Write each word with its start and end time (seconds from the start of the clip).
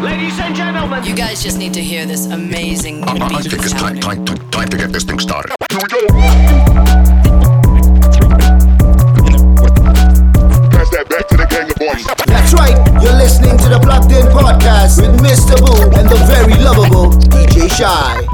Ladies 0.00 0.38
and 0.40 0.54
gentlemen, 0.54 1.04
You 1.04 1.14
guys 1.14 1.42
just 1.42 1.58
need 1.58 1.74
to 1.74 1.82
hear 1.82 2.06
this 2.06 2.26
amazing 2.26 3.04
I, 3.04 3.12
I 3.12 3.14
beat 3.28 3.50
think 3.50 3.62
that's 3.62 3.72
it's 3.72 3.72
time, 3.72 3.96
happening. 3.96 4.24
time, 4.24 4.38
to, 4.38 4.50
time 4.50 4.68
to 4.68 4.76
get 4.76 4.92
this 4.92 5.04
thing 5.04 5.18
started. 5.18 5.52
Here 5.70 5.78
we 5.82 5.88
go. 5.88 6.06
Pass 10.72 10.88
that 10.90 11.06
back 11.10 11.28
to 11.28 11.36
the 11.36 11.46
gang 11.50 11.68
of 11.70 11.76
boys. 11.76 12.04
That's 12.26 12.52
right, 12.54 12.76
you're 13.02 13.12
listening 13.16 13.58
to 13.58 13.68
the 13.68 13.78
Plugged 13.80 14.12
In 14.12 14.26
Podcast 14.32 15.00
with 15.02 15.20
Mr. 15.20 15.56
Boo 15.60 15.90
and 15.98 16.08
the 16.08 16.16
very 16.24 16.54
lovable 16.62 17.10
DJ 17.28 17.68
Shy. 17.70 18.26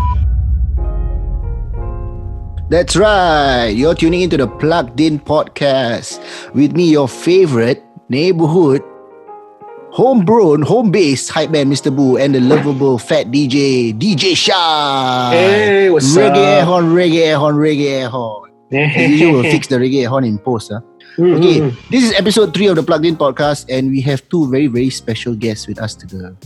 That's 2.69 2.97
right, 2.97 3.71
you're 3.71 3.95
tuning 3.95 4.23
into 4.23 4.37
the 4.37 4.47
Plugged 4.47 5.01
In 5.01 5.19
Podcast 5.19 6.21
with 6.55 6.73
me, 6.77 6.91
your 6.91 7.09
favorite 7.09 7.83
neighborhood, 8.09 8.83
homegrown, 9.97 10.61
home 10.61 10.91
based 10.91 11.31
hype 11.31 11.51
man, 11.51 11.71
Mr. 11.71 11.95
Boo, 11.95 12.19
and 12.19 12.35
the 12.35 12.41
lovable 12.41 12.99
fat 12.99 13.29
DJ, 13.29 13.97
DJ 13.99 14.37
Shy. 14.37 15.31
Hey, 15.33 15.91
what's 15.91 16.15
reggae 16.15 16.61
up? 16.61 16.69
horn, 16.69 16.85
reggae 16.93 17.35
horn, 17.35 17.57
reggae 17.57 18.07
horn. 18.07 18.53
Usual, 18.71 19.33
we'll 19.33 19.43
fix 19.45 19.69
the 19.69 19.77
reggae 19.77 20.07
horn 20.07 20.25
in 20.25 20.39
post. 20.39 20.71
Huh? 20.71 20.81
Mm, 21.17 21.37
Okay, 21.41 21.57
mm, 21.65 21.73
this 21.89 22.05
is 22.05 22.13
episode 22.13 22.53
three 22.53 22.67
of 22.69 22.77
the 22.77 22.83
Plugged 22.85 23.07
In 23.09 23.17
podcast, 23.17 23.65
and 23.73 23.89
we 23.89 24.01
have 24.05 24.21
two 24.29 24.51
very 24.53 24.67
very 24.69 24.91
special 24.93 25.33
guests 25.35 25.65
with 25.67 25.81
us 25.81 25.95
to 25.97 26.05
the 26.07 26.37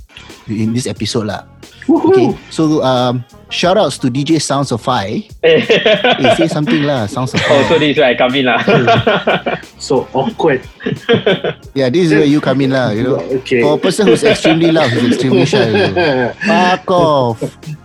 in 0.47 0.71
this 0.73 0.87
episode 0.87 1.27
lah. 1.27 1.43
Woohoo. 1.91 2.07
Okay, 2.15 2.29
so 2.55 2.79
um, 2.87 3.25
shout 3.51 3.75
outs 3.75 3.99
to 3.99 4.07
DJ 4.07 4.39
Sounds 4.39 4.71
of 4.71 4.79
Fi. 4.79 5.27
Hey, 5.43 5.67
say 6.39 6.47
something 6.47 6.87
lah, 6.87 7.11
Sounds 7.11 7.35
of 7.35 7.43
Oh, 7.51 7.67
so 7.67 7.75
Fi. 7.75 7.79
this 7.83 7.91
is 7.91 7.99
where 7.99 8.11
I 8.11 8.15
come 8.15 8.35
in 8.39 8.47
lah. 8.47 8.63
So 9.83 10.07
awkward. 10.15 10.63
Yeah, 11.75 11.91
this 11.91 12.07
is 12.07 12.13
where 12.15 12.29
you 12.31 12.39
come 12.39 12.63
in 12.63 12.71
lah. 12.71 12.95
You 12.95 13.03
know, 13.11 13.19
Okay. 13.43 13.63
for 13.67 13.75
a 13.75 13.81
person 13.83 14.07
who's 14.07 14.23
extremely 14.23 14.71
loud, 14.71 14.91
who's 14.95 15.19
extremely 15.19 15.51
shy. 15.51 15.67
You 15.67 15.91
know. 15.91 16.31
Fuck 16.47 16.87
off. 16.95 17.39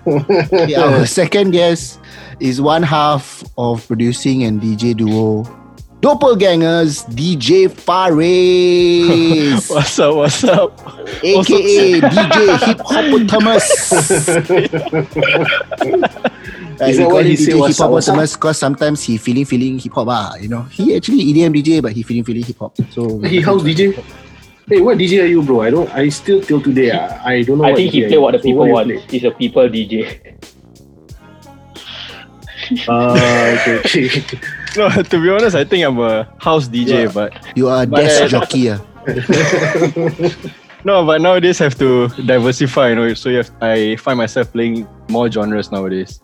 Okay, 0.05 0.77
our 0.77 1.01
second 1.09 1.49
guest 1.49 1.97
is 2.37 2.61
one 2.61 2.85
half 2.85 3.41
of 3.57 3.81
producing 3.89 4.45
and 4.45 4.61
DJ 4.61 4.93
duo. 4.93 5.49
Doppelgangers 6.05 7.01
DJ 7.09 7.65
Fariz. 7.65 9.65
What's 9.73 9.97
up? 9.97 10.13
What's 10.15 10.43
up? 10.43 10.77
aka 11.25 11.97
DJ 11.97 12.37
Hip 12.61 12.77
Hopotamus. 12.85 13.65
Uh, 16.75 16.91
Is 16.91 16.97
we 16.97 17.03
that 17.03 17.07
call 17.07 17.15
why 17.15 17.21
him 17.23 17.27
he 17.31 17.35
say 17.37 17.53
DJ 17.53 17.59
what's 17.59 17.77
Hip 17.77 17.85
up, 17.85 17.91
what's 17.91 18.07
up? 18.09 18.15
Hopotamus 18.15 18.33
because 18.35 18.57
sometimes 18.57 19.01
he 19.01 19.17
feeling 19.17 19.45
feeling 19.45 19.79
hip 19.79 19.93
hop 19.93 20.07
ah, 20.11 20.35
you 20.35 20.49
know. 20.49 20.63
He 20.63 20.93
actually 20.93 21.23
EDM 21.31 21.55
DJ 21.55 21.81
but 21.81 21.93
he 21.93 22.03
feeling 22.03 22.25
feeling 22.25 22.43
hip 22.43 22.57
hop. 22.59 22.75
So 22.91 23.17
He 23.19 23.39
house 23.39 23.61
DJ. 23.63 23.95
Hey, 24.67 24.81
what 24.81 24.97
DJ 24.97 25.23
are 25.23 25.25
you, 25.25 25.41
bro? 25.41 25.61
I 25.61 25.69
don't. 25.71 25.89
I 25.95 26.09
still 26.09 26.41
till 26.41 26.59
today. 26.61 26.91
ah, 26.91 27.21
I 27.23 27.43
don't 27.43 27.59
know. 27.59 27.63
I 27.63 27.73
think 27.73 27.93
DJ 27.93 27.95
he 27.95 28.07
play 28.09 28.17
what 28.19 28.31
the 28.33 28.39
So 28.39 28.43
people 28.43 28.67
want. 28.67 28.91
He's 29.09 29.23
a 29.23 29.31
people 29.31 29.69
DJ. 29.69 30.19
Ah, 32.89 33.13
okay, 33.85 34.09
okay. 34.09 34.39
No, 34.77 34.89
to 34.89 35.21
be 35.21 35.29
honest, 35.29 35.55
I 35.55 35.63
think 35.63 35.85
I'm 35.85 35.99
a 35.99 36.27
house 36.39 36.67
DJ, 36.67 36.87
Yeah. 37.05 37.11
but 37.13 37.33
you 37.55 37.69
are 37.69 37.83
a 37.83 37.87
But, 37.87 38.01
desk 38.01 38.23
uh, 38.23 38.27
jockey 38.27 38.71
ah. 38.71 38.79
no, 40.83 41.05
but 41.05 41.21
nowadays 41.21 41.59
have 41.59 41.77
to 41.79 42.07
diversify, 42.25 42.89
you 42.89 42.95
know. 42.95 43.13
So 43.13 43.29
you 43.29 43.37
have, 43.37 43.51
I 43.61 43.95
find 43.97 44.17
myself 44.17 44.51
playing 44.51 44.87
more 45.09 45.29
genres 45.31 45.71
nowadays. 45.71 46.19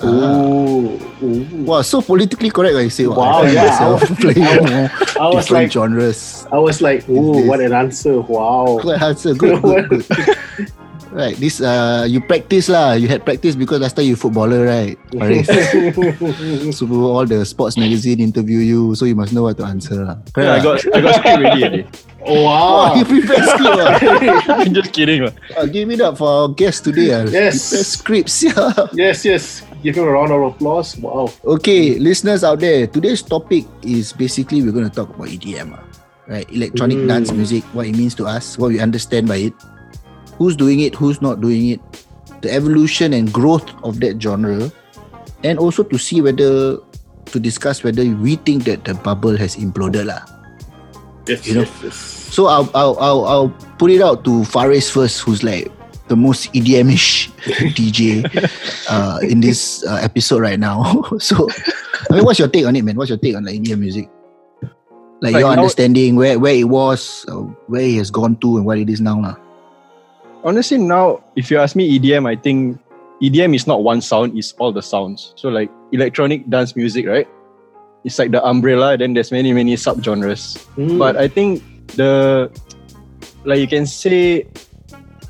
Oh, 0.00 1.00
Ooh, 1.22 1.26
ooh. 1.26 1.64
Wow, 1.64 1.80
so 1.80 2.02
politically 2.02 2.50
correct 2.50 2.76
I 2.76 2.88
say. 2.88 3.06
Wow, 3.06 3.42
I 3.42 3.50
yeah, 3.50 3.78
I 3.80 3.88
was- 3.88 4.10
playing 4.20 4.42
I 4.42 4.58
was- 4.60 5.16
I 5.16 5.26
was 5.28 5.44
different 5.46 5.50
like, 5.64 5.72
genres. 5.72 6.46
I 6.52 6.58
was 6.58 6.80
like, 6.82 7.04
oh, 7.08 7.46
what 7.46 7.60
an 7.60 7.72
answer! 7.72 8.20
Wow. 8.20 8.78
Good 8.82 9.00
answer. 9.02 9.32
Good, 9.34 9.62
good, 9.62 9.88
good. 9.88 10.04
Right, 11.16 11.32
this 11.40 11.64
uh, 11.64 12.04
you 12.04 12.20
practice 12.20 12.68
lah. 12.68 12.92
You 12.92 13.08
had 13.08 13.24
practice 13.24 13.56
because 13.56 13.80
last 13.80 13.96
time 13.96 14.04
you 14.04 14.20
footballer, 14.20 14.68
right? 14.68 15.00
Fariz? 15.16 15.48
so 16.76 16.84
all 17.08 17.24
the 17.24 17.40
sports 17.48 17.80
magazine 17.80 18.20
interview 18.20 18.60
you, 18.60 18.92
so 18.92 19.08
you 19.08 19.16
must 19.16 19.32
know 19.32 19.48
what 19.48 19.56
to 19.56 19.64
answer 19.64 20.04
lah. 20.04 20.20
Yeah, 20.36 20.52
I 20.52 20.60
got 20.60 20.76
I 20.92 21.00
got 21.00 21.16
script 21.16 21.40
ready. 21.40 21.62
already. 21.64 21.82
Wow, 22.26 22.42
wow. 22.42 22.94
you 22.98 23.06
prepare 23.06 23.38
script 23.38 23.78
ah. 23.80 24.60
I'm 24.60 24.74
just 24.74 24.90
kidding. 24.92 25.24
lah. 25.30 25.32
Uh, 25.56 25.64
give 25.70 25.88
it 25.94 26.02
up 26.02 26.18
for 26.18 26.26
our 26.26 26.48
guest 26.52 26.82
today. 26.84 27.14
ah. 27.16 27.22
Yes. 27.24 27.64
Prepare 27.70 27.86
scripts. 27.86 28.36
Yeah. 28.44 28.74
yes, 28.92 29.22
yes. 29.24 29.62
Give 29.80 29.94
him 29.96 30.04
a 30.04 30.12
round 30.20 30.34
of 30.34 30.42
applause. 30.42 30.98
Wow. 30.98 31.30
Okay, 31.46 31.96
listeners 32.02 32.42
out 32.42 32.58
there, 32.60 32.90
today's 32.90 33.22
topic 33.22 33.62
is 33.86 34.10
basically 34.12 34.58
we're 34.60 34.74
going 34.74 34.90
to 34.90 34.92
talk 34.92 35.08
about 35.14 35.30
EDM, 35.30 35.78
ah, 35.78 35.86
right? 36.26 36.44
Electronic 36.50 36.98
Mm. 36.98 37.08
dance 37.08 37.30
music, 37.30 37.62
what 37.72 37.86
it 37.86 37.94
means 37.94 38.12
to 38.18 38.26
us, 38.26 38.58
what 38.58 38.74
we 38.74 38.82
understand 38.82 39.30
by 39.30 39.46
it, 39.48 39.54
who's 40.38 40.56
doing 40.56 40.80
it, 40.80 40.94
who's 40.94 41.20
not 41.20 41.40
doing 41.40 41.68
it, 41.76 41.80
the 42.42 42.52
evolution 42.52 43.12
and 43.12 43.32
growth 43.32 43.66
of 43.84 44.00
that 44.00 44.20
genre, 44.20 44.70
and 45.44 45.58
also 45.58 45.82
to 45.82 45.98
see 45.98 46.20
whether 46.20 46.78
to 47.26 47.36
discuss 47.40 47.82
whether 47.82 48.04
we 48.22 48.36
think 48.36 48.64
that 48.64 48.84
the 48.84 48.94
bubble 48.94 49.36
has 49.36 49.56
imploded, 49.56 50.06
lah. 50.06 50.22
Yes, 51.26 51.42
You 51.46 51.54
know, 51.54 51.66
yes, 51.66 51.82
yes. 51.82 51.96
So 52.30 52.46
I'll, 52.46 52.70
I'll 52.74 52.94
I'll 53.02 53.22
I'll 53.26 53.50
put 53.78 53.90
it 53.90 54.00
out 54.02 54.22
to 54.26 54.44
Fariz 54.46 54.90
first, 54.90 55.22
who's 55.22 55.42
like 55.42 55.70
the 56.06 56.14
most 56.14 56.52
EDM-ish 56.54 57.30
DJ 57.74 58.22
uh, 58.86 59.18
in 59.26 59.40
this 59.42 59.82
uh, 59.86 59.98
episode 59.98 60.38
right 60.38 60.58
now. 60.60 61.02
so, 61.18 61.48
I 62.10 62.14
mean, 62.14 62.24
what's 62.24 62.38
your 62.38 62.46
take 62.46 62.66
on 62.66 62.76
it, 62.76 62.82
man? 62.86 62.94
What's 62.94 63.10
your 63.10 63.18
take 63.18 63.34
on 63.34 63.42
like 63.44 63.58
EDM 63.58 63.78
music? 63.80 64.06
Like, 65.18 65.32
Like 65.34 65.40
your 65.42 65.50
now- 65.50 65.62
understanding 65.62 66.14
where 66.14 66.38
where 66.38 66.54
it 66.54 66.68
was, 66.70 67.24
uh, 67.26 67.42
where 67.66 67.82
it 67.82 67.98
has 67.98 68.10
gone 68.14 68.36
to, 68.38 68.58
and 68.58 68.66
what 68.66 68.78
it 68.78 68.86
is 68.90 69.00
now, 69.00 69.18
lah. 69.18 69.34
Honestly, 70.46 70.78
now 70.78 71.24
if 71.34 71.50
you 71.50 71.58
ask 71.58 71.74
me 71.74 71.98
EDM, 71.98 72.22
I 72.22 72.36
think 72.36 72.78
EDM 73.20 73.56
is 73.56 73.66
not 73.66 73.82
one 73.82 74.00
sound; 74.00 74.38
it's 74.38 74.52
all 74.62 74.70
the 74.70 74.80
sounds. 74.80 75.34
So 75.34 75.48
like 75.48 75.68
electronic 75.90 76.48
dance 76.48 76.76
music, 76.76 77.04
right? 77.04 77.26
It's 78.04 78.16
like 78.20 78.30
the 78.30 78.38
umbrella. 78.46 78.96
Then 78.96 79.12
there's 79.12 79.32
many 79.32 79.52
many 79.52 79.74
subgenres. 79.74 80.54
Mm. 80.78 81.02
But 81.02 81.16
I 81.16 81.26
think 81.26 81.66
the 81.98 82.48
like 83.44 83.58
you 83.58 83.66
can 83.66 83.86
say 83.86 84.46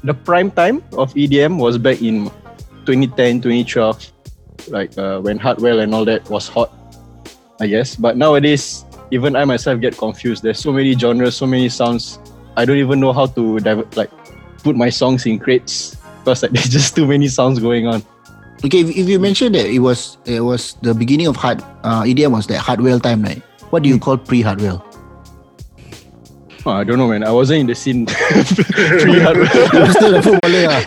the 0.05 0.13
prime 0.13 0.51
time 0.51 0.85
of 0.93 1.15
EDM 1.15 1.57
was 1.57 1.79
back 1.79 2.03
in 2.03 2.29
2010, 2.85 3.41
2012, 3.41 4.13
like 4.69 4.93
uh, 4.99 5.21
when 5.21 5.39
Hardwell 5.39 5.81
and 5.81 5.95
all 5.95 6.05
that 6.05 6.29
was 6.29 6.47
hot, 6.47 6.69
I 7.59 7.69
guess. 7.69 7.97
But 7.97 8.19
nowadays, 8.19 8.85
even 9.11 9.35
I 9.35 9.47
myself 9.47 9.81
get 9.81 9.97
confused. 9.97 10.43
There's 10.43 10.61
so 10.61 10.73
many 10.73 10.93
genres, 10.93 11.37
so 11.37 11.47
many 11.47 11.71
sounds. 11.71 12.21
I 12.55 12.67
don't 12.67 12.77
even 12.77 13.01
know 13.01 13.15
how 13.15 13.27
to 13.33 13.61
diver- 13.61 13.89
like 13.97 14.13
put 14.67 14.75
my 14.75 14.91
songs 14.91 15.25
in 15.27 15.39
crates 15.39 15.95
because 16.19 16.43
like, 16.43 16.51
there's 16.55 16.69
just 16.69 16.97
too 16.99 17.07
many 17.07 17.29
sounds 17.29 17.63
going 17.63 17.87
on. 17.87 18.03
Okay, 18.65 18.81
if, 18.81 18.91
if 18.91 19.07
you 19.07 19.21
mentioned 19.21 19.55
that 19.55 19.67
it 19.67 19.79
was 19.79 20.19
it 20.27 20.41
was 20.41 20.75
the 20.83 20.93
beginning 20.93 21.29
of 21.29 21.37
hard 21.37 21.63
uh, 21.85 22.03
EDM 22.03 22.33
was 22.33 22.49
that 22.49 22.59
Hardwell 22.59 22.99
time, 22.99 23.23
right? 23.23 23.43
What 23.71 23.83
do 23.85 23.89
you 23.89 23.99
call 23.99 24.19
pre-Hardwell? 24.19 24.83
Oh, 26.65 26.73
I 26.73 26.83
don't 26.83 26.99
know, 26.99 27.07
man. 27.07 27.23
I 27.23 27.31
wasn't 27.31 27.61
in 27.61 27.67
the 27.69 27.77
scene 27.77 28.07
pre-Hardwell. 29.03 29.47
You're 29.73 29.93
still 29.93 30.15
a 30.17 30.23
footballer, 30.23 30.67
ah. 30.69 30.83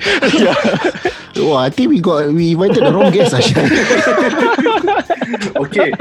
Oh, 1.37 1.55
I 1.55 1.69
think 1.69 1.89
we 1.89 2.01
got 2.01 2.27
we 2.33 2.51
invited 2.51 2.83
the 2.83 2.91
wrong 2.91 3.13
guest, 3.13 3.33
Asha. 3.33 3.63
okay. 5.55 5.93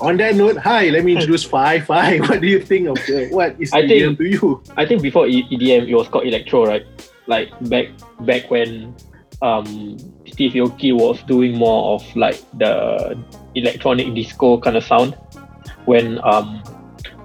On 0.00 0.16
that 0.16 0.34
note, 0.34 0.56
hi. 0.58 0.88
Let 0.90 1.04
me 1.04 1.12
introduce 1.14 1.44
Fi. 1.44 1.80
Fi, 1.80 2.18
what 2.26 2.40
do 2.40 2.46
you 2.46 2.60
think 2.60 2.88
of 2.88 2.96
the, 3.06 3.28
what 3.30 3.56
is 3.60 3.72
I 3.72 3.82
EDM 3.82 3.88
think- 3.88 4.18
to 4.18 4.24
you? 4.24 4.62
I 4.76 4.86
think 4.86 5.02
before 5.02 5.26
E- 5.26 5.44
EDM, 5.50 5.88
it 5.88 5.94
was 5.94 6.08
called 6.08 6.26
electro, 6.26 6.66
right? 6.66 6.86
Like 7.26 7.50
back 7.68 7.88
back 8.20 8.50
when 8.50 8.94
um 9.42 9.98
Steve 10.26 10.52
Aoki 10.52 10.92
was 10.96 11.22
doing 11.24 11.56
more 11.56 11.94
of 11.94 12.02
like 12.16 12.40
the 12.58 13.16
electronic 13.54 14.14
disco 14.14 14.58
kind 14.58 14.76
of 14.76 14.84
sound. 14.84 15.14
When 15.84 16.18
um 16.24 16.62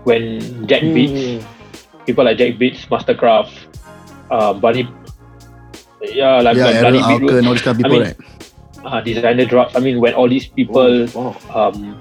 when 0.04 0.68
Jack 0.68 0.82
Beats, 0.82 1.46
people 2.06 2.26
like 2.26 2.38
Jack 2.38 2.58
Beats, 2.58 2.86
Mastercraft, 2.86 3.56
uh, 4.30 4.54
Bunny, 4.54 4.88
yeah, 6.02 6.42
like 6.42 6.58
yeah, 6.58 6.68
Aaron 6.84 6.96
Alka 6.96 7.38
and 7.38 7.48
all 7.48 7.54
these 7.54 7.62
kind 7.62 7.80
of 7.80 7.84
people, 7.84 7.92
I 7.92 7.96
mean, 7.96 8.04
right? 8.04 8.18
Uh, 8.84 9.00
designer 9.00 9.46
drugs. 9.46 9.76
I 9.76 9.80
mean, 9.80 10.00
when 10.00 10.14
all 10.14 10.28
these 10.28 10.48
people 10.48 11.08
Wow. 11.16 11.36
um 11.56 11.96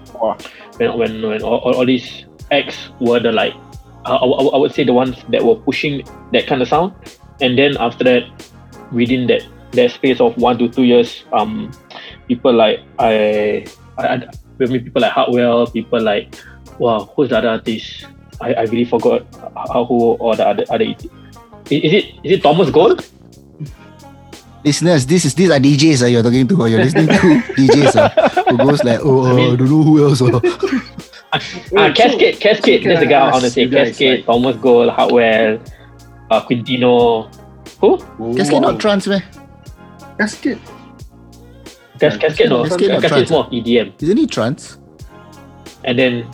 when 0.79 0.99
when 0.99 1.23
when 1.23 1.43
all, 1.43 1.59
all, 1.59 1.75
all 1.79 1.87
these 1.87 2.27
acts 2.51 2.91
were 3.01 3.21
the 3.21 3.31
like 3.31 3.55
uh, 4.05 4.17
I, 4.19 4.27
I, 4.27 4.43
I 4.55 4.57
would 4.59 4.73
say 4.75 4.83
the 4.85 4.93
ones 4.93 5.17
that 5.31 5.45
were 5.45 5.55
pushing 5.57 6.03
that 6.33 6.47
kind 6.47 6.61
of 6.61 6.69
sound 6.69 6.93
and 7.41 7.57
then 7.57 7.77
after 7.79 8.03
that 8.05 8.25
within 8.91 9.27
that 9.29 9.43
that 9.73 9.91
space 9.93 10.21
of 10.21 10.37
one 10.37 10.59
to 10.59 10.69
two 10.69 10.83
years 10.83 11.25
um 11.33 11.71
people 12.27 12.53
like 12.53 12.81
I 12.99 13.65
I, 13.99 14.27
I 14.27 14.27
mean, 14.59 14.83
people 14.85 15.03
like 15.03 15.13
Hardwell 15.13 15.67
people 15.67 16.03
like 16.03 16.35
wow 16.79 17.11
who's 17.15 17.31
the 17.31 17.39
other 17.39 17.49
artist 17.49 18.07
I, 18.41 18.55
I 18.55 18.63
really 18.63 18.85
forgot 18.85 19.23
how 19.55 19.85
who 19.85 20.19
or 20.19 20.35
the 20.37 20.47
other 20.47 20.65
other 20.69 20.85
is 20.85 21.93
it 21.95 22.05
is 22.25 22.33
it 22.33 22.43
Thomas 22.43 22.71
Gold 22.71 23.07
Listeners, 24.65 25.07
this 25.07 25.25
is 25.25 25.35
these 25.35 25.51
are 25.51 25.59
DJs 25.59 26.03
uh, 26.03 26.07
you're 26.07 26.23
talking 26.23 26.47
to. 26.47 26.61
or 26.63 26.69
You're 26.69 26.85
listening 26.85 27.09
to 27.09 27.13
DJs 27.59 27.97
uh, 27.97 28.09
who 28.51 28.57
goes 28.59 28.85
like, 28.85 29.01
oh, 29.03 29.27
I 29.27 29.33
mean- 29.35 29.57
don't 29.57 29.69
know 29.71 29.83
who 29.83 30.05
else. 30.09 30.23
Uh. 30.23 30.39
Ah, 31.33 31.39
Kaskade, 31.99 32.39
Kaskade. 32.39 32.83
so 32.85 32.89
That's 32.89 33.01
the 33.01 33.07
can 33.07 33.09
guy 33.09 33.21
I 33.21 33.29
I 33.29 33.33
want 33.33 33.45
to 33.45 33.51
say. 33.51 33.67
Kaskade, 33.67 34.17
like- 34.19 34.27
Thomas 34.27 34.57
Gold, 34.59 34.91
Hardwell, 34.91 35.59
uh, 36.31 36.41
Quintino. 36.47 37.27
Who? 37.81 37.97
Kaskade 38.39 38.61
not 38.63 38.79
trance, 38.79 39.09
man. 39.09 39.23
Kaskade. 40.21 40.59
Cas- 41.99 42.17
Kaskade 42.19 42.49
no. 42.49 42.63
Kaskade 42.65 42.89
not 42.89 43.03
Kaskade 43.03 43.23
is 43.25 43.31
more 43.31 43.47
EDM. 43.51 43.93
Isn't 44.01 44.19
it 44.19 44.31
trance? 44.31 44.79
And 45.85 45.99
then 45.99 46.31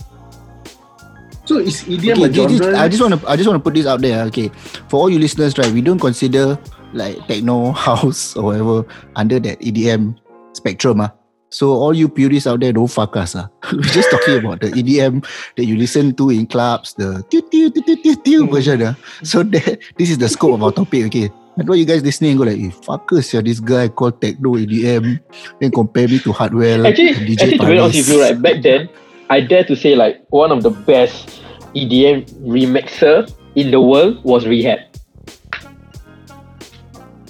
So 1.46 1.56
is 1.64 1.80
EDM 1.84 2.12
Okay, 2.12 2.44
a 2.44 2.48
this- 2.48 2.60
this- 2.60 2.76
I 2.76 2.88
just 2.88 3.00
want 3.00 3.16
to 3.16 3.24
I 3.26 3.36
just 3.36 3.48
want 3.48 3.56
to 3.56 3.64
put 3.64 3.72
this 3.72 3.86
out 3.86 4.02
there. 4.02 4.24
Okay, 4.28 4.50
for 4.92 5.00
all 5.00 5.08
you 5.08 5.18
listeners, 5.18 5.56
right? 5.56 5.72
We 5.72 5.80
don't 5.80 5.98
consider 5.98 6.58
like 6.92 7.16
techno, 7.26 7.72
house, 7.86 8.36
or 8.36 8.52
whatever 8.52 8.84
under 9.16 9.38
that 9.40 9.60
EDM 9.60 10.16
spectrum. 10.52 11.00
Ah. 11.00 11.12
So 11.50 11.72
all 11.72 11.94
you 11.96 12.08
purists 12.08 12.46
out 12.46 12.60
there, 12.60 12.72
don't 12.72 12.88
fuck 12.88 13.16
us. 13.16 13.34
Ah. 13.34 13.48
We're 13.72 13.94
just 13.94 14.10
talking 14.10 14.38
about 14.44 14.60
the 14.60 14.68
EDM 14.70 15.24
that 15.56 15.64
you 15.64 15.76
listen 15.76 16.14
to 16.16 16.30
in 16.30 16.46
clubs, 16.46 16.94
the 16.94 17.24
tiu 17.30 17.42
tiu 17.48 17.70
tiu 17.70 17.82
tiu 17.84 17.96
tiu 17.96 18.14
tiu 18.22 18.40
version. 18.50 18.82
Ah. 18.82 18.94
So 19.22 19.42
that 19.54 19.78
this 19.96 20.10
is 20.10 20.18
the 20.18 20.28
scope 20.28 20.54
of 20.54 20.62
our 20.62 20.72
topic. 20.72 21.06
Okay. 21.06 21.30
I 21.58 21.64
know 21.64 21.74
you 21.74 21.84
guys 21.84 22.04
listening 22.04 22.36
go 22.36 22.44
like, 22.44 22.54
eh, 22.54 22.70
fuckers, 22.86 23.34
yeah, 23.34 23.40
this 23.40 23.58
guy 23.58 23.88
called 23.88 24.20
techno 24.22 24.54
EDM, 24.54 25.18
then 25.58 25.70
compare 25.72 26.06
me 26.06 26.20
to 26.20 26.30
hardware. 26.30 26.86
actually, 26.86 27.34
actually 27.34 27.58
to 27.58 27.66
be 27.66 27.78
honest 27.78 27.98
with 27.98 28.08
you, 28.14 28.22
right, 28.22 28.40
back 28.40 28.62
then, 28.62 28.88
I 29.28 29.40
dare 29.40 29.64
to 29.64 29.74
say 29.74 29.96
like 29.96 30.22
one 30.30 30.52
of 30.52 30.62
the 30.62 30.70
best 30.70 31.42
EDM 31.74 32.30
remixer 32.46 33.26
in 33.56 33.72
the 33.72 33.80
world 33.80 34.22
was 34.22 34.44
R3HAB. 34.44 34.87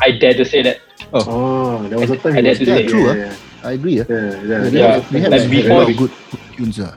I 0.00 0.12
dare 0.18 0.34
to 0.34 0.44
say 0.44 0.62
that. 0.62 0.78
Oh, 1.12 1.82
there 1.88 1.98
was 1.98 2.10
a 2.10 2.16
time. 2.16 2.36
It 2.36 2.44
was- 2.46 2.58
that's 2.58 2.68
yeah, 2.68 2.86
true, 2.86 3.06
yeah, 3.06 3.12
ah. 3.12 3.16
yeah, 3.64 3.68
I 3.68 3.72
agree. 3.78 3.96
ah. 4.00 4.04
yeah, 4.08 4.16
yeah, 4.18 4.28
Yeah, 4.44 4.62
yeah. 4.62 4.68
Yeah. 4.68 4.92
have, 4.94 5.04
have 5.08 5.32
Like 5.32 5.42
like 5.42 5.50
before- 5.50 5.82
of 5.88 5.96
good 5.96 6.12
tunes. 6.56 6.78
Uh. 6.80 6.92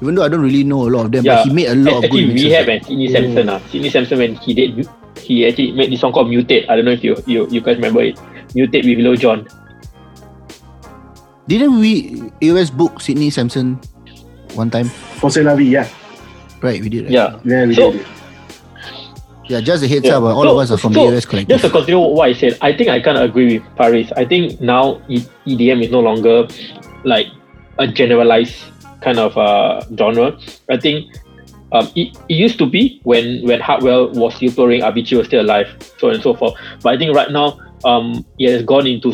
Even 0.00 0.14
though 0.16 0.24
I 0.24 0.28
don't 0.32 0.40
really 0.40 0.64
know 0.64 0.88
a 0.88 0.90
lot 0.90 1.04
of 1.06 1.12
them, 1.12 1.24
Yeah. 1.28 1.44
but 1.44 1.46
he 1.46 1.52
made 1.52 1.68
a 1.68 1.76
lot 1.76 2.00
of 2.04 2.08
good 2.10 2.24
Actually. 2.24 2.48
Rehab 2.48 2.66
ah. 2.68 2.72
and 2.72 2.80
Sidney 2.88 3.08
Sampson. 3.12 3.46
Uh. 3.52 3.60
Sidney 3.68 3.90
Sampson 3.92 4.16
when 4.18 4.32
he 4.40 4.50
did, 4.56 4.88
he 5.20 5.44
actually 5.46 5.72
made 5.76 5.92
this 5.92 6.00
song 6.00 6.12
called 6.16 6.28
Mutate. 6.32 6.64
I 6.72 6.76
don't 6.76 6.88
know 6.88 6.96
if 6.96 7.04
you 7.04 7.14
you, 7.28 7.44
you 7.52 7.60
guys 7.60 7.76
remember 7.76 8.00
it. 8.02 8.16
Mutate 8.56 8.82
with 8.88 8.98
Lil 8.98 9.16
Jon. 9.20 9.44
Didn't 11.46 11.80
we 11.80 12.16
AOS 12.40 12.70
book 12.70 13.00
Sydney 13.00 13.28
Sampson 13.30 13.76
one 14.54 14.70
time? 14.70 14.86
For 15.20 15.28
C'est 15.30 15.42
la 15.42 15.54
vie, 15.54 15.68
yeah. 15.76 15.86
Right, 16.62 16.80
we 16.80 16.88
did. 16.88 17.04
Right? 17.10 17.12
Yeah. 17.12 17.36
Yeah, 17.44 17.66
we 17.66 17.74
So- 17.74 17.92
did. 17.92 18.06
Yeah, 19.50 19.60
just 19.60 19.82
a 19.82 19.88
heads 19.88 20.06
Yeah. 20.06 20.18
up. 20.18 20.22
all 20.22 20.44
So- 20.44 20.52
of 20.52 20.58
us 20.58 20.70
are 20.70 20.76
from 20.78 20.94
so, 20.94 21.00
the 21.10 21.16
AOS 21.16 21.26
collective. 21.26 21.48
Just 21.58 21.64
to 21.64 21.70
continue 21.70 21.98
what 21.98 22.28
I 22.28 22.32
said, 22.32 22.56
I 22.62 22.72
think 22.72 22.88
I 22.88 23.00
kind 23.00 23.18
of 23.18 23.24
agree 23.24 23.58
with 23.58 23.62
Fariz. 23.76 24.12
I 24.16 24.24
think 24.24 24.60
now 24.60 25.00
EDM 25.46 25.82
is 25.82 25.90
no 25.90 25.98
longer 25.98 26.46
like 27.02 27.26
a 27.78 27.88
generalized 27.88 28.54
kind 29.02 29.18
of 29.18 29.36
uh, 29.36 29.80
genre. 29.98 30.38
I 30.70 30.76
think 30.76 31.06
um, 31.72 31.88
it, 31.96 32.16
it 32.28 32.34
used 32.34 32.58
to 32.58 32.66
be 32.66 33.00
when 33.02 33.42
when 33.44 33.60
Hardwell 33.60 34.10
was 34.10 34.34
still 34.36 34.52
touring, 34.52 34.82
Avicii 34.82 35.16
was 35.18 35.26
still 35.26 35.42
alive, 35.42 35.66
so 35.98 36.08
on 36.08 36.14
and 36.14 36.22
so 36.22 36.34
forth. 36.34 36.54
But 36.82 36.94
I 36.94 36.98
think 36.98 37.16
right 37.16 37.30
now 37.32 37.58
um, 37.84 38.24
it 38.38 38.50
has 38.52 38.62
gone 38.62 38.86
into 38.86 39.12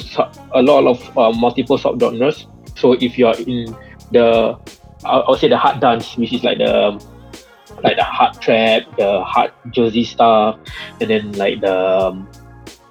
a 0.52 0.60
lot 0.62 0.84
of 0.86 1.00
uh, 1.16 1.32
multiple 1.32 1.78
subgenres. 1.78 2.44
So 2.76 2.92
if 2.92 3.16
you're 3.16 3.36
in 3.46 3.74
the, 4.12 4.54
I 5.04 5.18
I 5.20 5.30
would 5.30 5.40
say 5.40 5.48
the 5.48 5.56
hard 5.56 5.80
dance, 5.80 6.14
which 6.18 6.32
is 6.34 6.44
like 6.44 6.58
the 6.58 7.00
like 7.82 7.96
the 7.96 8.04
hard 8.04 8.40
trap, 8.40 8.82
the 8.96 9.22
hard 9.24 9.52
Jersey 9.70 10.04
stuff, 10.04 10.58
and 11.00 11.10
then 11.10 11.32
like 11.32 11.60
the 11.60 11.74
um, 11.76 12.28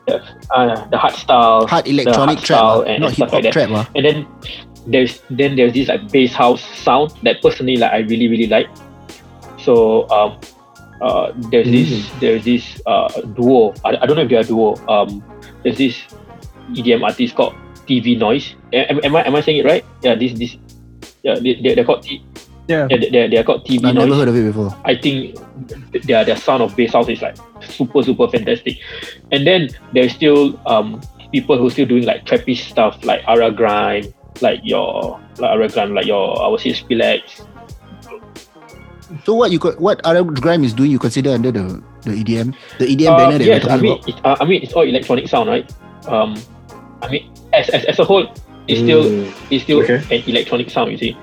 the, 0.07 0.21
uh, 0.51 0.87
the 0.89 0.97
hard 0.97 1.13
style, 1.15 1.67
Hard 1.67 1.87
electronic 1.87 2.37
hard 2.37 2.45
trap, 2.45 2.57
style 2.57 2.83
ah, 2.85 2.89
and- 2.89 3.01
not 3.01 3.07
and 3.09 3.17
hip 3.17 3.29
stuff 3.29 3.33
like 3.33 3.43
that. 3.43 3.53
trap. 3.53 3.69
ah. 3.73 3.89
and 3.95 4.05
then 4.05 4.27
there's 4.87 5.21
then 5.31 5.55
there's 5.55 5.73
this 5.73 5.87
like 5.87 6.11
bass 6.11 6.31
house 6.33 6.61
sound 6.77 7.11
that 7.23 7.41
personally 7.41 7.75
like 7.77 7.91
I 7.91 7.99
really 8.05 8.27
really 8.27 8.47
like. 8.47 8.69
So 9.57 10.07
um, 10.09 10.37
uh, 11.01 11.33
there's 11.49 11.65
this 11.67 12.11
there's 12.21 12.45
this 12.45 12.81
uh 12.85 13.09
duo. 13.33 13.73
I, 13.83 13.97
I 13.97 14.05
don't 14.05 14.15
know 14.15 14.23
if 14.23 14.29
they're 14.29 14.41
a 14.41 14.43
duo. 14.43 14.75
Um, 14.87 15.23
there's 15.63 15.77
this 15.77 15.97
EDM 16.71 17.03
artist 17.03 17.33
called 17.35 17.55
TV 17.87 18.17
Noise. 18.17 18.53
Am, 18.73 18.99
am 19.03 19.15
I 19.15 19.25
am 19.25 19.35
I 19.35 19.41
saying 19.41 19.57
it 19.57 19.65
right? 19.65 19.83
Yeah, 20.03 20.13
this 20.13 20.33
this 20.37 20.57
yeah 21.23 21.35
they 21.41 21.55
they 21.57 21.73
they're 21.73 21.83
called 21.85 22.03
T, 22.03 22.23
Yeah. 22.67 22.87
yeah, 22.89 22.97
they 22.97 23.27
they're 23.29 23.43
called 23.43 23.65
TV 23.65 23.85
I've 23.85 23.93
Noise. 23.93 24.07
never 24.09 24.15
heard 24.19 24.27
of 24.29 24.35
it 24.35 24.45
before. 24.49 24.75
I 24.85 24.95
think 24.95 25.35
their 26.05 26.25
their 26.25 26.35
sound 26.37 26.63
of 26.63 26.75
bass 26.75 26.93
house 26.93 27.07
is 27.09 27.21
like 27.21 27.37
super 27.61 28.01
super 28.01 28.27
fantastic. 28.27 28.77
And 29.31 29.45
then 29.45 29.69
there's 29.93 30.13
still 30.13 30.59
um 30.65 31.01
people 31.31 31.57
who 31.57 31.69
still 31.69 31.85
doing 31.85 32.05
like 32.05 32.25
trappish 32.25 32.69
stuff 32.69 33.03
like 33.05 33.21
Ara 33.27 33.51
Grime, 33.51 34.05
like 34.41 34.61
your 34.63 35.19
like 35.37 35.51
Ara 35.51 35.69
Grime, 35.69 35.93
like 35.93 36.07
your 36.07 36.41
I 36.41 36.47
would 36.47 36.59
say 36.59 36.71
Spilex. 36.73 37.45
So 39.23 39.35
what 39.35 39.51
you 39.51 39.59
co- 39.59 39.77
what 39.77 40.01
Arab 40.05 40.33
Grime 40.41 40.63
is 40.63 40.73
doing, 40.73 40.89
you 40.89 40.97
consider 40.97 41.31
under 41.31 41.51
the 41.51 41.83
the 42.01 42.11
EDM, 42.23 42.55
the 42.79 42.85
EDM 42.89 43.13
Uh, 43.13 43.17
banner 43.17 43.37
that 43.37 43.45
yes, 43.45 43.63
we're 43.65 43.71
I 43.71 43.77
mean 43.77 43.93
about. 43.93 44.09
it, 44.09 44.25
uh, 44.25 44.35
I 44.41 44.45
mean 44.45 44.63
it's 44.63 44.73
all 44.73 44.81
electronic 44.83 45.27
sound, 45.27 45.49
right? 45.49 45.69
Um, 46.07 46.33
I 47.03 47.09
mean 47.09 47.29
as 47.53 47.69
as, 47.69 47.85
as 47.85 47.99
a 47.99 48.05
whole, 48.05 48.25
it's 48.67 48.81
still 48.81 49.05
Mm. 49.05 49.29
it's 49.53 49.63
still 49.63 49.81
Okay. 49.85 50.01
an 50.09 50.23
electronic 50.25 50.69
sound, 50.73 50.91
you 50.91 50.97
see. 50.97 51.13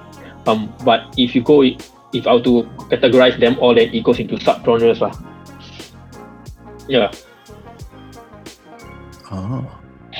Um, 0.47 0.73
but 0.85 1.07
if 1.17 1.35
you 1.35 1.43
go 1.43 1.63
if 1.63 2.27
I 2.27 2.35
were 2.35 2.43
to 2.45 2.65
categorize 2.91 3.39
them 3.41 3.57
all, 3.61 3.75
then 3.75 3.89
it 3.95 4.03
goes 4.05 4.19
into 4.19 4.37
subgenres, 4.37 5.01
lah. 5.01 5.15
Yeah. 6.89 7.11
Oh. 9.31 9.65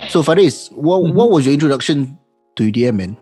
So 0.09 0.23
Fariz, 0.23 0.71
what 0.73 1.03
Mm-hmm. 1.05 1.17
what 1.17 1.31
was 1.31 1.45
your 1.45 1.53
introduction 1.55 2.17
to 2.57 2.65
EDM, 2.71 2.97
man? 2.97 3.13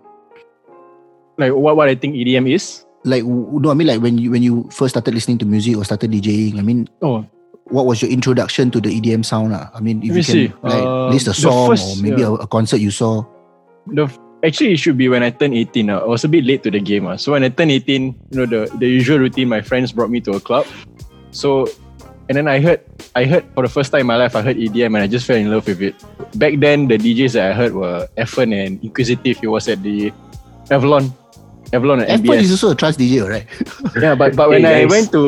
Like 1.38 1.52
what, 1.54 1.74
what 1.76 1.88
I 1.88 1.94
think 1.96 2.14
EDM 2.14 2.46
is. 2.52 2.84
Like 3.04 3.24
w- 3.24 3.58
no, 3.58 3.70
I 3.70 3.74
mean 3.74 3.88
like 3.88 4.00
when 4.04 4.18
you 4.18 4.30
when 4.30 4.42
you 4.44 4.68
first 4.70 4.92
started 4.94 5.14
listening 5.14 5.38
to 5.42 5.46
music 5.48 5.76
or 5.76 5.84
started 5.84 6.12
DJing. 6.12 6.58
I 6.58 6.62
mean, 6.62 6.86
Oh, 7.02 7.24
what 7.72 7.86
was 7.86 8.02
your 8.02 8.10
introduction 8.12 8.70
to 8.70 8.80
the 8.80 8.92
EDM 8.92 9.24
sound? 9.24 9.54
ah? 9.56 9.70
I 9.74 9.80
mean, 9.80 10.04
if 10.04 10.12
Let 10.12 10.14
me 10.14 10.20
you 10.20 10.22
can 10.22 10.34
see. 10.36 10.46
like 10.62 10.84
Uh, 10.84 11.08
list 11.08 11.26
a 11.26 11.34
song 11.34 11.72
first- 11.74 11.98
or 11.98 12.02
maybe 12.04 12.20
yeah. 12.22 12.28
a, 12.38 12.44
a 12.44 12.46
concert 12.46 12.78
you 12.78 12.90
saw. 12.92 13.24
the 13.88 14.06
actually 14.44 14.72
it 14.72 14.78
should 14.78 14.96
be 14.98 15.08
when 15.08 15.22
I 15.22 15.30
turned 15.30 15.54
18. 15.54 15.90
Uh. 15.90 15.98
I 16.00 16.06
was 16.06 16.24
a 16.24 16.28
bit 16.28 16.44
late 16.44 16.62
to 16.64 16.70
the 16.70 16.80
game. 16.80 17.06
Uh. 17.06 17.16
So 17.16 17.32
when 17.32 17.44
I 17.44 17.48
turned 17.48 17.70
18, 17.70 18.02
you 18.30 18.38
know, 18.38 18.46
the, 18.46 18.70
the 18.78 18.88
usual 18.88 19.18
routine, 19.18 19.48
my 19.48 19.60
friends 19.60 19.92
brought 19.92 20.10
me 20.10 20.20
to 20.22 20.32
a 20.32 20.40
club. 20.40 20.66
So 21.30 21.68
and 22.28 22.36
then 22.38 22.46
I 22.46 22.60
heard 22.60 22.80
I 23.16 23.24
heard 23.24 23.44
for 23.54 23.62
the 23.66 23.68
first 23.68 23.90
time 23.90 24.02
in 24.02 24.06
my 24.06 24.16
life 24.16 24.36
I 24.36 24.42
heard 24.42 24.56
EDM 24.56 24.94
and 24.94 24.98
I 25.02 25.06
just 25.06 25.26
fell 25.26 25.36
in 25.36 25.50
love 25.50 25.66
with 25.66 25.82
it. 25.82 25.94
Back 26.38 26.58
then 26.58 26.86
the 26.86 26.96
DJs 26.98 27.34
that 27.34 27.50
I 27.50 27.54
heard 27.54 27.72
were 27.74 28.06
Effin 28.16 28.54
and 28.54 28.78
Inquisitive. 28.84 29.38
It 29.42 29.48
was 29.48 29.66
at 29.68 29.82
the 29.82 30.12
Avalon. 30.70 31.12
Avalon 31.72 32.00
and 32.02 32.22
F1 32.24 32.38
is 32.42 32.50
also 32.50 32.70
a 32.70 32.74
trance 32.74 32.96
DJ, 32.96 33.22
right? 33.28 33.46
Yeah, 34.02 34.14
but 34.14 34.34
but 34.34 34.48
when 34.50 34.62
Hey, 34.62 34.82
I 34.82 34.86
guys. 34.86 34.90
went 34.90 35.12
to 35.12 35.22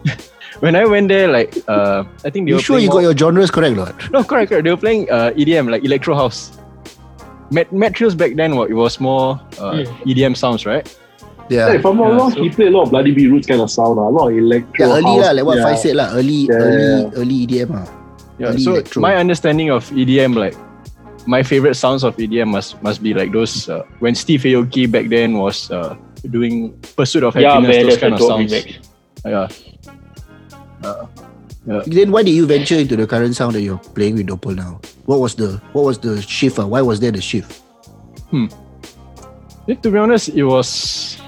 when 0.60 0.76
I 0.76 0.84
went 0.84 1.08
there, 1.08 1.28
like 1.28 1.56
uh, 1.68 2.04
I 2.24 2.30
think 2.30 2.44
they 2.46 2.50
You 2.52 2.56
were 2.56 2.60
sure 2.64 2.78
you 2.78 2.88
playing 2.88 3.08
got 3.08 3.08
your 3.08 3.16
genres 3.16 3.50
correct, 3.50 3.76
Lord? 3.76 3.96
no, 4.12 4.24
correct, 4.24 4.50
correct. 4.52 4.64
They 4.64 4.70
were 4.70 4.76
playing 4.80 5.08
uh, 5.10 5.32
EDM, 5.36 5.70
like 5.70 5.84
electro 5.84 6.14
house. 6.14 6.52
Met 7.50 7.70
Metrios 7.70 8.16
back 8.16 8.34
then, 8.34 8.56
what 8.56 8.70
it 8.70 8.74
was 8.74 8.98
more 9.00 9.40
uh, 9.58 9.72
Mm. 9.72 9.86
EDM 10.06 10.36
sounds, 10.36 10.66
right? 10.66 10.82
Yeah, 11.48 11.68
Yeah. 11.70 11.74
if 11.78 11.86
I'm 11.86 11.96
not 11.96 12.08
Yeah, 12.10 12.16
wrong, 12.18 12.30
so- 12.32 12.42
he 12.42 12.50
played 12.50 12.68
a 12.68 12.76
lot 12.76 12.82
of 12.84 12.90
Bloody 12.90 13.12
Beetroots 13.12 13.46
kind 13.46 13.60
of 13.60 13.70
sound, 13.70 13.98
ah, 14.00 14.08
a 14.08 14.10
lot 14.10 14.28
of 14.30 14.36
electro. 14.36 14.86
Yeah, 14.86 14.92
early 14.98 15.14
house. 15.14 15.22
lah, 15.26 15.30
like 15.30 15.46
what 15.46 15.58
yeah. 15.58 15.64
Fai 15.64 15.74
said 15.76 15.94
lah, 15.96 16.08
early, 16.12 16.50
Yeah, 16.50 16.54
early, 16.58 17.04
early 17.14 17.36
EDM 17.46 17.70
ah. 17.74 17.86
Yeah. 18.38 18.48
Early 18.50 18.62
so 18.66 18.70
electro. 18.74 19.00
my 19.00 19.14
understanding 19.16 19.70
of 19.70 19.86
EDM, 19.94 20.34
like 20.34 20.56
my 21.26 21.42
favorite 21.42 21.74
sounds 21.78 22.02
of 22.04 22.16
EDM 22.18 22.48
must 22.50 22.82
must 22.82 22.98
be 23.02 23.14
like 23.14 23.30
those 23.32 23.68
uh, 23.70 23.82
when 24.02 24.14
Steve 24.14 24.42
Aoki 24.42 24.90
back 24.90 25.06
then 25.08 25.38
was 25.38 25.70
uh, 25.70 25.94
doing 26.30 26.74
Pursuit 26.98 27.22
of 27.22 27.34
Yeah, 27.38 27.54
Happiness, 27.62 27.76
man, 27.76 27.86
those 27.86 27.98
kind 28.02 28.14
of 28.14 28.20
sounds. 28.20 28.50
remix. 28.52 28.66
Yeah. 29.24 29.46
Then 31.66 32.12
why 32.12 32.22
did 32.22 32.30
you 32.30 32.46
venture 32.46 32.76
into 32.76 32.94
the 32.94 33.06
current 33.06 33.34
sound 33.34 33.54
that 33.54 33.62
you're 33.62 33.78
playing 33.78 34.14
with 34.14 34.28
Doppel 34.28 34.54
now? 34.54 34.80
What 35.04 35.18
was 35.18 35.34
the 35.34 35.60
what 35.72 35.84
was 35.84 35.98
the 35.98 36.22
shift? 36.22 36.58
ah? 36.58 36.66
Why 36.66 36.80
was 36.80 37.00
there 37.00 37.10
the 37.10 37.20
shift? 37.20 37.62
Yeah, 39.66 39.74
to 39.82 39.90
be 39.90 39.98
honest, 39.98 40.28
it 40.30 40.44
was 40.44 41.18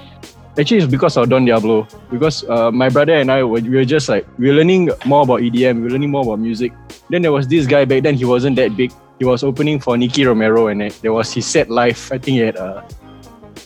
actually 0.57 0.77
it's 0.77 0.87
because 0.87 1.17
of 1.17 1.27
Don 1.27 1.43
Diablo. 1.43 1.87
Because 2.09 2.47
uh, 2.47 2.71
my 2.71 2.87
brother 2.87 3.15
and 3.19 3.29
I 3.29 3.43
were, 3.43 3.59
we 3.59 3.69
were 3.69 3.85
just 3.85 4.07
like 4.07 4.25
we 4.39 4.47
were 4.47 4.55
learning 4.55 4.91
more 5.05 5.23
about 5.23 5.41
EDM, 5.41 5.77
we 5.77 5.81
were 5.83 5.89
learning 5.89 6.11
more 6.11 6.23
about 6.23 6.39
music. 6.39 6.71
Then 7.09 7.21
there 7.21 7.33
was 7.33 7.47
this 7.47 7.67
guy 7.67 7.83
back 7.83 8.03
then. 8.03 8.15
He 8.15 8.23
wasn't 8.23 8.55
that 8.55 8.77
big. 8.77 8.93
He 9.19 9.25
was 9.25 9.43
opening 9.43 9.79
for 9.81 9.97
Nicky 9.97 10.23
Romero, 10.23 10.67
and 10.67 10.81
it, 10.83 10.97
there 11.01 11.11
was 11.11 11.33
his 11.33 11.45
set 11.45 11.69
live. 11.69 11.99
I 12.13 12.17
think 12.17 12.39
he 12.39 12.39
had 12.39 12.55
a 12.55 12.87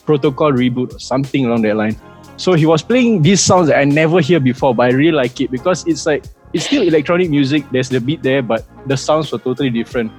protocol 0.05 0.51
reboot 0.51 0.95
or 0.95 0.99
something 0.99 1.45
along 1.45 1.61
that 1.63 1.75
line. 1.75 1.95
So 2.37 2.53
he 2.53 2.65
was 2.65 2.81
playing 2.81 3.21
these 3.21 3.41
sounds 3.41 3.67
that 3.67 3.77
I 3.77 3.83
never 3.83 4.19
hear 4.21 4.39
before, 4.39 4.73
but 4.73 4.89
I 4.89 4.89
really 4.89 5.11
like 5.11 5.39
it 5.39 5.51
because 5.51 5.85
it's 5.85 6.07
like 6.07 6.25
it's 6.53 6.65
still 6.65 6.83
electronic 6.83 7.29
music. 7.29 7.65
There's 7.71 7.89
the 7.89 7.99
beat 7.99 8.21
there, 8.21 8.41
but 8.41 8.65
the 8.87 8.95
sounds 8.95 9.31
were 9.31 9.39
totally 9.39 9.69
different. 9.69 10.11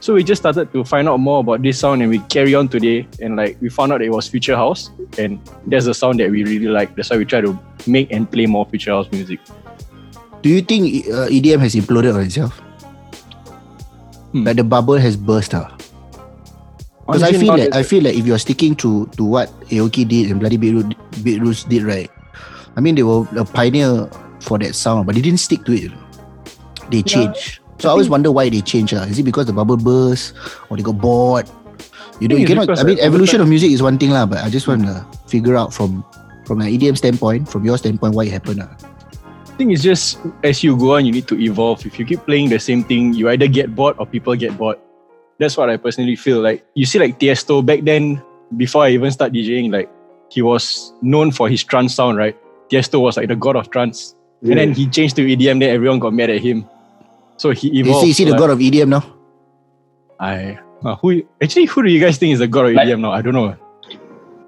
So 0.00 0.14
we 0.14 0.24
just 0.24 0.42
started 0.42 0.72
to 0.72 0.84
find 0.84 1.08
out 1.08 1.18
more 1.18 1.40
about 1.40 1.62
this 1.62 1.78
sound 1.78 2.02
and 2.02 2.10
we 2.10 2.18
carry 2.26 2.54
on 2.54 2.68
today 2.68 3.06
and 3.20 3.36
like 3.36 3.56
we 3.60 3.68
found 3.68 3.92
out 3.92 3.98
that 3.98 4.06
it 4.06 4.10
was 4.10 4.26
Future 4.26 4.56
House 4.56 4.90
and 5.18 5.38
that's 5.66 5.86
the 5.86 5.94
sound 5.94 6.18
that 6.18 6.30
we 6.30 6.42
really 6.44 6.66
like. 6.66 6.94
That's 6.96 7.10
why 7.10 7.18
we 7.18 7.24
try 7.24 7.40
to 7.40 7.58
make 7.86 8.10
and 8.10 8.30
play 8.30 8.46
more 8.46 8.66
Future 8.66 8.90
House 8.90 9.10
music. 9.12 9.38
Do 10.42 10.48
you 10.48 10.60
think 10.60 11.06
uh, 11.06 11.30
EDM 11.30 11.60
has 11.60 11.74
imploded 11.74 12.14
on 12.14 12.22
itself? 12.22 12.58
Hmm. 14.32 14.44
Like 14.44 14.56
the 14.56 14.64
bubble 14.64 14.98
has 14.98 15.16
burst 15.16 15.54
ah? 15.54 15.70
Because 17.06 17.22
I 17.22 17.32
feel 17.32 17.54
like 17.54 17.74
I 17.74 17.82
feel 17.82 18.02
like 18.02 18.14
if 18.14 18.26
you're 18.26 18.42
sticking 18.42 18.74
to 18.82 19.06
to 19.18 19.24
what 19.24 19.50
Aoki 19.70 20.06
did 20.06 20.30
and 20.30 20.40
Bloody 20.40 20.56
Beetroot, 20.56 20.94
Beetroots 21.22 21.62
did 21.64 21.82
right, 21.82 22.10
I 22.74 22.80
mean 22.80 22.94
they 22.94 23.02
were 23.02 23.26
a 23.36 23.44
pioneer 23.44 24.10
for 24.42 24.58
that 24.58 24.74
sound, 24.74 25.06
but 25.06 25.14
they 25.14 25.22
didn't 25.22 25.40
stick 25.40 25.64
to 25.64 25.72
it. 25.72 25.92
They 26.90 27.02
changed. 27.02 27.60
So 27.78 27.88
I 27.88 27.92
always 27.92 28.08
wonder 28.08 28.30
why 28.30 28.48
they 28.48 28.60
change. 28.60 28.94
Uh. 28.94 29.06
Is 29.10 29.18
it 29.18 29.24
because 29.24 29.46
the 29.46 29.52
bubble 29.52 29.76
burst 29.76 30.34
or 30.70 30.76
they 30.76 30.82
got 30.82 30.98
bored? 30.98 31.50
You 32.20 32.28
know, 32.28 32.36
you 32.36 32.46
cannot. 32.46 32.78
I 32.78 32.84
mean, 32.84 32.98
evolution 33.00 33.40
of 33.40 33.48
music 33.48 33.70
is 33.70 33.82
one 33.82 33.98
thing, 33.98 34.10
lah. 34.10 34.26
But 34.26 34.38
I 34.44 34.50
just 34.50 34.68
want 34.68 34.86
to 34.86 35.02
figure 35.26 35.56
out 35.56 35.74
from 35.74 36.04
from 36.46 36.60
an 36.60 36.68
EDM 36.68 36.96
standpoint, 36.96 37.48
from 37.48 37.64
your 37.64 37.78
standpoint, 37.78 38.14
why 38.14 38.26
it 38.26 38.32
happened. 38.32 38.62
Uh. 38.62 38.70
I 38.70 39.54
think 39.58 39.72
it's 39.72 39.82
just 39.82 40.18
as 40.44 40.62
you 40.62 40.76
go 40.76 40.94
on, 40.94 41.04
you 41.04 41.10
need 41.10 41.26
to 41.26 41.38
evolve. 41.40 41.84
If 41.84 41.98
you 41.98 42.06
keep 42.06 42.22
playing 42.22 42.50
the 42.50 42.60
same 42.62 42.84
thing, 42.84 43.14
you 43.14 43.28
either 43.30 43.48
get 43.48 43.74
bored 43.74 43.96
or 43.98 44.06
people 44.06 44.36
get 44.36 44.56
bored. 44.56 44.78
That's 45.38 45.56
what 45.56 45.68
I 45.68 45.76
personally 45.76 46.14
feel. 46.14 46.40
Like 46.40 46.64
you 46.74 46.86
see, 46.86 47.02
like 47.02 47.18
Tiesto 47.18 47.66
back 47.66 47.82
then, 47.82 48.22
before 48.56 48.84
I 48.84 48.90
even 48.90 49.10
start 49.10 49.32
DJing, 49.32 49.72
like 49.72 49.90
he 50.30 50.40
was 50.40 50.94
known 51.02 51.32
for 51.32 51.48
his 51.48 51.64
trance 51.64 51.94
sound, 51.94 52.16
right? 52.16 52.38
Tiesto 52.70 53.00
was 53.00 53.16
like 53.16 53.26
the 53.26 53.36
god 53.36 53.56
of 53.56 53.70
trance, 53.70 54.14
and 54.42 54.58
then 54.58 54.72
he 54.72 54.86
changed 54.88 55.16
to 55.16 55.22
EDM. 55.24 55.60
Then 55.60 55.70
everyone 55.70 55.98
got 55.98 56.12
mad 56.12 56.30
at 56.30 56.40
him. 56.40 56.64
So 57.36 57.50
he 57.50 57.68
You 57.70 57.84
evolved. 57.84 58.02
see, 58.02 58.08
you 58.08 58.14
see 58.14 58.24
the 58.24 58.32
like, 58.32 58.40
god 58.40 58.50
of 58.50 58.58
EDM 58.58 58.88
now. 58.88 59.04
I 60.20 60.58
uh, 60.84 60.96
who 60.96 61.22
actually 61.42 61.66
who 61.66 61.82
do 61.82 61.90
you 61.90 62.00
guys 62.00 62.18
think 62.18 62.32
is 62.32 62.38
the 62.38 62.46
god 62.46 62.66
of 62.66 62.74
Like- 62.74 62.86
EDM 62.88 63.00
now? 63.00 63.12
I 63.12 63.22
don't 63.22 63.34
know. 63.34 63.54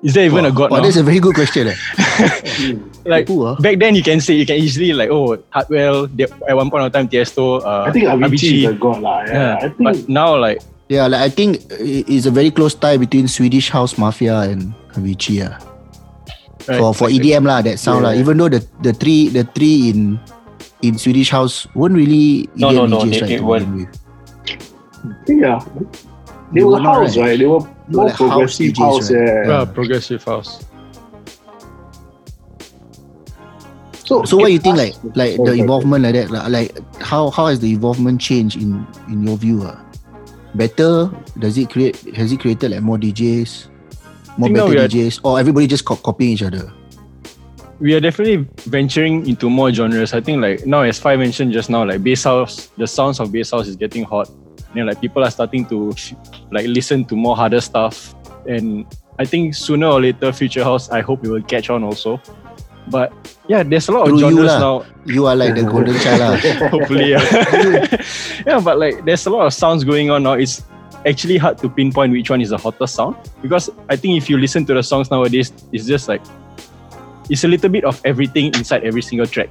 Is 0.05 0.13
there 0.13 0.27
even 0.27 0.45
a 0.45 0.53
god 0.53 0.69
Oh, 0.71 0.77
now? 0.77 0.83
that's 0.83 0.97
a 1.01 1.03
very 1.03 1.19
good 1.19 1.35
question. 1.35 1.69
Eh. 1.69 1.75
like 3.09 3.27
Who, 3.27 3.47
ah? 3.47 3.57
back 3.57 3.79
then, 3.81 3.95
you 3.95 4.03
can 4.03 4.21
say 4.21 4.35
you 4.35 4.45
can 4.45 4.57
easily 4.61 4.93
like 4.93 5.09
oh 5.11 5.39
Hardwell. 5.49 6.07
they- 6.09 6.29
At 6.47 6.55
one 6.57 6.69
point 6.71 6.85
of 6.85 6.93
time, 6.93 7.09
Tiesto. 7.09 7.65
Uh, 7.65 7.89
I 7.89 7.91
think 7.91 8.05
Avicii 8.07 8.29
Avicii. 8.29 8.59
is 8.69 8.71
a 8.71 8.73
god 8.77 9.01
lah. 9.01 9.25
Yeah. 9.25 9.33
Yeah, 9.33 9.57
I 9.57 9.69
think 9.73 9.81
but 9.81 9.97
now 10.09 10.37
like 10.37 10.61
Yeah, 10.93 11.07
like 11.09 11.23
I 11.25 11.31
think 11.33 11.65
it's 11.81 12.27
a 12.29 12.31
very 12.31 12.51
close 12.53 12.75
tie 12.77 12.99
between 13.01 13.27
Swedish 13.33 13.71
House 13.73 13.97
Mafia 13.97 14.45
and 14.45 14.75
Avicii. 14.93 15.41
ah. 15.49 15.57
Right, 16.68 16.78
for 16.80 16.94
for 16.94 17.06
like, 17.11 17.21
EDM 17.21 17.44
lah, 17.47 17.62
that 17.62 17.78
sound 17.78 18.04
lah. 18.04 18.12
Even 18.12 18.37
though 18.38 18.49
the 18.49 18.61
the 18.83 18.92
three 18.92 19.28
the 19.28 19.44
three 19.56 19.90
in 19.90 20.18
in 20.83 20.99
Swedish 20.99 21.30
House 21.30 21.66
weren't 21.75 21.97
really 21.97 22.49
No, 22.56 22.68
EDM 22.71 22.75
no, 22.75 22.87
no, 22.87 22.99
DJs 23.04 23.11
they- 23.11 23.21
right 23.21 23.28
they 23.28 23.38
to 23.38 23.44
weren't. 23.44 23.71
yeah. 25.28 25.59
They, 26.52 26.61
They 26.61 26.64
were 26.64 26.78
were 26.78 26.80
not, 26.80 26.94
house, 27.02 27.16
right? 27.16 27.35
right? 27.35 27.38
They 27.38 27.47
were 27.49 27.61
more 27.88 28.06
like 28.09 28.14
house 28.14 28.56
progressive 28.56 28.73
DJs, 28.73 28.78
house. 28.78 29.11
right? 29.11 29.21
yeah. 29.26 29.49
yeah, 29.49 29.64
progressive 29.66 30.23
house. 30.25 30.50
So, 34.04 34.25
So 34.28 34.37
what 34.37 34.52
you 34.52 34.59
think 34.61 34.76
like 34.76 34.94
like 35.16 35.37
the 35.40 35.56
involvement 35.56 36.04
like 36.04 36.12
that 36.14 36.28
lah, 36.30 36.44
like 36.52 36.76
how 37.00 37.30
how 37.33 37.49
has 37.49 37.61
the 37.61 37.73
involvement 37.73 38.21
changed 38.21 38.61
in 38.61 38.85
in 39.09 39.25
your 39.25 39.37
view? 39.40 39.64
ah? 39.64 39.80
Better? 40.54 41.09
Does 41.40 41.56
it 41.56 41.73
create 41.73 41.97
has 42.14 42.30
it 42.30 42.38
created 42.38 42.71
like 42.76 42.85
more 42.85 43.00
DJs? 43.00 43.73
More 44.37 44.50
better 44.50 44.88
DJs 44.88 45.21
or 45.23 45.38
everybody 45.38 45.67
just 45.67 45.85
co- 45.85 45.97
copying 45.97 46.33
each 46.33 46.43
other? 46.43 46.73
We 47.81 47.95
are 47.95 48.00
definitely 48.00 48.49
venturing 48.71 49.29
into 49.29 49.50
more 49.50 49.73
genres. 49.73 50.14
I 50.14 50.21
think 50.21 50.41
like 50.41 50.67
now, 50.67 50.83
as 50.83 50.99
Fai 50.99 51.17
mentioned 51.17 51.53
just 51.53 51.71
now, 51.71 51.85
like 51.85 52.03
bass 52.03 52.25
house, 52.25 52.67
the 52.76 52.87
sounds 52.87 53.21
of 53.21 53.33
bass 53.33 53.50
house 53.50 53.67
is 53.67 53.76
getting 53.76 54.05
hot. 54.05 54.31
And 54.75 54.87
like 54.87 55.00
people 55.00 55.23
are 55.25 55.31
starting 55.31 55.67
to 55.67 55.95
like 56.50 56.67
listen 56.67 57.05
to 57.07 57.17
more 57.17 57.37
harder 57.37 57.61
stuff. 57.61 58.14
And 58.49 58.87
I 59.19 59.25
think 59.25 59.55
sooner 59.55 59.87
or 59.87 60.00
later, 60.00 60.33
future 60.33 60.64
house, 60.64 60.91
I 60.91 61.00
hope 61.00 61.25
it 61.25 61.31
will 61.31 61.43
catch 61.43 61.71
on 61.71 61.85
also. 61.85 62.21
But 62.88 63.12
yeah, 63.49 63.62
there's 63.62 63.88
a 63.88 63.93
lot 63.93 64.03
of 64.03 64.09
Through 64.09 64.19
you 64.19 64.31
genres 64.31 64.53
lah. 64.53 64.59
now. 64.59 64.87
You 65.07 65.26
are 65.26 65.37
like 65.37 65.55
the 65.55 65.62
golden 65.62 65.99
child 66.00 66.41
hopefully 66.71 67.11
yeah. 67.11 68.03
yeah 68.47 68.61
but 68.61 68.79
like 68.79 69.05
there's 69.05 69.26
a 69.26 69.31
lot 69.31 69.47
of 69.47 69.53
sounds 69.53 69.85
going 69.85 70.11
on 70.11 70.23
now 70.23 70.33
it's 70.33 70.62
actually 71.07 71.37
hard 71.37 71.59
to 71.59 71.69
pinpoint 71.69 72.13
which 72.13 72.31
one 72.31 72.41
is 72.41 72.51
the 72.51 72.59
hottest 72.59 72.95
sound. 72.95 73.17
Because 73.43 73.71
i 73.89 73.97
think 73.97 74.17
if 74.17 74.31
you 74.31 74.39
listen 74.39 74.65
to 74.67 74.75
the 74.75 74.83
songs 74.83 75.11
nowadays 75.11 75.53
it's 75.73 75.87
just 75.87 76.09
like 76.09 76.23
it's 77.31 77.45
a 77.45 77.49
little 77.49 77.71
bit 77.71 77.85
of 77.85 78.01
everything 78.05 78.47
inside 78.55 78.85
every 78.85 79.03
single 79.03 79.27
track. 79.27 79.49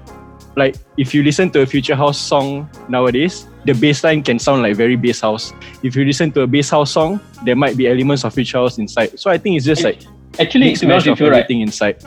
Like 0.56 0.76
if 0.98 1.14
you 1.16 1.24
listen 1.24 1.50
to 1.52 1.62
a 1.62 1.66
future 1.66 1.96
house 1.96 2.20
song 2.20 2.70
nowadays 2.88 3.48
the 3.66 3.74
bass 3.74 4.04
line 4.04 4.22
can 4.22 4.38
sound 4.38 4.62
like 4.62 4.76
very 4.76 4.96
bass 4.96 5.22
house. 5.22 5.54
If 5.82 5.96
you 5.96 6.06
listen 6.06 6.32
to 6.34 6.42
a 6.42 6.48
bass 6.48 6.70
house 6.70 6.92
song 6.92 7.20
there 7.44 7.56
might 7.56 7.78
be 7.78 7.88
elements 7.88 8.24
of 8.24 8.34
future 8.34 8.58
house 8.58 8.78
inside. 8.78 9.20
So 9.20 9.32
i 9.32 9.38
think 9.38 9.58
it's 9.58 9.66
just 9.66 9.84
like 9.84 10.04
Actually, 10.40 10.66
mix 10.66 10.80
to 10.80 10.88
be 10.88 10.92
honest 10.94 11.08
mash 11.08 11.14
of 11.14 11.20
you, 11.20 11.30
right, 11.30 11.44
everything 11.44 11.62
inside. 11.62 12.04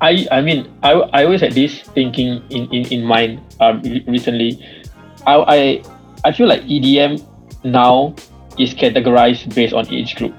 I 0.00 0.26
I 0.30 0.40
mean 0.40 0.70
I, 0.82 0.92
I 0.92 1.24
always 1.24 1.40
had 1.40 1.52
this 1.52 1.82
thinking 1.94 2.42
in 2.50 2.70
in, 2.70 2.86
in 2.92 3.04
mind 3.04 3.42
um 3.60 3.82
recently. 4.06 4.62
I, 5.26 5.34
I 5.34 5.82
I 6.24 6.32
feel 6.32 6.46
like 6.46 6.62
EDM 6.62 7.22
now 7.64 8.14
is 8.60 8.74
categorized 8.74 9.54
based 9.54 9.72
on 9.72 9.88
age 9.92 10.14
group. 10.16 10.34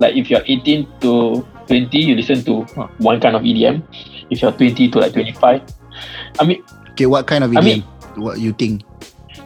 Like 0.00 0.16
if 0.16 0.30
you're 0.30 0.42
18 0.46 0.88
to 1.00 1.46
20, 1.68 1.98
you 1.98 2.14
listen 2.16 2.42
to 2.44 2.64
Huh. 2.74 2.88
one 2.98 3.20
kind 3.20 3.36
of 3.36 3.42
EDM. 3.42 3.82
If 4.30 4.42
you're 4.42 4.52
20 4.52 4.88
to 4.90 4.98
like 4.98 5.12
25, 5.12 5.62
I 6.40 6.44
mean 6.44 6.62
Okay, 6.92 7.06
what 7.06 7.26
kind 7.26 7.44
of 7.44 7.50
EDM? 7.50 7.58
I 7.58 7.64
mean- 7.64 7.84
what 8.16 8.38
you 8.38 8.52
think? 8.52 8.82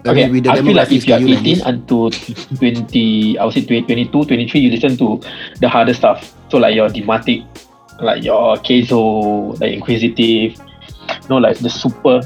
I 0.05 0.11
okay, 0.13 0.25
mean, 0.25 0.33
with 0.33 0.45
the 0.45 0.51
I 0.51 0.63
feel 0.63 0.75
like 0.77 0.93
if 0.93 1.09
you're 1.09 1.19
you 1.19 1.29
like 1.35 1.41
18 1.41 1.59
this- 1.59 1.67
until 1.67 2.11
20, 2.57 3.39
I 3.39 3.45
would 3.45 3.55
say 3.55 3.65
20, 3.65 3.83
22, 3.83 4.25
23, 4.25 4.61
you 4.61 4.71
listen 4.71 4.97
to 4.97 5.21
the 5.61 5.69
harder 5.69 5.95
stuff. 5.95 6.35
So 6.51 6.59
like 6.59 6.75
your 6.75 6.89
Dematic, 6.89 7.45
like 8.01 8.23
your 8.23 8.57
Keizo, 8.57 9.59
like 9.61 9.73
Inquisitive, 9.73 10.61
no, 11.29 11.37
like 11.39 11.59
the 11.59 11.69
super 11.71 12.21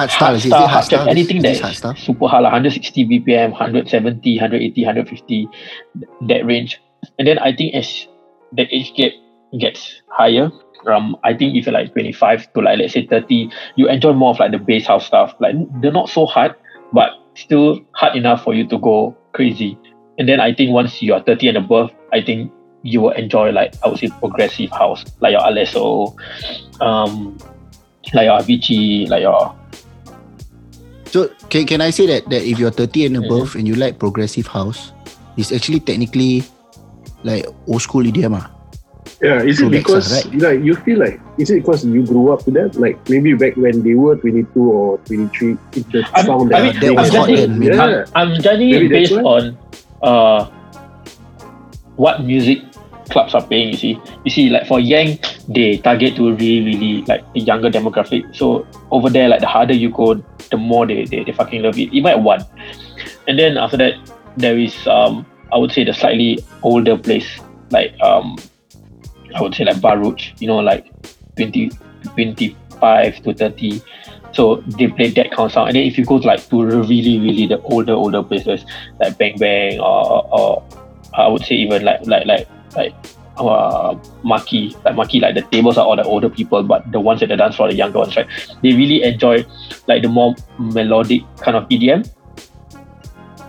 hard 0.00 0.10
style, 0.10 0.34
is 0.34 0.44
it? 0.44 0.48
Is 0.48 0.52
hard 0.52 0.70
hard 0.70 0.84
stuff, 0.84 1.08
anything 1.08 1.44
Is 1.44 1.60
that 1.60 1.76
hard 1.76 1.98
super 1.98 2.28
hard, 2.28 2.44
like 2.44 2.52
160 2.52 3.06
BPM, 3.06 3.50
170, 3.50 4.36
180, 4.36 4.84
150, 4.84 5.48
that 6.28 6.46
range. 6.46 6.80
And 7.18 7.28
then 7.28 7.38
I 7.38 7.54
think 7.54 7.74
as 7.74 8.06
the 8.52 8.62
age 8.74 8.94
gap 8.94 9.12
gets 9.58 10.02
higher, 10.08 10.50
um, 10.86 11.16
I 11.24 11.34
think 11.34 11.56
if 11.56 11.66
you're 11.66 11.74
like 11.74 11.92
25 11.92 12.52
to 12.54 12.60
like 12.60 12.78
let's 12.78 12.94
say 12.94 13.06
30, 13.06 13.50
you 13.76 13.88
enjoy 13.88 14.12
more 14.12 14.30
of 14.30 14.38
like 14.38 14.52
the 14.52 14.58
bass 14.58 14.86
house 14.86 15.06
stuff. 15.06 15.34
Like 15.40 15.54
they're 15.80 15.92
not 15.92 16.08
so 16.08 16.26
hard, 16.26 16.54
but 16.92 17.10
still 17.34 17.80
hard 17.92 18.16
enough 18.16 18.44
for 18.44 18.54
you 18.54 18.66
to 18.68 18.78
go 18.78 19.16
crazy. 19.32 19.78
And 20.18 20.28
then 20.28 20.40
I 20.40 20.54
think 20.54 20.72
once 20.72 21.00
you 21.02 21.14
are 21.14 21.22
30 21.22 21.48
and 21.48 21.56
above, 21.58 21.90
I 22.12 22.22
think 22.22 22.52
you 22.82 23.02
will 23.02 23.12
enjoy 23.12 23.50
like 23.50 23.74
I 23.84 23.88
would 23.88 23.98
say 23.98 24.08
progressive 24.20 24.70
house, 24.70 25.04
like 25.20 25.32
your 25.32 25.40
Alesso, 25.40 26.16
um, 26.80 27.36
like 28.14 28.24
your 28.24 28.38
Avicii, 28.38 29.08
like 29.08 29.22
your 29.22 29.54
So 31.10 31.28
can, 31.50 31.66
can 31.66 31.80
I 31.80 31.90
say 31.90 32.06
that 32.06 32.30
that 32.30 32.42
if 32.46 32.58
you're 32.58 32.70
30 32.70 33.06
and 33.06 33.16
Mm-hmm. 33.18 33.24
above 33.26 33.54
and 33.58 33.66
you 33.66 33.74
like 33.74 33.98
progressive 33.98 34.46
house, 34.46 34.92
it's 35.36 35.50
actually 35.52 35.80
technically 35.80 36.44
like 37.26 37.46
old 37.66 37.82
school 37.82 38.04
EDM 38.06 38.38
ah. 38.38 38.46
Yeah, 39.20 39.42
is 39.44 39.60
it 39.60 39.68
because 39.68 40.08
ah, 40.08 40.16
right? 40.16 40.40
like 40.40 40.60
you 40.64 40.72
feel 40.80 40.96
like 41.02 41.20
is 41.36 41.50
it 41.52 41.60
because 41.66 41.84
you 41.84 42.06
grew 42.06 42.32
up 42.32 42.40
to 42.48 42.50
that? 42.56 42.72
Like 42.80 42.96
maybe 43.10 43.34
back 43.34 43.52
when 43.58 43.82
they 43.84 43.92
were 43.92 44.16
22 44.16 44.48
or 44.56 44.96
23, 45.04 45.58
it's 45.76 45.84
the 45.92 46.00
I'm- 46.14 46.24
sound 46.24 46.54
I 46.54 46.60
that 46.60 46.72
mean, 46.72 46.80
that 46.80 46.92
was 46.94 47.10
I'm 47.10 47.16
hot 47.16 47.28
judging, 47.28 47.36
then, 47.36 47.58
maybe. 47.58 47.76
Yeah. 47.76 48.04
I'm, 48.14 48.30
I'm 48.32 48.40
judging 48.40 48.70
Maybe 48.70 48.86
it 48.86 48.96
based 48.96 49.12
on 49.20 49.58
uh, 50.00 50.48
what 52.00 52.24
music 52.24 52.64
clubs 53.10 53.34
are 53.34 53.46
paying. 53.46 53.70
You 53.70 53.76
see, 53.76 54.00
you 54.24 54.30
see, 54.30 54.50
like 54.50 54.66
for 54.66 54.80
Yang, 54.80 55.18
they 55.48 55.78
target 55.78 56.16
to 56.16 56.34
really, 56.34 56.64
really 56.64 57.02
like 57.02 57.24
a 57.34 57.40
younger 57.40 57.70
demographic. 57.70 58.34
So 58.34 58.66
over 58.90 59.10
there, 59.10 59.28
like 59.28 59.40
the 59.40 59.46
harder 59.46 59.74
you 59.74 59.90
go, 59.90 60.14
the 60.50 60.56
more 60.56 60.86
they, 60.86 61.04
they, 61.04 61.24
they 61.24 61.32
fucking 61.32 61.62
love 61.62 61.78
it. 61.78 61.92
Even 61.92 62.12
at 62.12 62.20
one, 62.20 62.44
and 63.28 63.38
then 63.38 63.56
after 63.56 63.76
that, 63.76 63.94
there 64.36 64.58
is 64.58 64.86
um, 64.86 65.26
I 65.52 65.58
would 65.58 65.72
say 65.72 65.84
the 65.84 65.92
slightly 65.92 66.38
older 66.62 66.96
place, 66.96 67.40
like 67.70 67.98
um, 68.00 68.36
I 69.34 69.42
would 69.42 69.54
say 69.54 69.64
like 69.64 69.80
Baruch, 69.80 70.40
you 70.40 70.48
know, 70.48 70.58
like 70.58 70.90
20, 71.36 71.70
25 72.14 73.22
to 73.22 73.34
30. 73.34 73.82
So 74.32 74.56
they 74.78 74.86
play 74.86 75.10
that 75.10 75.30
kind 75.32 75.46
of 75.46 75.52
sound. 75.52 75.68
And 75.68 75.76
then 75.76 75.84
if 75.84 75.98
you 75.98 76.04
go 76.04 76.20
to 76.20 76.26
like 76.26 76.48
to 76.48 76.64
really, 76.64 77.18
really 77.18 77.46
the 77.46 77.60
older, 77.62 77.92
older 77.92 78.22
places 78.22 78.64
like 79.00 79.18
Bang 79.18 79.36
Bang 79.38 79.80
or, 79.80 80.28
or 80.32 80.64
I 81.14 81.26
would 81.26 81.42
say 81.42 81.56
even 81.56 81.84
like 81.84 82.06
like 82.06 82.26
like 82.26 82.48
like 82.76 82.94
uh 83.36 83.96
marquee, 84.22 84.76
like 84.84 84.94
Maki, 84.94 85.20
like 85.20 85.34
the 85.34 85.42
tables 85.42 85.78
are 85.78 85.86
all 85.86 85.96
the 85.96 86.04
older 86.04 86.28
people, 86.28 86.62
but 86.62 86.90
the 86.92 87.00
ones 87.00 87.22
at 87.22 87.28
the 87.28 87.36
dance 87.36 87.56
floor 87.56 87.68
the 87.68 87.74
younger 87.74 87.98
ones, 87.98 88.16
right? 88.16 88.26
They 88.62 88.72
really 88.72 89.02
enjoy 89.02 89.46
like 89.86 90.02
the 90.02 90.08
more 90.08 90.34
melodic 90.58 91.22
kind 91.38 91.56
of 91.56 91.68
EDM. 91.68 92.08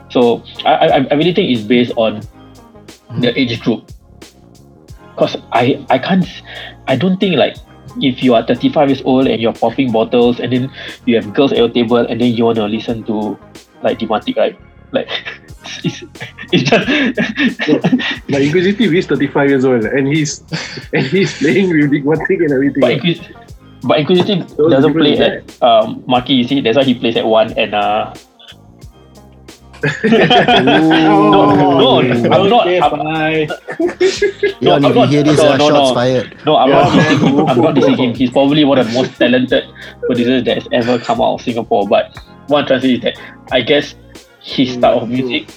So 0.10 0.44
I 0.66 0.74
I, 0.74 1.08
I 1.12 1.13
really 1.13 1.34
think 1.34 1.51
it's 1.51 1.63
based 1.63 1.94
on 1.98 2.22
the 3.20 3.38
age 3.38 3.60
group. 3.62 3.92
Cause 5.18 5.36
I 5.51 5.86
I 5.90 6.00
can't 6.00 6.25
I 6.88 6.96
don't 6.96 7.20
think 7.20 7.36
like 7.36 7.58
if 8.00 8.24
you 8.24 8.34
are 8.34 8.44
35 8.46 8.90
years 8.90 9.01
old 9.04 9.28
and 9.28 9.42
you're 9.42 9.54
popping 9.54 9.92
bottles 9.92 10.40
and 10.40 10.54
then 10.54 10.72
you 11.06 11.16
have 11.16 11.34
girls 11.34 11.51
at 11.51 11.58
your 11.58 11.70
table 11.70 11.98
and 11.98 12.22
then 12.22 12.34
you 12.34 12.46
want 12.46 12.56
to 12.56 12.66
listen 12.66 13.04
to 13.04 13.38
like 13.84 14.00
Dimatik, 14.00 14.38
right? 14.38 14.58
Like 14.91 15.07
it's, 15.83 16.03
it's 16.51 16.63
just 16.69 16.88
Like 18.29 18.43
Inquisitive 18.43 18.93
is 18.93 19.05
35 19.07 19.50
years 19.50 19.65
old 19.65 19.86
and 19.86 20.07
he's 20.07 20.43
and 20.93 21.05
he's 21.05 21.38
playing 21.38 21.69
with 21.69 21.91
Dimatik 21.91 22.39
and 22.43 22.51
everything. 22.51 22.81
but, 22.81 22.91
Inquis- 22.91 23.21
but 23.83 24.00
Inquisitive 24.00 24.50
So 24.50 24.69
doesn't 24.69 24.93
play 24.93 25.17
at 25.17 25.62
um 25.63 26.03
Maki, 26.03 26.38
you 26.38 26.43
see, 26.43 26.62
that's 26.62 26.77
why 26.77 26.83
he 26.83 26.93
plays 26.93 27.15
at 27.15 27.25
one 27.25 27.53
and 27.57 27.74
uh 27.74 28.13
no, 30.03 30.60
no, 30.62 32.00
I'm 32.00 32.50
not. 32.50 32.67
I'm, 32.67 32.98
no, 34.62 34.75
I'm 34.75 34.81
not. 34.93 35.10
hear 35.10 35.24
this, 35.24 35.38
no, 35.38 35.51
uh, 35.53 35.57
no, 35.57 35.69
no. 35.69 35.93
fired. 35.95 36.38
No, 36.45 36.55
I'm 36.57 36.69
not 36.69 36.93
Yeah. 36.93 37.01
dissing 37.01 37.27
him. 37.27 37.48
I'm 37.50 37.57
not 37.62 37.74
dissing 37.75 37.98
him. 37.98 38.13
He's 38.13 38.29
probably 38.29 38.63
one 38.63 38.77
of 38.77 38.86
the 38.88 38.93
most 38.93 39.17
talented 39.17 39.63
producers 40.05 40.43
that 40.43 40.57
has 40.62 40.67
ever 40.71 41.00
come 41.00 41.19
out 41.19 41.33
of 41.33 41.41
Singapore. 41.41 41.88
But 41.88 42.15
what 42.45 42.60
I'm 42.62 42.67
trying 42.67 42.81
to 42.81 42.88
say 42.88 42.93
is 42.93 43.01
that 43.01 43.17
I 43.51 43.62
guess 43.62 43.95
his 44.41 44.74
style 44.74 45.01
of 45.01 45.10
music, 45.10 45.48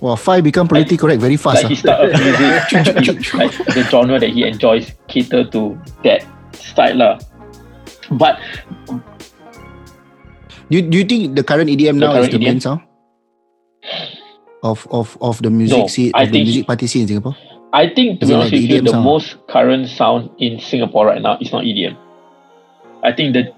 Well, 0.00 0.16
Fai 0.16 0.40
become 0.44 0.68
politically 0.68 0.98
correct 1.00 1.20
very 1.24 1.36
fast. 1.40 1.64
like 1.64 1.64
ah. 1.64 1.68
his 1.72 1.78
style 1.80 2.02
of 2.04 2.12
music, 2.20 3.34
like 3.40 3.52
the 3.72 3.82
genre 3.90 4.18
that 4.20 4.30
he 4.30 4.44
enjoys 4.44 4.92
cater 5.08 5.44
to 5.56 5.78
that 6.04 6.20
style 6.52 6.96
lah. 7.00 7.14
But 8.12 8.38
Do, 10.68 10.76
you, 10.78 10.82
do 10.82 10.98
you 10.98 11.04
think 11.06 11.34
the 11.36 11.42
current 11.42 11.70
EDM 11.70 11.96
The 11.96 12.06
now 12.06 12.12
is 12.12 12.28
current 12.28 12.32
the 12.32 12.38
main 12.44 12.56
EDM? 12.58 12.62
sound 12.62 12.80
of 14.62 14.86
of 14.90 15.16
of 15.20 15.40
the 15.42 15.50
music 15.50 15.78
No, 15.78 15.86
scene, 15.86 16.10
I 16.14 16.22
of 16.26 16.28
the 16.28 16.32
think- 16.38 16.44
music 16.46 16.66
party 16.66 16.86
scene 16.86 17.02
in 17.02 17.08
Singapore? 17.08 17.36
I 17.72 17.88
think 17.88 18.20
to 18.20 18.26
be 18.26 18.34
honest 18.34 18.52
with 18.52 18.62
you, 18.62 18.80
EDM 18.80 18.84
the 18.84 18.90
sound? 18.98 19.04
most 19.04 19.36
current 19.48 19.88
sound 19.88 20.30
in 20.38 20.58
Singapore 20.60 21.06
right 21.06 21.20
now 21.22 21.36
is 21.40 21.52
not 21.52 21.64
EDM. 21.64 21.96
I 23.02 23.12
think 23.16 23.32
that 23.34 23.55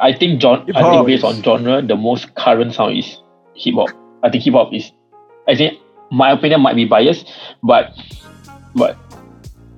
I 0.00 0.12
think 0.12 0.40
John 0.40 0.60
I 0.62 0.64
Hip-hop. 0.66 0.92
think 0.92 1.06
based 1.06 1.24
on 1.24 1.42
genre, 1.42 1.82
the 1.82 1.96
most 1.96 2.34
current 2.34 2.74
sound 2.74 2.96
is 2.98 3.18
hip 3.54 3.74
hop. 3.74 3.90
I 4.22 4.30
think 4.30 4.44
hip 4.44 4.54
hop 4.54 4.72
is 4.72 4.92
I 5.48 5.54
think 5.56 5.78
my 6.10 6.30
opinion 6.32 6.60
might 6.60 6.76
be 6.76 6.84
biased, 6.84 7.30
but 7.62 7.92
but 8.74 8.96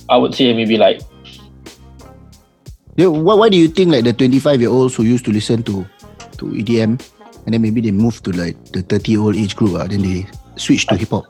I 0.09 0.17
would 0.17 0.35
say 0.35 0.53
maybe 0.53 0.77
like 0.77 1.01
Yeah, 2.97 3.07
why, 3.07 3.35
why 3.35 3.49
do 3.49 3.57
you 3.57 3.69
think 3.69 3.93
like 3.93 4.05
the 4.05 4.13
25 4.13 4.61
year 4.61 4.69
olds 4.71 4.95
who 4.97 5.05
used 5.05 5.25
to 5.25 5.33
listen 5.33 5.63
to 5.65 5.87
to 6.39 6.47
EDM 6.53 7.01
and 7.47 7.55
then 7.55 7.63
maybe 7.63 7.81
they 7.81 7.91
move 7.93 8.23
to 8.25 8.33
like 8.33 8.57
the 8.73 8.83
30 8.83 9.13
year 9.13 9.21
old 9.21 9.37
age 9.37 9.57
group 9.57 9.75
uh, 9.79 9.87
then 9.87 10.03
they 10.03 10.27
switch 10.57 10.87
to 10.89 10.97
hip 10.97 11.11
hop? 11.11 11.25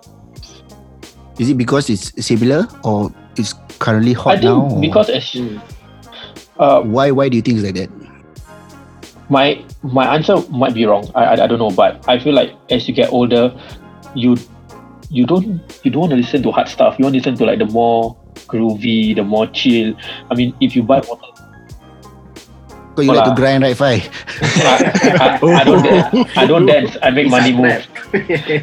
Is 1.39 1.49
it 1.49 1.57
because 1.57 1.89
it's 1.89 2.13
similar 2.25 2.67
or 2.85 3.13
it's 3.37 3.55
currently 3.79 4.13
I 4.13 4.19
hot 4.19 4.33
think 4.41 4.45
now? 4.45 4.67
or 4.67 4.81
because 4.81 5.09
as 5.11 5.25
Mm. 5.31 5.61
uh, 6.59 6.81
why 6.83 7.11
why 7.13 7.29
do 7.29 7.37
you 7.37 7.43
think 7.43 7.59
it's 7.59 7.65
like 7.67 7.77
that? 7.77 7.91
My 9.31 9.65
my 9.83 10.15
answer 10.15 10.37
might 10.51 10.75
be 10.75 10.85
wrong. 10.85 11.09
I, 11.15 11.25
I 11.25 11.45
I 11.45 11.47
don't 11.47 11.59
know, 11.59 11.71
but 11.71 12.03
I 12.09 12.19
feel 12.19 12.35
like 12.35 12.53
as 12.69 12.89
you 12.89 12.95
get 12.95 13.13
older, 13.13 13.55
you 14.15 14.37
you 15.09 15.25
don't 15.27 15.63
you 15.85 15.91
don't 15.91 16.01
want 16.01 16.11
to 16.11 16.17
listen 16.17 16.43
to 16.43 16.51
hard 16.51 16.69
stuff. 16.69 16.99
You 16.99 17.05
want 17.05 17.15
to 17.15 17.19
listen 17.21 17.37
to 17.39 17.45
like 17.47 17.59
the 17.59 17.67
more 17.67 18.17
groovy, 18.51 19.15
the 19.15 19.23
more 19.23 19.47
chill. 19.47 19.95
I 20.31 20.35
mean, 20.35 20.55
if 20.61 20.75
you 20.75 20.83
buy 20.83 20.99
water, 21.07 21.31
Because 22.91 23.07
you 23.07 23.13
like 23.15 23.25
to 23.25 23.35
grind 23.35 23.63
right 23.63 23.77
fai? 23.77 24.03
I, 24.43 25.39
I, 25.43 25.61
I 25.61 25.65
don't 25.65 25.83
dance. 25.83 26.31
I 26.37 26.47
don't 26.47 26.67
dance. 26.73 26.97
I 27.03 27.11
make 27.11 27.29
money 27.31 27.53
move. 27.55 27.87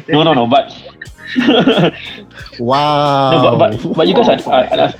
No, 0.08 0.22
no, 0.22 0.34
no. 0.34 0.46
But 0.46 0.68
Wow. 2.58 3.30
no, 3.32 3.56
but, 3.56 3.82
but 3.82 3.94
but 3.96 4.08
you 4.08 4.14
guys 4.14 4.28
are, 4.28 4.52
are, 4.52 4.92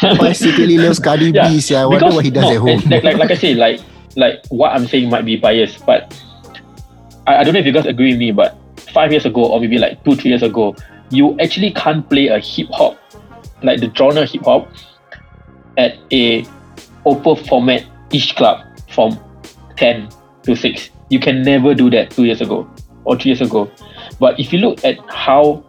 are 0.00 0.16
Why 0.16 0.32
secretly 0.32 0.78
loves 0.78 0.98
Cardi 0.98 1.30
Yeah, 1.32 1.48
B? 1.48 1.60
sia? 1.60 1.82
I 1.82 1.86
wonder 1.86 2.08
because 2.08 2.14
what 2.16 2.24
he 2.24 2.30
does 2.30 2.44
no, 2.44 2.52
at 2.54 2.60
home. 2.60 2.80
Like, 2.88 3.04
like 3.04 3.16
like 3.16 3.30
I 3.30 3.34
say, 3.34 3.54
like 3.54 3.80
like 4.16 4.44
what 4.48 4.72
I'm 4.72 4.86
saying 4.86 5.10
might 5.10 5.24
be 5.24 5.36
biased, 5.36 5.84
but 5.86 6.12
I, 7.26 7.38
I 7.38 7.44
don't 7.44 7.54
know 7.54 7.60
if 7.60 7.66
you 7.66 7.72
guys 7.72 7.86
agree 7.86 8.10
with 8.10 8.18
me, 8.18 8.32
but 8.32 8.58
five 8.92 9.10
years 9.10 9.26
ago 9.26 9.44
or 9.44 9.60
maybe 9.60 9.78
like 9.78 10.02
two, 10.04 10.16
three 10.16 10.30
years 10.30 10.42
ago, 10.42 10.74
you 11.10 11.38
actually 11.40 11.72
can't 11.72 12.08
play 12.08 12.28
a 12.28 12.38
hip 12.38 12.68
hop, 12.70 12.98
like 13.62 13.80
the 13.80 13.92
genre 13.94 14.26
hip 14.26 14.44
hop, 14.44 14.68
at 15.76 15.96
a 16.12 16.44
open 17.04 17.36
format 17.44 17.84
each 18.12 18.36
club 18.36 18.64
from 18.92 19.18
ten 19.76 20.08
to 20.42 20.54
six. 20.56 20.90
You 21.08 21.18
can 21.18 21.42
never 21.42 21.74
do 21.74 21.90
that 21.90 22.10
two 22.10 22.24
years 22.24 22.40
ago 22.40 22.68
or 23.04 23.16
three 23.16 23.30
years 23.30 23.40
ago. 23.40 23.70
But 24.18 24.38
if 24.38 24.52
you 24.52 24.58
look 24.58 24.84
at 24.84 24.98
how 25.08 25.64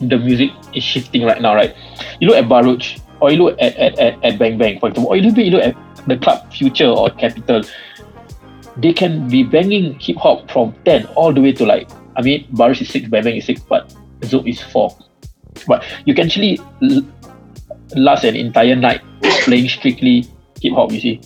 the 0.00 0.18
music 0.18 0.50
is 0.74 0.82
shifting 0.82 1.24
right 1.24 1.40
now, 1.40 1.54
right? 1.54 1.74
You 2.20 2.28
look 2.28 2.36
at 2.36 2.48
Baruch 2.48 2.98
or 3.20 3.30
you 3.30 3.42
look 3.42 3.56
at, 3.60 3.76
at, 3.76 3.98
at, 3.98 4.24
at 4.24 4.38
Bang 4.38 4.58
Bang, 4.58 4.78
for 4.80 4.88
example, 4.88 5.12
or 5.12 5.16
you 5.16 5.22
look, 5.22 5.36
you 5.36 5.50
look 5.50 5.64
at 5.64 5.76
the 6.06 6.16
club 6.16 6.52
Future 6.52 6.88
or 6.88 7.10
Capital, 7.10 7.62
they 8.76 8.92
can 8.92 9.28
be 9.28 9.42
banging 9.42 9.98
hip 9.98 10.16
hop 10.16 10.50
from 10.50 10.74
10 10.84 11.06
all 11.14 11.32
the 11.32 11.40
way 11.40 11.52
to 11.52 11.64
like, 11.64 11.88
I 12.16 12.22
mean, 12.22 12.46
Baruch 12.52 12.82
is 12.82 12.88
6, 12.88 13.08
Bang 13.08 13.24
Bang 13.24 13.36
is 13.36 13.46
6, 13.46 13.60
but 13.62 13.94
Zouk 14.20 14.48
is 14.48 14.60
4. 14.60 14.96
But 15.66 15.84
you 16.04 16.14
can 16.14 16.26
actually 16.26 16.58
l- 16.82 17.02
last 17.96 18.24
an 18.24 18.36
entire 18.36 18.76
night 18.76 19.02
playing 19.44 19.68
strictly 19.68 20.26
hip 20.60 20.74
hop, 20.74 20.92
you 20.92 21.00
see. 21.00 21.20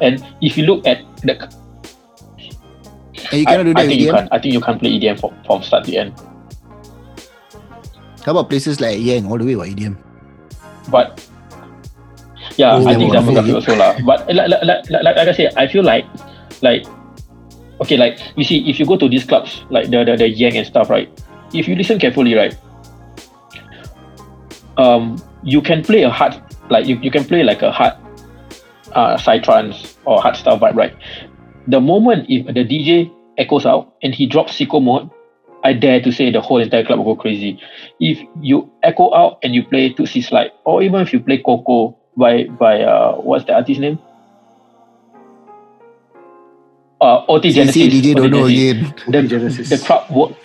And 0.00 0.24
if 0.40 0.56
you 0.56 0.66
look 0.66 0.86
at 0.86 1.00
the. 1.22 1.36
And 3.32 3.40
you 3.40 3.46
I, 3.46 3.62
do 3.62 3.74
that 3.74 3.78
I 3.78 3.86
think 3.86 4.00
you 4.00 4.10
can't. 4.10 4.28
I 4.32 4.38
think 4.38 4.54
you 4.54 4.60
can't 4.60 4.80
play 4.80 4.98
EDM 4.98 5.20
from, 5.20 5.32
from 5.44 5.62
start 5.62 5.84
to 5.84 5.96
end. 5.96 6.12
How 8.24 8.32
about 8.32 8.50
places 8.50 8.80
like 8.80 9.00
Yang 9.00 9.30
all 9.30 9.38
the 9.38 9.44
way 9.44 9.68
E 9.68 9.74
EDM? 9.74 9.96
But 10.90 11.26
yeah, 12.60 12.76
I 12.76 12.94
think 12.94 13.12
that's 13.12 13.24
okay 13.24 13.52
also 13.56 13.72
lah. 13.74 13.96
But 14.04 14.28
like, 14.28 14.52
like, 14.52 14.84
like, 14.92 15.04
like, 15.04 15.16
I 15.16 15.32
said, 15.32 15.56
I 15.56 15.66
feel 15.66 15.82
like 15.82 16.04
like 16.60 16.84
okay, 17.80 17.96
like 17.96 18.20
you 18.36 18.44
see, 18.44 18.68
if 18.68 18.78
you 18.78 18.84
go 18.84 19.00
to 19.00 19.08
these 19.08 19.24
clubs 19.24 19.64
like 19.72 19.88
the 19.88 20.04
the, 20.04 20.16
the 20.20 20.28
Yang 20.28 20.60
and 20.60 20.66
stuff, 20.66 20.92
right? 20.92 21.08
If 21.56 21.66
you 21.66 21.74
listen 21.74 21.98
carefully, 21.98 22.36
right, 22.36 22.52
um, 24.76 25.16
you 25.42 25.64
can 25.64 25.80
play 25.82 26.04
a 26.04 26.10
hard 26.12 26.36
like 26.68 26.84
you, 26.84 27.00
you 27.00 27.10
can 27.10 27.24
play 27.24 27.42
like 27.42 27.62
a 27.62 27.72
hard 27.72 27.94
uh 28.92 29.16
psytrance 29.16 29.96
or 30.04 30.20
hard 30.20 30.36
style 30.36 30.60
vibe, 30.60 30.76
right? 30.76 30.94
The 31.66 31.80
moment 31.80 32.28
if 32.28 32.44
the 32.44 32.64
DJ 32.64 33.10
echoes 33.38 33.64
out 33.64 33.96
and 34.02 34.14
he 34.14 34.26
drops 34.26 34.52
sicko 34.52 34.84
mode, 34.84 35.08
I 35.64 35.72
dare 35.72 36.00
to 36.04 36.12
say 36.12 36.30
the 36.30 36.40
whole 36.40 36.60
entire 36.60 36.84
club 36.84 37.00
will 37.00 37.16
go 37.16 37.16
crazy. 37.16 37.56
If 38.00 38.20
you 38.40 38.68
echo 38.82 39.14
out 39.14 39.38
and 39.42 39.54
you 39.54 39.64
play 39.64 39.92
Toosie 39.92 40.24
Slide, 40.24 40.52
or 40.64 40.82
even 40.82 41.00
if 41.00 41.12
you 41.12 41.20
play 41.20 41.38
Coco 41.38 41.99
by 42.16 42.44
by 42.44 42.82
uh 42.82 43.16
what's 43.16 43.44
the 43.44 43.54
artist 43.54 43.80
name? 43.80 43.98
Uh, 47.00 47.24
OT 47.28 47.50
Genesis. 47.50 47.74
see, 47.74 47.88
DJ 47.88 48.10
OT 48.10 48.14
don't 48.14 48.30
know 48.30 48.48
Genesis. 48.48 49.00
again. 49.08 49.68
The, 49.70 49.76
the 49.76 49.82
crowd 49.82 50.10
will, 50.10 50.36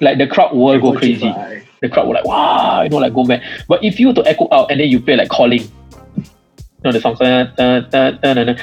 like 0.00 0.18
the 0.18 0.26
crowd 0.26 0.54
will 0.54 0.78
go 0.78 0.92
crazy. 0.92 1.32
The 1.80 1.88
crowd 1.88 2.06
will 2.06 2.14
like 2.14 2.24
wow, 2.26 2.82
you 2.82 2.90
know, 2.90 2.98
like 2.98 3.14
go 3.14 3.24
mad. 3.24 3.42
But 3.66 3.82
if 3.82 3.98
you 3.98 4.08
were 4.08 4.14
to 4.14 4.26
echo 4.28 4.46
out 4.52 4.70
and 4.70 4.78
then 4.78 4.88
you 4.88 5.00
play 5.00 5.16
like 5.16 5.30
calling, 5.30 5.62
you 5.62 6.24
know 6.84 6.92
the 6.92 7.00
song, 7.00 7.16
dun, 7.18 7.52
dun, 7.56 7.88
dun, 7.90 8.18
dun, 8.20 8.36
dun, 8.36 8.46
dun, 8.46 8.58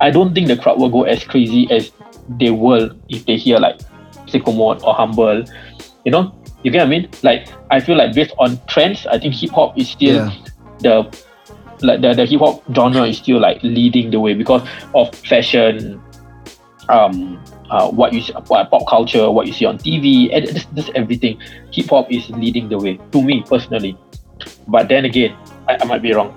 I 0.00 0.10
don't 0.10 0.34
think 0.34 0.48
the 0.48 0.56
crowd 0.56 0.78
will 0.78 0.90
go 0.90 1.04
as 1.04 1.24
crazy 1.24 1.66
as 1.70 1.90
they 2.38 2.50
will 2.50 2.90
if 3.08 3.24
they 3.24 3.36
hear 3.36 3.58
like 3.58 3.78
Sicko 4.26 4.54
Mode 4.54 4.82
or 4.82 4.92
Humble. 4.94 5.42
You 6.04 6.12
know, 6.12 6.34
you 6.62 6.70
get 6.70 6.78
what 6.80 6.86
I 6.86 6.90
mean? 6.90 7.08
Like 7.22 7.48
I 7.70 7.80
feel 7.80 7.96
like 7.96 8.14
based 8.14 8.34
on 8.38 8.60
trends, 8.66 9.06
I 9.06 9.18
think 9.18 9.34
hip 9.34 9.50
hop 9.50 9.78
is 9.78 9.88
still 9.88 10.16
Yeah. 10.16 10.34
the 10.80 11.24
like 11.82 12.00
the, 12.00 12.14
the 12.14 12.26
hip 12.26 12.40
hop 12.40 12.62
genre 12.74 13.02
is 13.04 13.18
still 13.18 13.40
like 13.40 13.62
leading 13.62 14.10
the 14.10 14.20
way 14.20 14.34
because 14.34 14.66
of 14.94 15.14
fashion, 15.14 16.00
um, 16.88 17.42
uh, 17.70 17.90
what 17.90 18.12
you 18.12 18.20
see, 18.20 18.32
uh, 18.32 18.40
pop 18.40 18.86
culture, 18.88 19.30
what 19.30 19.46
you 19.46 19.52
see 19.52 19.64
on 19.64 19.78
TV, 19.78 20.34
and 20.34 20.46
just, 20.46 20.74
just 20.74 20.90
everything. 20.94 21.40
Hip 21.72 21.86
hop 21.88 22.10
is 22.10 22.28
leading 22.30 22.68
the 22.68 22.78
way 22.78 22.98
to 23.12 23.22
me 23.22 23.42
personally. 23.48 23.96
But 24.68 24.88
then 24.88 25.04
again, 25.04 25.36
I, 25.68 25.78
I 25.80 25.84
might 25.84 26.02
be 26.02 26.12
wrong. 26.12 26.34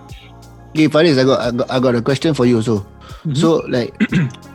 Okay, 0.69 0.88
Fariz, 0.88 1.17
I 1.17 1.23
got, 1.23 1.39
I 1.39 1.51
got 1.51 1.71
I 1.71 1.79
got 1.79 1.95
a 1.95 2.01
question 2.01 2.34
for 2.34 2.45
you 2.45 2.58
also. 2.58 2.86
So 3.34 3.58
like, 3.69 3.95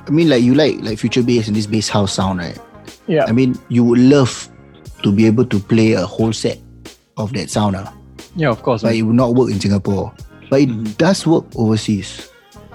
I 0.07 0.11
mean, 0.11 0.29
like 0.29 0.43
you 0.43 0.55
like 0.55 0.81
like 0.83 0.99
future 0.99 1.23
bass 1.23 1.49
and 1.49 1.57
this 1.57 1.67
bass 1.67 1.89
house 1.89 2.13
sound, 2.13 2.41
right? 2.41 2.59
Yeah. 3.07 3.25
I 3.25 3.33
mean, 3.33 3.59
you 3.69 3.85
would 3.85 3.99
love 3.99 4.49
to 5.03 5.13
be 5.13 5.27
able 5.27 5.47
to 5.47 5.59
play 5.59 5.93
a 5.93 6.05
whole 6.05 6.33
set 6.33 6.59
of 7.17 7.33
that 7.33 7.51
sound, 7.51 7.77
ah. 7.77 7.93
Yeah, 8.37 8.51
of 8.51 8.63
course. 8.63 8.83
but 8.83 8.95
it 8.95 9.03
would 9.03 9.17
not 9.17 9.35
work 9.35 9.51
in 9.51 9.59
Singapore. 9.59 10.13
But 10.51 10.61
it 10.63 10.99
does 10.99 11.27
work 11.27 11.45
overseas. 11.57 12.31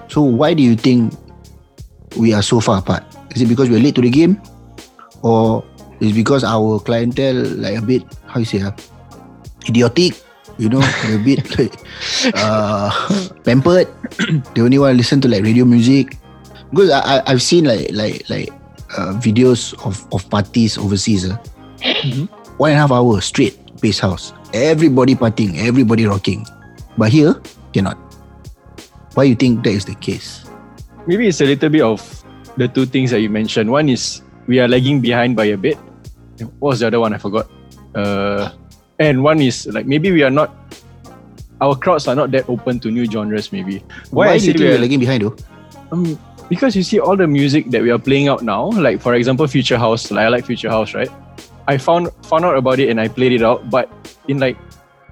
So 0.08 0.22
why 0.22 0.54
do 0.54 0.62
you 0.62 0.76
think 0.76 1.12
we 2.16 2.32
are 2.32 2.42
so 2.42 2.60
far 2.60 2.78
apart? 2.78 3.02
Is 3.34 3.42
it 3.42 3.46
because 3.50 3.68
we're 3.68 3.82
late 3.82 3.94
to 3.96 4.02
the 4.02 4.10
game, 4.10 4.40
or 5.22 5.64
is 5.98 6.12
it 6.12 6.14
because 6.14 6.44
our 6.44 6.78
clientele 6.78 7.42
like 7.58 7.78
a 7.78 7.82
bit 7.82 8.06
how 8.26 8.38
you 8.38 8.46
say 8.46 8.62
ah, 8.62 8.74
idiotic? 9.66 10.14
You 10.58 10.70
know, 10.70 10.78
a 11.10 11.18
bit 11.18 11.42
like 11.58 11.74
uh, 12.38 12.94
pampered. 13.42 13.90
they 14.54 14.62
only 14.62 14.78
want 14.78 14.94
to 14.94 14.98
listen 14.98 15.18
to 15.22 15.28
like 15.28 15.42
radio 15.42 15.64
music. 15.66 16.14
Because 16.70 16.90
I, 16.94 17.00
I 17.02 17.34
I've 17.34 17.42
seen 17.42 17.66
like 17.66 17.90
like 17.90 18.22
like 18.30 18.54
uh, 18.94 19.18
videos 19.18 19.74
of 19.82 19.98
of 20.14 20.22
parties 20.30 20.78
overseas. 20.78 21.26
ah. 21.26 21.38
One 22.56 22.70
and 22.70 22.78
a 22.78 22.86
half 22.86 22.94
hour 22.94 23.18
straight 23.18 23.58
bass 23.82 23.98
house. 23.98 24.30
Everybody 24.54 25.18
partying, 25.18 25.58
everybody 25.58 26.06
rocking. 26.06 26.46
But 26.94 27.10
here, 27.10 27.34
cannot. 27.74 27.98
Why 29.18 29.24
you 29.24 29.34
think 29.34 29.62
that 29.66 29.74
is 29.74 29.84
the 29.84 29.94
case? 29.98 30.46
Maybe 31.06 31.26
it's 31.28 31.40
a 31.42 31.44
little 31.46 31.68
bit 31.68 31.82
of 31.82 32.00
the 32.56 32.66
two 32.70 32.86
things 32.86 33.10
that 33.10 33.20
you 33.20 33.28
mentioned. 33.28 33.70
One 33.70 33.88
is 33.90 34.22
we 34.46 34.60
are 34.60 34.68
lagging 34.68 35.00
behind 35.02 35.34
by 35.36 35.50
a 35.50 35.58
bit. 35.58 35.76
What 36.62 36.78
was 36.78 36.80
the 36.80 36.86
other 36.88 37.00
one? 37.00 37.12
I 37.14 37.18
forgot. 37.18 37.50
Uh, 37.94 38.50
and 38.98 39.22
one 39.22 39.40
is 39.42 39.66
like 39.66 39.86
maybe 39.86 40.10
we 40.14 40.22
are 40.22 40.30
not. 40.30 40.54
Our 41.60 41.74
crowds 41.76 42.08
are 42.08 42.14
not 42.14 42.30
that 42.32 42.48
open 42.48 42.80
to 42.80 42.90
new 42.90 43.06
genres. 43.06 43.52
Maybe 43.52 43.82
Why, 44.10 44.34
I 44.34 44.38
do 44.38 44.46
you 44.46 44.52
think 44.52 44.60
we 44.66 44.74
are- 44.74 44.78
lagging 44.78 45.00
behind 45.00 45.22
though? 45.22 45.36
um, 45.92 46.18
because 46.48 46.74
you 46.76 46.82
see 46.82 46.98
all 46.98 47.16
the 47.16 47.26
music 47.26 47.70
that 47.70 47.82
we 47.82 47.90
are 47.90 47.98
playing 47.98 48.28
out 48.28 48.42
now, 48.42 48.70
like 48.70 49.00
for 49.00 49.14
example, 49.14 49.46
Future 49.46 49.78
House. 49.78 50.10
Like 50.10 50.26
I 50.26 50.28
like 50.28 50.44
Future 50.46 50.70
House, 50.70 50.94
right? 50.94 51.08
I 51.68 51.78
found 51.78 52.10
found 52.26 52.44
out 52.44 52.56
about 52.58 52.78
it 52.80 52.90
and 52.90 53.00
I 53.00 53.08
played 53.08 53.32
it 53.32 53.42
out, 53.42 53.70
but 53.70 53.88
in 54.28 54.38
like 54.42 54.58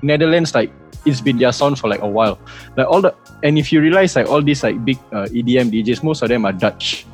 Netherlands, 0.03 0.55
like 0.55 0.71
it's 1.05 1.21
been 1.21 1.39
their 1.39 1.53
sound 1.53 1.79
for 1.79 1.89
like 1.89 2.01
a 2.03 2.09
while. 2.09 2.39
Like 2.77 2.87
all 2.87 3.01
the 3.01 3.15
and 3.43 3.59
if 3.59 3.73
you 3.73 3.81
realize 3.81 4.15
like 4.17 4.29
all 4.29 4.43
these 4.43 4.63
like 4.63 4.85
big 4.85 4.99
uh, 5.13 5.27
EDM 5.31 5.71
DJs, 5.73 6.03
most 6.03 6.23
of 6.23 6.29
them 6.29 6.45
are 6.45 6.53
Dutch. 6.53 7.07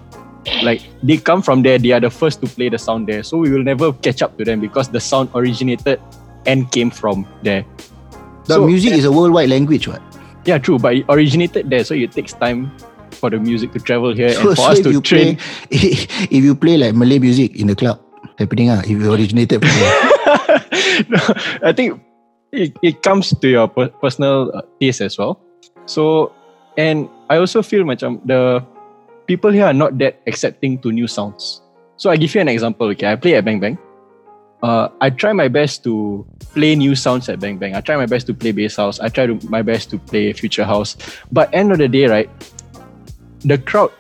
Like 0.63 0.83
they 1.03 1.17
come 1.19 1.43
from 1.43 1.63
there, 1.63 1.79
they 1.79 1.93
are 1.93 2.01
the 2.01 2.11
first 2.11 2.41
to 2.41 2.47
play 2.47 2.69
the 2.69 2.79
sound 2.79 3.07
there. 3.07 3.23
So 3.23 3.37
we 3.39 3.51
will 3.51 3.63
never 3.65 3.93
catch 3.93 4.23
up 4.23 4.37
to 4.39 4.45
them 4.45 4.61
because 4.61 4.89
the 4.89 5.01
sound 5.01 5.31
originated 5.35 6.01
and 6.47 6.71
came 6.73 6.91
from 6.91 7.27
there. 7.43 7.65
The 8.47 8.55
So- 8.55 8.67
music 8.67 8.93
is 8.95 9.05
a 9.05 9.13
worldwide 9.13 9.51
language, 9.51 9.89
what? 9.89 10.01
Yeah, 10.47 10.57
true, 10.57 10.79
but 10.79 10.95
it 10.97 11.05
originated 11.11 11.69
there, 11.69 11.85
so 11.85 11.93
it 11.93 12.13
takes 12.13 12.33
time 12.33 12.73
for 13.11 13.29
the 13.29 13.37
music 13.39 13.73
to 13.73 13.79
travel 13.81 14.15
here 14.15 14.31
So, 14.33 14.41
and 14.41 14.49
for 14.51 14.57
so 14.57 14.63
us 14.73 14.79
if 14.79 14.85
to 14.85 14.93
you 14.93 15.01
train. 15.03 15.37
play, 15.37 15.69
if 16.33 16.43
you 16.45 16.55
play 16.55 16.79
like 16.79 16.95
Malay 16.95 17.19
music 17.19 17.57
in 17.57 17.67
the 17.67 17.75
club, 17.77 18.01
happening 18.39 18.71
ah, 18.71 18.81
if 18.81 18.89
you 18.89 19.13
originated 19.13 19.61
from 19.61 19.69
there. 19.77 20.01
No, 21.09 21.21
I 21.63 21.73
think 21.73 22.01
it, 22.53 22.77
it 22.83 23.03
comes 23.03 23.31
to 23.31 23.49
your 23.49 23.69
per- 23.69 23.89
personal 23.89 24.51
uh, 24.55 24.63
taste 24.81 25.01
as 25.01 25.19
well. 25.19 25.41
So, 25.87 26.33
and 26.77 27.09
I 27.29 27.37
also 27.39 27.63
feel 27.63 27.85
macam 27.85 28.21
the 28.27 28.65
people 29.27 29.51
here 29.51 29.67
are 29.67 29.77
not 29.77 29.99
that 29.99 30.21
accepting 30.27 30.79
to 30.81 30.93
new 30.93 31.07
sounds. 31.07 31.63
So 31.97 32.11
I 32.11 32.17
give 32.17 32.35
you 32.35 32.41
an 32.41 32.49
example. 32.49 32.89
Okay, 32.89 33.11
I 33.11 33.17
play 33.17 33.35
at 33.35 33.45
Bang 33.45 33.61
Bang. 33.61 33.79
Uh, 34.63 34.89
I 35.01 35.11
try 35.11 35.33
my 35.33 35.47
best 35.47 35.85
to 35.85 36.27
play 36.55 36.75
new 36.75 36.95
sounds 36.95 37.29
at 37.29 37.39
Bang 37.39 37.59
Bang. 37.59 37.75
I 37.75 37.81
try 37.81 37.97
my 37.97 38.07
best 38.07 38.27
to 38.27 38.35
play 38.35 38.51
bass 38.53 38.77
house. 38.77 38.99
I 38.99 39.09
try 39.09 39.27
to, 39.27 39.39
my 39.49 39.63
best 39.63 39.91
to 39.91 39.99
play 39.99 40.33
future 40.33 40.65
house. 40.65 40.97
But 41.31 41.53
end 41.55 41.71
of 41.71 41.79
the 41.79 41.87
day, 41.87 42.07
right, 42.07 42.31
the 43.41 43.59
crowd 43.59 43.93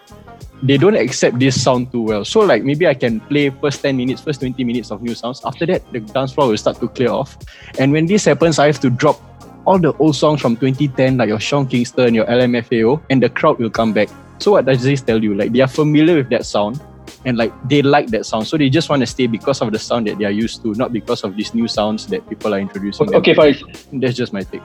they 0.63 0.77
don't 0.77 0.97
accept 0.97 1.39
this 1.39 1.61
sound 1.61 1.93
too 1.93 2.03
well. 2.03 2.25
So 2.25 2.41
like 2.41 2.65
maybe 2.65 2.87
I 2.87 2.95
can 2.95 3.21
play 3.21 3.51
first 3.51 3.83
10 3.83 3.97
minutes, 3.97 4.21
first 4.21 4.41
20 4.41 4.63
minutes 4.65 4.91
of 4.91 5.03
new 5.03 5.15
sounds. 5.15 5.43
After 5.45 5.67
that, 5.67 5.91
the 5.93 6.01
dance 6.01 6.33
floor 6.33 6.49
will 6.49 6.57
start 6.57 6.81
to 6.81 6.89
clear 6.89 7.11
off. 7.11 7.37
And 7.79 7.93
when 7.93 8.07
this 8.07 8.25
happens, 8.25 8.59
I 8.59 8.67
have 8.67 8.81
to 8.81 8.91
drop 8.91 9.21
all 9.67 9.79
the 9.79 9.93
old 9.99 10.17
songs 10.17 10.41
from 10.41 10.57
2010, 10.57 11.19
like 11.19 11.29
your 11.29 11.41
Sean 11.41 11.67
Kingston, 11.67 12.15
your 12.15 12.27
LMFAO, 12.27 13.03
and 13.11 13.23
the 13.23 13.29
crowd 13.29 13.59
will 13.59 13.71
come 13.71 13.93
back. 13.93 14.09
So 14.39 14.53
what 14.53 14.65
does 14.65 14.83
this 14.83 15.03
tell 15.03 15.23
you? 15.23 15.35
Like 15.35 15.53
they 15.53 15.61
are 15.61 15.69
familiar 15.69 16.17
with 16.17 16.31
that 16.31 16.47
sound 16.47 16.81
and 17.25 17.37
like 17.37 17.53
they 17.69 17.83
like 17.83 18.09
that 18.09 18.27
sound. 18.27 18.47
So 18.47 18.57
they 18.57 18.71
just 18.71 18.89
want 18.89 19.01
to 19.01 19.07
stay 19.07 19.27
because 19.27 19.61
of 19.61 19.73
the 19.73 19.79
sound 19.79 20.07
that 20.07 20.19
they 20.19 20.25
are 20.25 20.35
used 20.35 20.63
to, 20.63 20.75
not 20.75 20.93
because 20.93 21.25
of 21.25 21.37
these 21.37 21.55
new 21.55 21.69
sounds 21.69 22.07
that 22.09 22.29
people 22.29 22.55
are 22.55 22.61
introducing. 22.61 23.07
them. 23.07 23.17
Okay, 23.17 23.35
Fariz. 23.35 23.63
That's 23.93 24.17
just 24.17 24.33
my 24.33 24.43
take. 24.43 24.63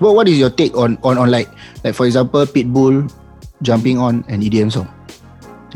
Well, 0.00 0.14
what 0.14 0.28
is 0.28 0.38
your 0.38 0.50
take 0.50 0.76
on 0.76 0.98
on 1.02 1.18
on 1.18 1.30
like 1.30 1.48
like 1.84 1.94
for 1.94 2.06
example, 2.06 2.44
Pitbull 2.44 3.10
jumping 3.62 3.98
on 3.98 4.24
an 4.28 4.42
EDM 4.42 4.70
song? 4.70 4.88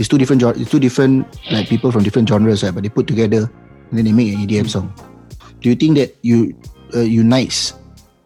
It's 0.01 0.09
two 0.09 0.17
different 0.17 0.41
it's 0.57 0.71
two 0.71 0.81
different 0.81 1.29
like 1.53 1.69
people 1.69 1.93
from 1.93 2.03
different 2.03 2.27
genres, 2.27 2.65
right? 2.65 2.73
But 2.73 2.83
they 2.83 2.89
put 2.89 3.07
together 3.07 3.53
and 3.91 3.99
then 3.99 4.07
they 4.07 4.13
make 4.13 4.33
an 4.33 4.41
EDM 4.41 4.71
song. 4.71 4.89
Do 5.61 5.69
you 5.69 5.77
think 5.77 5.99
that 5.99 6.17
you 6.23 6.57
uh, 6.97 7.01
unites 7.01 7.75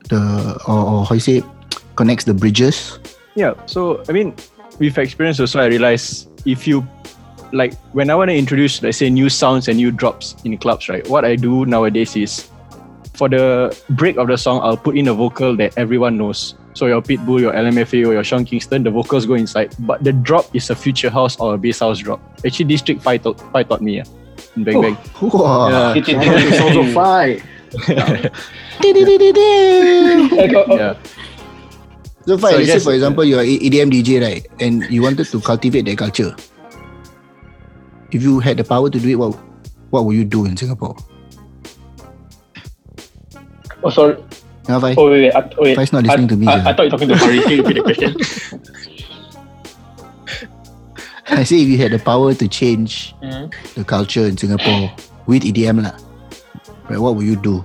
the 0.08 0.54
or, 0.70 0.78
or 0.78 1.04
how 1.04 1.18
you 1.18 1.20
say 1.20 1.42
connects 1.96 2.30
the 2.30 2.32
bridges? 2.32 3.00
Yeah. 3.34 3.54
So 3.66 4.04
I 4.08 4.12
mean, 4.12 4.36
with 4.78 4.96
experience 4.98 5.40
also, 5.40 5.58
I 5.58 5.66
realize 5.66 6.28
if 6.46 6.68
you 6.68 6.86
like 7.50 7.74
when 7.90 8.08
I 8.08 8.14
want 8.14 8.30
to 8.30 8.36
introduce, 8.36 8.80
let's 8.80 8.98
say, 8.98 9.10
new 9.10 9.28
sounds 9.28 9.66
and 9.66 9.76
new 9.76 9.90
drops 9.90 10.36
in 10.44 10.56
clubs, 10.58 10.88
right? 10.88 11.02
What 11.08 11.24
I 11.24 11.34
do 11.34 11.66
nowadays 11.66 12.14
is 12.14 12.48
for 13.14 13.28
the 13.28 13.76
break 13.90 14.16
of 14.16 14.28
the 14.28 14.38
song, 14.38 14.60
I'll 14.62 14.76
put 14.76 14.96
in 14.96 15.08
a 15.08 15.14
vocal 15.14 15.56
that 15.56 15.76
everyone 15.76 16.18
knows. 16.18 16.54
So 16.74 16.86
your 16.86 17.00
Pitbull, 17.00 17.40
your 17.40 17.52
LMFAO, 17.52 18.12
your 18.12 18.24
Sean 18.24 18.44
Kingston, 18.44 18.82
the 18.82 18.90
vocals 18.90 19.26
go 19.26 19.34
inside, 19.34 19.74
but 19.80 20.02
the 20.02 20.12
drop 20.12 20.54
is 20.54 20.70
a 20.70 20.74
future 20.74 21.08
house 21.08 21.38
or 21.38 21.54
a 21.54 21.58
bass 21.58 21.78
house 21.78 22.00
drop. 22.00 22.20
Actually, 22.44 22.66
District 22.66 23.00
Five 23.00 23.22
taught, 23.22 23.40
Five 23.52 23.68
taught 23.68 23.80
me. 23.80 23.96
Yeah, 23.96 24.04
in 24.56 24.64
Bang 24.64 24.82
Bang. 24.82 24.98
Oh, 25.22 25.30
wow. 25.32 25.94
Yeah. 25.94 26.50
Sounds 26.58 26.76
of 26.76 26.92
Fai. 26.92 27.40
Okay, 27.74 28.30
oh, 30.56 30.64
oh, 30.68 30.76
yeah. 30.76 30.96
So, 32.26 32.38
fine, 32.38 32.52
So 32.52 32.58
let's 32.58 32.72
say 32.72 32.80
for 32.80 32.94
example, 32.94 33.24
you're 33.24 33.40
a 33.40 33.58
EDM 33.58 33.90
DJ, 33.90 34.22
right? 34.22 34.46
And 34.60 34.84
you 34.90 35.02
wanted 35.02 35.26
to 35.26 35.40
cultivate 35.40 35.84
that 35.86 35.98
culture. 35.98 36.34
If 38.12 38.22
you 38.22 38.40
had 38.40 38.56
the 38.56 38.64
power 38.64 38.90
to 38.90 38.98
do 38.98 39.08
it, 39.08 39.16
what 39.16 39.34
what 39.90 40.04
would 40.04 40.16
you 40.16 40.24
do 40.24 40.44
in 40.44 40.56
Singapore? 40.56 40.96
oh, 43.82 43.90
sorry. 43.90 44.16
Fai, 44.66 44.94
Oh, 44.96 45.10
wait, 45.10 45.28
wait. 45.28 45.34
I, 45.34 45.50
wait. 45.58 45.76
Fai's 45.76 45.92
not 45.92 46.04
listening 46.04 46.24
I, 46.26 46.28
to 46.28 46.36
me. 46.36 46.46
I, 46.46 46.60
sia. 46.60 46.68
I 46.68 46.72
thought 46.72 46.84
you 46.84 46.90
were 46.90 46.96
talking 46.96 47.08
to 47.08 47.16
Fariz. 47.16 47.42
Can 47.44 47.50
you 47.52 47.62
repeat 47.62 47.74
the 47.74 47.82
question? 47.84 48.10
I 51.28 51.42
say 51.44 51.60
if 51.60 51.68
you 51.68 51.78
had 51.78 51.92
the 51.92 51.98
power 51.98 52.32
to 52.34 52.46
change 52.48 53.14
Mhm. 53.22 53.52
the 53.74 53.84
culture 53.84 54.24
in 54.28 54.36
Singapore 54.36 54.92
with 55.26 55.42
EDM, 55.44 55.82
lah, 55.82 55.96
right? 56.88 57.00
What 57.00 57.16
would 57.16 57.26
you 57.26 57.36
do? 57.36 57.62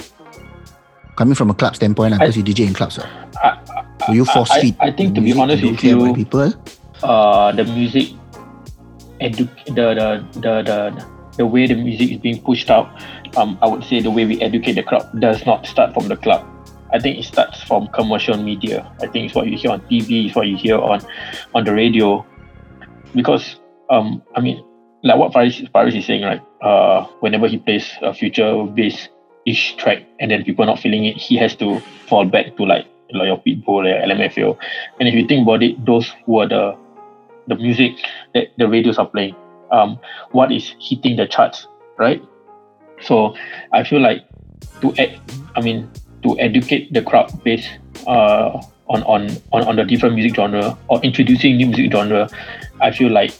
Coming 1.15 1.35
from 1.35 1.49
a 1.51 1.53
club 1.53 1.75
standpoint, 1.75 2.11
lah, 2.15 2.17
I- 2.23 2.27
because 2.27 2.37
you 2.39 2.43
DJ 2.43 2.65
in 2.67 2.73
clubs, 2.73 2.97
right? 2.97 3.07
I- 3.43 3.57
Will 4.07 4.15
you 4.23 4.25
force 4.25 4.49
I- 4.51 4.61
feed? 4.63 4.75
I 4.79 4.91
think 4.91 5.13
the 5.13 5.19
to 5.19 5.27
be 5.27 5.33
honest 5.35 5.61
with 5.63 5.83
you- 5.83 6.13
people. 6.15 6.51
uh, 7.03 7.51
the 7.55 7.63
music 7.63 8.11
edu- 9.23 9.47
the, 9.71 9.85
the 9.95 10.07
the 10.39 10.53
the 10.67 10.77
the 11.37 11.45
way 11.47 11.67
the 11.67 11.75
music 11.75 12.11
is 12.11 12.19
being 12.19 12.39
pushed 12.43 12.67
out 12.67 12.91
um 13.39 13.55
i 13.63 13.67
would 13.67 13.83
say 13.87 13.99
the 14.03 14.11
way 14.11 14.25
we 14.27 14.35
educate 14.43 14.75
the 14.75 14.83
crowd 14.83 15.07
does 15.23 15.45
not 15.47 15.63
start 15.63 15.93
from 15.95 16.07
the 16.11 16.15
club 16.19 16.43
i 16.93 16.99
think 16.99 17.17
it 17.17 17.23
starts 17.23 17.61
from 17.63 17.87
commercial 17.87 18.37
media 18.37 18.91
i 19.01 19.07
think 19.07 19.25
it's 19.25 19.35
what 19.35 19.47
you 19.47 19.57
hear 19.57 19.71
on 19.71 19.81
tv 19.81 20.27
it's 20.27 20.35
what 20.35 20.47
you 20.47 20.57
hear 20.57 20.77
on 20.77 20.99
on 21.55 21.63
the 21.63 21.73
radio 21.73 22.25
because 23.15 23.57
um 23.89 24.21
i 24.35 24.41
mean 24.41 24.63
like 25.03 25.17
what 25.17 25.31
Fariz, 25.31 25.65
Fariz 25.73 25.95
is 25.95 26.05
saying 26.05 26.23
right 26.23 26.41
uh 26.61 27.05
whenever 27.21 27.47
he 27.47 27.57
plays 27.57 27.89
a 28.01 28.13
future 28.13 28.63
bass 28.65 29.09
ish 29.45 29.75
track 29.77 30.03
and 30.19 30.31
then 30.31 30.43
people 30.43 30.65
not 30.65 30.79
feeling 30.79 31.05
it 31.05 31.15
he 31.15 31.37
has 31.37 31.55
to 31.55 31.79
fall 32.07 32.25
back 32.25 32.55
to 32.57 32.63
like 32.65 32.85
like 33.13 33.27
your 33.27 33.37
Pitbull, 33.41 33.83
like 33.83 34.09
LMFAO. 34.09 34.57
And 34.99 35.09
if 35.09 35.15
you 35.15 35.25
think 35.27 35.43
about 35.43 35.63
it, 35.63 35.83
those 35.85 36.11
who 36.25 36.39
are 36.39 36.47
the 36.47 36.77
the 37.47 37.55
music 37.55 37.97
that 38.33 38.47
the 38.57 38.67
radios 38.67 38.99
are 38.99 39.07
playing, 39.07 39.35
um, 39.71 39.99
what 40.31 40.51
is 40.51 40.75
hitting 40.79 41.15
the 41.15 41.25
charts, 41.25 41.67
right? 41.97 42.21
So 43.01 43.35
I 43.73 43.83
feel 43.83 44.01
like 44.01 44.21
to 44.81 44.93
ed- 44.97 45.19
I 45.55 45.61
mean 45.61 45.89
to 46.23 46.37
educate 46.39 46.91
the 46.93 47.01
crowd 47.01 47.31
base 47.43 47.67
uh, 48.07 48.61
on, 48.87 49.03
on 49.03 49.29
on 49.51 49.63
on 49.67 49.75
the 49.75 49.83
different 49.83 50.15
music 50.15 50.35
genre 50.35 50.77
or 50.87 50.99
introducing 51.01 51.57
new 51.57 51.67
music 51.67 51.91
genre, 51.91 52.29
I 52.81 52.91
feel 52.91 53.11
like 53.11 53.31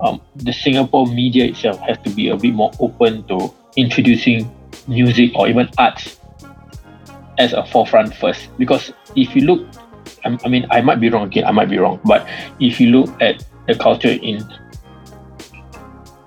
um, 0.00 0.20
the 0.36 0.52
Singapore 0.52 1.06
media 1.06 1.46
itself 1.46 1.78
has 1.80 1.98
to 2.04 2.10
be 2.10 2.28
a 2.28 2.36
bit 2.36 2.54
more 2.54 2.70
open 2.80 3.24
to 3.28 3.52
introducing 3.76 4.50
music 4.88 5.30
or 5.34 5.48
even 5.48 5.68
arts 5.78 6.18
as 7.38 7.52
a 7.52 7.64
forefront 7.64 8.14
first. 8.14 8.48
Because 8.58 8.92
if 9.16 9.34
you 9.34 9.42
look, 9.42 9.66
I, 10.24 10.38
I 10.44 10.48
mean, 10.48 10.66
I 10.70 10.80
might 10.80 11.00
be 11.00 11.08
wrong 11.10 11.24
again, 11.26 11.44
I 11.44 11.50
might 11.52 11.70
be 11.70 11.78
wrong, 11.78 12.00
but 12.04 12.26
if 12.60 12.80
you 12.80 12.88
look 12.90 13.08
at 13.22 13.44
the 13.66 13.74
culture 13.74 14.10
in 14.22 14.44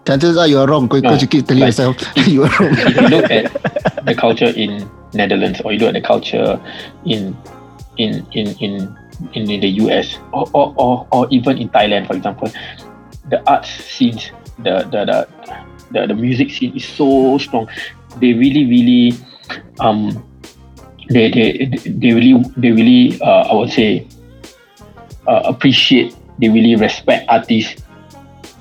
Chances 0.05 0.35
are 0.37 0.47
you 0.47 0.59
are 0.59 0.67
wrong 0.67 0.87
because 0.87 1.01
No, 1.03 1.13
you 1.13 1.27
keep 1.27 1.47
telling 1.47 1.61
like- 1.61 1.67
yourself 1.69 1.95
you 2.27 2.43
are 2.43 2.49
wrong. 2.59 2.73
if 2.75 2.95
you 3.01 3.07
look 3.07 3.31
at 3.31 4.05
the 4.05 4.13
culture 4.13 4.51
in 4.55 4.89
Netherlands 5.13 5.61
or 5.63 5.71
you 5.73 5.79
look 5.79 5.89
at 5.89 6.01
the 6.01 6.05
culture 6.05 6.59
in 7.05 7.35
in 7.97 8.25
in 8.33 8.47
in 8.59 8.97
in, 9.33 9.49
in 9.49 9.59
the 9.61 9.69
US 9.85 10.17
or, 10.33 10.49
or, 10.53 10.73
or, 10.77 11.07
or 11.11 11.27
even 11.29 11.57
in 11.57 11.69
Thailand 11.69 12.07
for 12.07 12.15
example 12.15 12.51
the 13.29 13.41
arts 13.49 13.69
scenes 13.69 14.31
the 14.59 14.83
the, 14.91 15.05
the 15.05 15.27
the 15.91 16.07
the 16.07 16.15
music 16.15 16.51
scene 16.51 16.75
is 16.75 16.85
so 16.85 17.37
strong 17.37 17.69
they 18.17 18.33
really 18.33 18.65
really 18.65 19.17
um 19.79 20.11
they 21.09 21.29
they 21.29 21.65
they 21.85 22.13
really 22.13 22.43
they 22.57 22.71
really 22.71 23.21
uh, 23.21 23.49
I 23.49 23.53
would 23.53 23.71
say 23.71 24.07
uh, 25.27 25.41
appreciate 25.45 26.15
they 26.39 26.49
really 26.49 26.75
respect 26.75 27.25
artists 27.29 27.83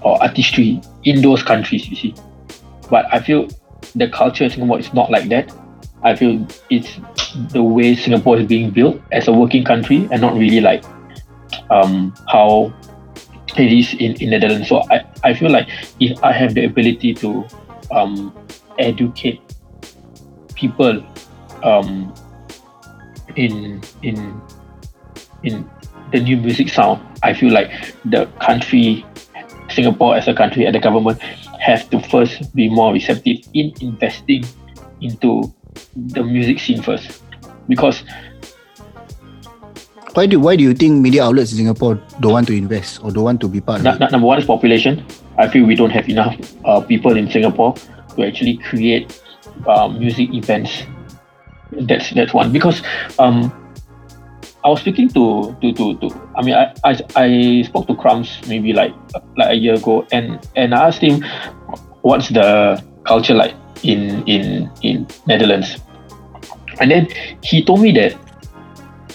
or 0.02 0.20
artistry 0.22 0.80
in 1.04 1.22
those 1.22 1.42
countries 1.42 1.88
you 1.88 1.96
see 1.96 2.14
but 2.90 3.06
I 3.12 3.20
feel 3.20 3.48
the 3.94 4.08
culture 4.08 4.44
in 4.44 4.50
Singapore 4.50 4.78
is 4.78 4.92
not 4.92 5.10
like 5.10 5.28
that. 5.28 5.50
I 6.02 6.16
feel 6.16 6.46
it's 6.70 6.98
the 7.52 7.62
way 7.62 7.94
Singapore 7.94 8.38
is 8.38 8.46
being 8.46 8.70
built 8.70 9.00
as 9.12 9.28
a 9.28 9.32
working 9.32 9.64
country 9.64 10.08
and 10.10 10.20
not 10.20 10.34
really 10.34 10.60
like 10.60 10.84
um, 11.70 12.14
how 12.28 12.72
it 13.56 13.72
is 13.72 13.94
in, 13.94 14.14
in 14.20 14.30
Netherlands. 14.30 14.68
So 14.68 14.82
I, 14.90 15.04
I 15.24 15.34
feel 15.34 15.50
like 15.50 15.68
if 16.00 16.22
I 16.22 16.32
have 16.32 16.54
the 16.54 16.64
ability 16.64 17.14
to 17.14 17.46
um, 17.90 18.34
educate 18.78 19.40
people 20.54 21.04
um, 21.62 22.12
in 23.36 23.80
in 24.02 24.40
in 25.42 25.68
the 26.10 26.20
new 26.20 26.36
music 26.36 26.68
sound, 26.68 27.00
I 27.22 27.34
feel 27.34 27.52
like 27.52 27.70
the 28.04 28.26
country 28.40 29.06
Singapore 29.70 30.16
as 30.16 30.28
a 30.28 30.34
country 30.34 30.66
and 30.66 30.74
the 30.74 30.80
government 30.80 31.20
have 31.60 31.88
to 31.90 32.00
first 32.00 32.54
be 32.54 32.68
more 32.68 32.92
receptive 32.92 33.38
in 33.54 33.72
investing 33.80 34.44
into 35.00 35.52
the 35.96 36.22
music 36.22 36.58
scene 36.58 36.82
first 36.82 37.22
because 37.68 38.02
Why 40.14 40.26
do 40.26 40.38
why 40.38 40.56
do 40.56 40.62
you 40.62 40.74
think 40.74 41.00
media 41.00 41.24
outlets 41.24 41.52
in 41.52 41.58
Singapore 41.58 41.96
don't 42.20 42.32
want 42.32 42.46
to 42.48 42.52
invest 42.52 43.02
or 43.02 43.10
don't 43.10 43.24
want 43.24 43.40
to 43.40 43.48
be 43.48 43.62
part 43.62 43.80
of 43.80 43.86
it? 43.86 44.10
number 44.12 44.26
one 44.26 44.38
is 44.38 44.44
population. 44.44 45.06
I 45.38 45.48
feel 45.48 45.64
we 45.64 45.74
don't 45.74 45.90
have 45.90 46.06
enough 46.08 46.36
uh, 46.66 46.80
people 46.82 47.16
in 47.16 47.30
Singapore 47.30 47.74
to 48.16 48.22
actually 48.22 48.58
create 48.58 49.22
um, 49.66 49.98
music 49.98 50.28
events. 50.34 50.84
That's 51.72 52.10
that's 52.10 52.34
one 52.34 52.52
because 52.52 52.82
um, 53.18 53.48
I 54.62 54.68
was 54.68 54.80
speaking 54.80 55.08
to 55.16 55.56
to 55.62 55.72
to, 55.72 55.96
to 55.96 56.06
I 56.36 56.42
mean 56.44 56.54
I, 56.60 56.74
I 56.84 56.92
I 57.16 57.62
spoke 57.64 57.86
to 57.88 57.96
Crumbs 57.96 58.36
maybe 58.48 58.74
like 58.74 58.92
like 59.40 59.48
a 59.48 59.56
year 59.56 59.80
ago 59.80 60.04
and 60.12 60.36
and 60.56 60.74
I 60.74 60.88
asked 60.88 61.00
him 61.00 61.24
what's 62.02 62.28
the 62.28 62.84
culture 63.04 63.32
like 63.34 63.56
in 63.82 64.22
in 64.26 64.70
in 64.82 65.06
Netherlands, 65.26 65.78
and 66.80 66.90
then 66.90 67.08
he 67.42 67.64
told 67.64 67.80
me 67.80 67.92
that 67.92 68.14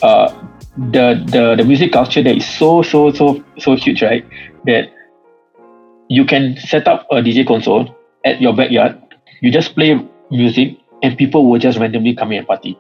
uh, 0.01 0.29
the 0.77 1.17
the 1.25 1.55
the 1.57 1.65
music 1.65 1.91
culture 1.91 2.21
there 2.21 2.35
is 2.35 2.45
so 2.45 2.81
so 2.81 3.11
so 3.11 3.43
so 3.57 3.75
huge, 3.75 4.03
right? 4.03 4.25
That 4.65 4.93
you 6.09 6.25
can 6.25 6.57
set 6.57 6.87
up 6.87 7.07
a 7.11 7.15
DJ 7.21 7.45
console 7.45 7.95
at 8.25 8.41
your 8.41 8.55
backyard. 8.55 9.01
You 9.41 9.51
just 9.51 9.75
play 9.75 9.97
music, 10.31 10.77
and 11.03 11.17
people 11.17 11.49
will 11.49 11.59
just 11.59 11.79
randomly 11.79 12.15
come 12.15 12.31
in 12.31 12.39
and 12.39 12.47
party. 12.47 12.77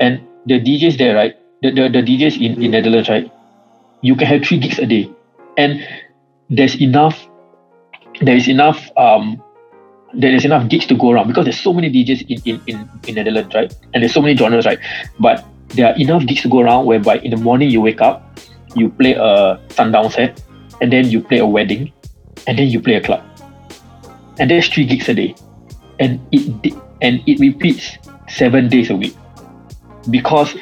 And 0.00 0.20
the 0.46 0.60
DJs 0.60 0.98
there, 0.98 1.14
right? 1.14 1.34
The 1.62 1.70
the, 1.70 1.88
the 1.88 2.02
DJs 2.02 2.40
in, 2.40 2.62
in 2.62 2.70
Netherlands, 2.72 3.08
right? 3.08 3.30
You 4.02 4.16
can 4.16 4.26
have 4.26 4.44
three 4.44 4.58
gigs 4.58 4.78
a 4.78 4.86
day, 4.86 5.10
and 5.56 5.80
there's 6.50 6.80
enough. 6.80 7.26
There 8.20 8.36
is 8.36 8.48
enough. 8.48 8.90
Um, 8.96 9.42
there 10.14 10.34
is 10.34 10.44
enough 10.44 10.68
gigs 10.68 10.86
to 10.86 10.94
go 10.94 11.10
around 11.10 11.28
because 11.28 11.44
there's 11.44 11.60
so 11.60 11.72
many 11.72 11.90
DJs 11.90 12.26
in, 12.28 12.40
in, 12.44 12.62
in, 12.66 12.88
in 13.06 13.14
Netherlands, 13.16 13.54
right? 13.54 13.74
And 13.92 14.02
there's 14.02 14.14
so 14.14 14.22
many 14.22 14.36
genres, 14.36 14.66
right? 14.66 14.78
But 15.18 15.44
there 15.68 15.86
are 15.92 15.96
enough 15.96 16.26
gigs 16.26 16.42
to 16.42 16.48
go 16.48 16.60
around 16.60 16.86
whereby 16.86 17.18
in 17.18 17.30
the 17.30 17.36
morning 17.36 17.70
you 17.70 17.80
wake 17.80 18.00
up, 18.00 18.38
you 18.74 18.90
play 18.90 19.14
a 19.18 19.60
sundown 19.70 20.10
set, 20.10 20.42
and 20.80 20.92
then 20.92 21.08
you 21.10 21.20
play 21.20 21.38
a 21.38 21.46
wedding, 21.46 21.92
and 22.46 22.58
then 22.58 22.68
you 22.68 22.80
play 22.80 22.94
a 22.94 23.00
club. 23.00 23.22
And 24.38 24.50
there's 24.50 24.68
three 24.68 24.84
gigs 24.84 25.08
a 25.08 25.14
day. 25.14 25.34
And 25.98 26.20
it 26.32 26.74
and 27.00 27.22
it 27.26 27.38
repeats 27.38 27.98
seven 28.28 28.68
days 28.68 28.90
a 28.90 28.96
week. 28.96 29.14
Because 30.10 30.54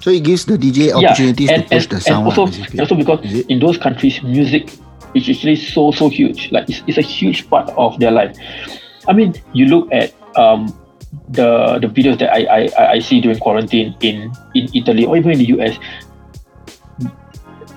So 0.00 0.10
it 0.10 0.22
gives 0.24 0.46
the 0.46 0.56
DJ 0.56 0.88
yeah, 0.88 0.94
opportunities 1.10 1.50
and, 1.50 1.62
to 1.64 1.68
push 1.68 1.82
and, 1.84 1.90
the 1.90 1.96
and 1.96 2.04
sound. 2.04 2.26
also, 2.26 2.46
and 2.46 2.80
also 2.80 2.94
because 2.94 3.20
in 3.24 3.58
those 3.58 3.76
countries 3.76 4.22
music 4.22 4.70
is 5.14 5.28
actually 5.28 5.56
so 5.56 5.90
so 5.90 6.08
huge. 6.08 6.50
Like 6.52 6.68
it's, 6.68 6.82
it's 6.86 6.98
a 6.98 7.02
huge 7.02 7.48
part 7.48 7.70
of 7.76 7.98
their 7.98 8.10
life. 8.10 8.36
I 9.08 9.12
mean, 9.12 9.34
you 9.52 9.66
look 9.66 9.88
at 9.92 10.12
um 10.36 10.72
the 11.28 11.78
the 11.80 11.88
videos 11.88 12.18
that 12.18 12.32
I, 12.32 12.44
I 12.44 12.92
I- 12.92 12.98
see 13.00 13.20
during 13.20 13.38
quarantine 13.38 13.96
in 14.00 14.32
in 14.54 14.68
Italy 14.74 15.06
or 15.06 15.16
even 15.16 15.32
in 15.32 15.38
the 15.38 15.48
US, 15.56 15.78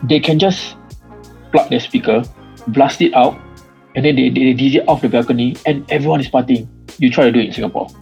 they 0.03 0.19
can 0.19 0.39
just 0.39 0.75
plug 1.51 1.69
their 1.69 1.79
speaker, 1.79 2.23
blast 2.67 3.01
it 3.01 3.13
out, 3.13 3.39
and 3.95 4.03
then 4.05 4.15
they, 4.15 4.29
they, 4.29 4.53
they 4.53 4.55
DJ 4.55 4.83
off 4.87 5.01
the 5.01 5.09
balcony, 5.09 5.55
and 5.65 5.89
everyone 5.91 6.19
is 6.19 6.27
partying. 6.29 6.67
You 6.99 7.09
try 7.09 7.25
to 7.25 7.31
do 7.31 7.39
it 7.39 7.47
in 7.47 7.53
Singapore. 7.53 7.87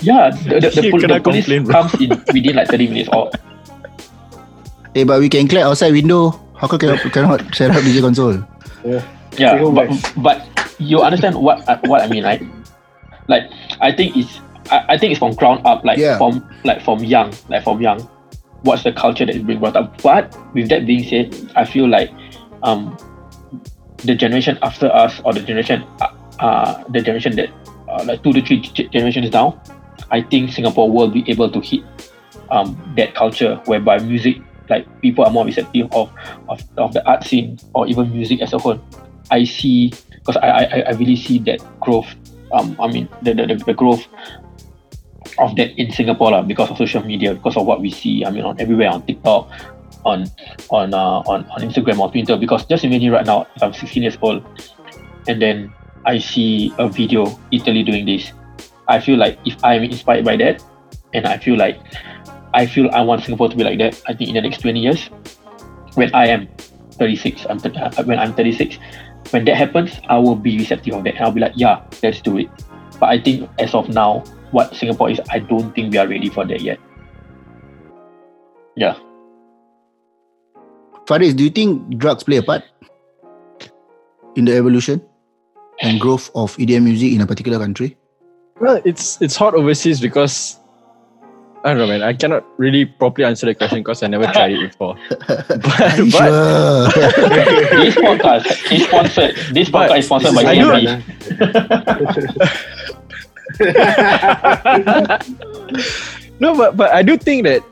Yeah, 0.00 0.30
the, 0.30 0.60
the, 0.60 0.70
the, 0.70 0.90
pol- 0.90 1.00
the 1.00 1.20
police 1.20 1.46
complain, 1.46 1.66
comes 1.66 1.94
in 2.00 2.10
within 2.32 2.54
like 2.54 2.68
30 2.68 2.86
minutes 2.88 3.08
or 3.12 3.30
Eh, 4.98 5.04
but 5.04 5.20
we 5.20 5.28
can 5.28 5.46
clap 5.46 5.64
outside 5.64 5.92
window. 5.92 6.34
How 6.58 6.66
come 6.66 6.78
cannot 6.80 6.98
cannot 7.14 7.54
set 7.54 7.70
up 7.70 7.82
DJ 7.86 8.00
console? 8.02 8.42
yeah 9.38 9.54
Single 9.54 9.70
but, 9.72 9.86
but 10.18 10.36
you 10.80 10.98
understand 11.00 11.36
what 11.38 11.62
I- 11.68 11.78
what 11.86 12.02
I 12.02 12.08
mean 12.08 12.24
right 12.24 12.42
like 13.28 13.44
I 13.80 13.92
think 13.94 14.16
it's 14.16 14.40
I, 14.72 14.94
I 14.94 14.98
think 14.98 15.12
it's 15.12 15.18
from 15.20 15.34
ground 15.34 15.62
up 15.64 15.84
like 15.84 15.98
Yeah. 15.98 16.18
from 16.18 16.42
like 16.64 16.82
from 16.82 17.04
young 17.04 17.30
like 17.48 17.62
from 17.62 17.80
young 17.80 18.00
what's 18.66 18.82
the 18.82 18.90
culture 18.92 19.24
that 19.26 19.36
is 19.36 19.42
being 19.42 19.60
brought 19.60 19.76
up 19.76 19.94
but 20.02 20.34
with 20.54 20.68
that 20.70 20.86
being 20.86 21.04
said 21.06 21.30
I 21.54 21.64
feel 21.64 21.86
like 21.86 22.10
um 22.64 22.96
the 24.02 24.14
generation 24.16 24.58
after 24.62 24.90
us 24.90 25.20
or 25.24 25.32
the 25.32 25.42
generation 25.42 25.84
uh, 26.00 26.10
uh 26.40 26.82
the 26.90 27.00
generation 27.02 27.36
that 27.36 27.50
uh, 27.86 28.02
like 28.04 28.22
two 28.24 28.32
to 28.32 28.42
three 28.42 28.60
g- 28.60 28.88
generations 28.90 29.30
down 29.30 29.54
I 30.10 30.22
think 30.22 30.50
Singapore 30.50 30.90
will 30.90 31.10
be 31.10 31.22
able 31.30 31.50
to 31.50 31.60
hit 31.60 31.84
um 32.50 32.74
that 32.96 33.14
culture 33.14 33.60
whereby 33.66 33.98
music 34.02 34.42
like 34.70 34.86
people 35.00 35.24
are 35.24 35.30
more 35.30 35.44
receptive 35.44 35.88
of 35.92 36.12
of, 36.48 36.62
of 36.76 36.92
the 36.92 37.04
art 37.08 37.24
scene 37.24 37.58
or 37.74 37.86
even 37.86 38.10
music 38.10 38.42
as 38.42 38.52
a 38.52 38.58
whole 38.58 38.80
I 39.30 39.44
see 39.44 39.92
because 40.12 40.36
I, 40.36 40.48
I 40.48 40.80
I 40.88 40.92
really 40.96 41.16
see 41.16 41.38
that 41.40 41.60
growth. 41.80 42.08
Um, 42.52 42.76
I 42.80 42.88
mean 42.88 43.08
the 43.22 43.34
the, 43.34 43.56
the, 43.56 43.74
growth 43.74 44.06
of 45.38 45.56
that 45.56 45.76
in 45.76 45.92
Singapore 45.92 46.32
lah 46.32 46.42
because 46.42 46.70
of 46.70 46.78
social 46.78 47.04
media, 47.04 47.34
because 47.34 47.56
of 47.56 47.66
what 47.66 47.80
we 47.80 47.90
see. 47.90 48.24
I 48.24 48.30
mean 48.30 48.44
on 48.44 48.60
everywhere 48.60 48.88
on 48.88 49.04
TikTok, 49.04 49.48
on 50.04 50.26
on 50.70 50.94
uh, 50.94 51.20
on 51.28 51.44
on 51.52 51.60
Instagram 51.60 52.00
or 52.00 52.10
Twitter. 52.10 52.36
Because 52.36 52.64
just 52.66 52.84
imagine 52.84 53.12
right 53.12 53.26
now, 53.26 53.46
if 53.56 53.62
I'm 53.62 53.72
16 53.72 54.02
years 54.02 54.18
old, 54.22 54.44
and 55.28 55.40
then 55.40 55.72
I 56.06 56.18
see 56.18 56.72
a 56.78 56.88
video 56.88 57.28
Italy 57.52 57.82
doing 57.84 58.06
this, 58.06 58.32
I 58.88 59.00
feel 59.00 59.18
like 59.18 59.38
if 59.44 59.62
I'm 59.62 59.84
inspired 59.84 60.24
by 60.24 60.36
that, 60.40 60.64
and 61.12 61.26
I 61.26 61.36
feel 61.36 61.56
like 61.56 61.76
I 62.58 62.66
feel 62.66 62.90
I 62.90 63.02
want 63.02 63.22
Singapore 63.22 63.48
to 63.48 63.56
be 63.56 63.62
like 63.62 63.78
that. 63.78 64.02
I 64.08 64.14
think 64.14 64.30
in 64.30 64.34
the 64.34 64.40
next 64.40 64.62
20 64.62 64.80
years, 64.80 65.06
when 65.94 66.12
I 66.12 66.26
am 66.26 66.48
36, 66.98 67.46
I'm 67.48 67.60
th- 67.60 67.76
uh, 67.76 68.02
when 68.02 68.18
I'm 68.18 68.34
36, 68.34 68.78
when 69.30 69.44
that 69.44 69.54
happens, 69.54 70.00
I 70.08 70.18
will 70.18 70.34
be 70.34 70.58
receptive 70.58 70.94
of 70.94 71.04
that, 71.04 71.14
and 71.14 71.24
I'll 71.24 71.30
be 71.30 71.40
like, 71.40 71.52
yeah, 71.54 71.84
let's 72.02 72.20
do 72.20 72.36
it. 72.36 72.50
But 72.98 73.10
I 73.10 73.20
think 73.22 73.48
as 73.60 73.74
of 73.74 73.88
now, 73.90 74.24
what 74.50 74.74
Singapore 74.74 75.08
is, 75.08 75.20
I 75.30 75.38
don't 75.38 75.72
think 75.72 75.92
we 75.92 75.98
are 75.98 76.08
ready 76.08 76.30
for 76.30 76.44
that 76.46 76.60
yet. 76.60 76.80
Yeah. 78.74 78.98
Fariz, 81.06 81.34
do 81.34 81.44
you 81.44 81.50
think 81.50 81.96
drugs 81.96 82.24
play 82.24 82.38
a 82.38 82.42
part 82.42 82.64
in 84.34 84.46
the 84.46 84.56
evolution 84.56 85.00
and 85.80 86.00
growth 86.00 86.28
of 86.34 86.56
EDM 86.56 86.82
music 86.82 87.12
in 87.12 87.20
a 87.20 87.26
particular 87.26 87.60
country? 87.60 87.96
Well, 88.60 88.82
it's 88.84 89.22
it's 89.22 89.36
hot 89.36 89.54
overseas 89.54 90.00
because 90.00 90.57
I 91.64 91.70
don't 91.70 91.78
know, 91.78 91.86
man. 91.88 92.02
I 92.02 92.12
cannot 92.14 92.44
really 92.56 92.84
properly 92.84 93.24
answer 93.26 93.46
the 93.46 93.54
question 93.54 93.80
because 93.80 94.00
I 94.02 94.06
never 94.06 94.26
tried 94.30 94.52
it 94.52 94.60
before. 94.70 94.94
but, 95.08 95.48
but 95.58 96.90
Sure. 96.92 97.82
this 97.82 97.94
podcast 97.96 98.46
is 98.72 98.84
sponsored. 98.86 99.34
This 99.52 99.68
But 99.68 99.90
podcast 99.90 99.98
is 99.98 100.04
sponsored 100.06 100.34
by 100.34 100.42
I 100.46 100.54
no, 106.40 106.54
but 106.54 106.76
but 106.76 106.92
I 106.92 107.02
do 107.02 107.16
think 107.18 107.44
that 107.44 107.62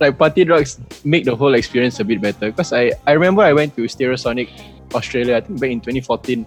like 0.00 0.16
party 0.16 0.44
drugs 0.44 0.78
make 1.04 1.24
the 1.24 1.36
whole 1.36 1.54
experience 1.54 2.00
a 2.00 2.04
bit 2.04 2.20
better. 2.20 2.50
Because 2.50 2.72
I 2.72 2.92
I 3.06 3.12
remember 3.12 3.42
I 3.42 3.52
went 3.52 3.76
to 3.76 3.82
Stereosonic 3.84 4.48
Australia. 4.94 5.36
I 5.36 5.40
think 5.42 5.60
back 5.60 5.70
in 5.70 5.80
2014. 5.80 6.46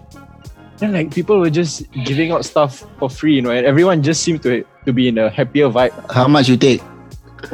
Then 0.82 0.90
like 0.98 1.14
people 1.14 1.38
were 1.38 1.48
just 1.48 1.86
giving 2.02 2.32
out 2.34 2.44
stuff 2.44 2.82
for 2.98 3.06
free, 3.08 3.36
you 3.38 3.42
know, 3.42 3.54
and 3.54 3.62
everyone 3.64 4.02
just 4.02 4.26
seemed 4.26 4.42
to 4.42 4.66
to 4.84 4.90
be 4.92 5.06
in 5.06 5.16
a 5.16 5.30
happier 5.30 5.70
vibe. 5.70 5.94
How 6.10 6.26
much 6.26 6.50
you 6.50 6.56
take? 6.58 6.82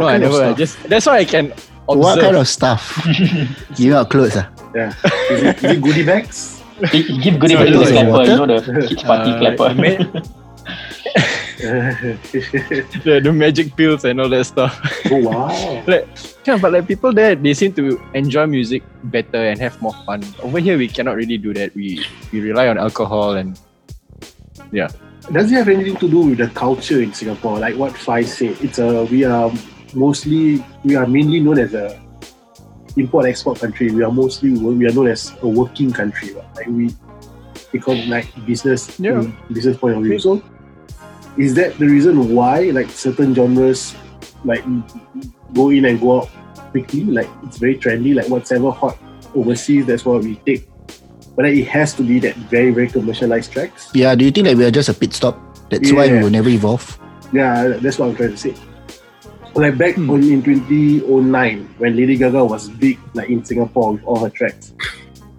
No, 0.00 0.08
I 0.08 0.16
never. 0.16 0.40
I 0.40 0.56
just 0.56 0.80
that's 0.88 1.04
why 1.04 1.18
I 1.18 1.26
can 1.28 1.52
observe. 1.84 2.00
What 2.00 2.20
kind 2.24 2.36
of 2.40 2.48
stuff? 2.48 3.04
Give 3.76 3.92
out 3.92 4.08
clothes 4.08 4.32
ah? 4.40 4.48
Yeah. 4.72 4.96
Is 5.28 5.42
it, 5.44 5.60
is 5.60 5.76
it 5.76 5.80
goodie 5.84 6.08
bags? 6.08 6.64
Give 6.88 7.36
goodie 7.36 7.52
So 7.52 7.60
bag 7.60 7.68
to 7.68 7.78
the 7.78 7.84
it's 7.84 7.92
clapper, 7.92 8.24
you 8.24 8.36
know 8.40 8.48
the 8.48 8.88
kids 8.88 9.02
party 9.04 9.30
Uh, 9.36 9.56
clapper. 9.56 10.22
the, 13.04 13.20
the 13.22 13.32
magic 13.32 13.74
pills 13.76 14.04
and 14.04 14.20
all 14.20 14.28
that 14.28 14.44
stuff. 14.44 14.78
oh 15.10 15.18
wow. 15.18 15.48
like, 15.86 16.06
yeah, 16.46 16.56
but 16.56 16.72
like 16.72 16.86
people 16.86 17.12
there, 17.12 17.34
they 17.34 17.52
seem 17.54 17.72
to 17.74 18.00
enjoy 18.14 18.46
music 18.46 18.82
better 19.04 19.38
and 19.50 19.58
have 19.60 19.80
more 19.82 19.94
fun. 20.06 20.22
Over 20.42 20.60
here, 20.60 20.78
we 20.78 20.88
cannot 20.88 21.16
really 21.16 21.36
do 21.38 21.52
that. 21.54 21.74
We 21.74 22.04
we 22.32 22.40
rely 22.40 22.68
on 22.68 22.78
alcohol 22.78 23.34
and 23.34 23.58
yeah. 24.72 24.88
Does 25.32 25.50
it 25.52 25.56
have 25.56 25.68
anything 25.68 25.96
to 25.96 26.08
do 26.08 26.20
with 26.20 26.38
the 26.38 26.48
culture 26.48 27.02
in 27.02 27.12
Singapore? 27.12 27.58
Like 27.58 27.76
what 27.76 27.92
Fai 27.96 28.22
said, 28.22 28.56
it's 28.62 28.78
a 28.78 29.04
we 29.06 29.24
are 29.24 29.52
mostly 29.94 30.64
we 30.84 30.96
are 30.96 31.06
mainly 31.06 31.40
known 31.40 31.58
as 31.58 31.74
a 31.74 32.00
import 32.96 33.26
export 33.26 33.58
country. 33.60 33.90
We 33.90 34.02
are 34.04 34.12
mostly 34.12 34.52
we 34.52 34.86
are 34.86 34.92
known 34.92 35.08
as 35.08 35.32
a 35.42 35.48
working 35.48 35.92
country. 35.92 36.34
right? 36.34 36.46
Like 36.56 36.66
we 36.68 36.94
because 37.72 38.06
like 38.06 38.30
business 38.46 38.98
Yeah. 38.98 39.26
business 39.52 39.76
point 39.76 39.96
of 39.98 40.02
view. 40.04 40.18
So 40.18 40.42
is 41.38 41.54
that 41.54 41.78
the 41.78 41.86
reason 41.86 42.34
why 42.34 42.70
like 42.70 42.90
certain 42.90 43.34
genres 43.34 43.94
like 44.44 44.64
go 45.54 45.70
in 45.70 45.84
and 45.84 46.00
go 46.00 46.20
out 46.22 46.28
quickly? 46.70 47.04
Like 47.04 47.28
it's 47.44 47.58
very 47.58 47.76
trendy. 47.76 48.14
Like 48.14 48.28
whatever 48.28 48.70
hot 48.70 48.98
overseas, 49.34 49.86
that's 49.86 50.04
what 50.04 50.22
we 50.22 50.36
take. 50.46 50.68
But 51.36 51.44
then 51.44 51.56
it 51.56 51.68
has 51.68 51.94
to 51.94 52.02
be 52.02 52.18
that 52.20 52.34
very 52.50 52.70
very 52.72 52.88
commercialized 52.88 53.52
tracks. 53.52 53.90
Yeah, 53.94 54.14
do 54.14 54.24
you 54.24 54.30
think 54.30 54.46
that 54.46 54.56
we 54.56 54.64
are 54.64 54.70
just 54.70 54.88
a 54.88 54.94
pit 54.94 55.12
stop? 55.12 55.38
That's 55.70 55.92
why 55.92 56.10
we 56.10 56.18
will 56.22 56.30
never 56.30 56.48
evolve. 56.48 56.98
Yeah, 57.32 57.68
that's 57.80 57.98
what 57.98 58.08
I'm 58.08 58.16
trying 58.16 58.30
to 58.30 58.36
say. 58.36 58.54
Like 59.54 59.76
back 59.78 59.94
Hmm. 59.96 60.10
on 60.10 60.22
in 60.22 60.42
2009, 60.42 61.68
when 61.78 61.96
Lady 61.96 62.16
Gaga 62.16 62.44
was 62.44 62.68
big, 62.68 62.98
like 63.14 63.28
in 63.28 63.44
Singapore 63.44 63.92
with 63.94 64.04
all 64.04 64.18
her 64.24 64.30
tracks, 64.30 64.72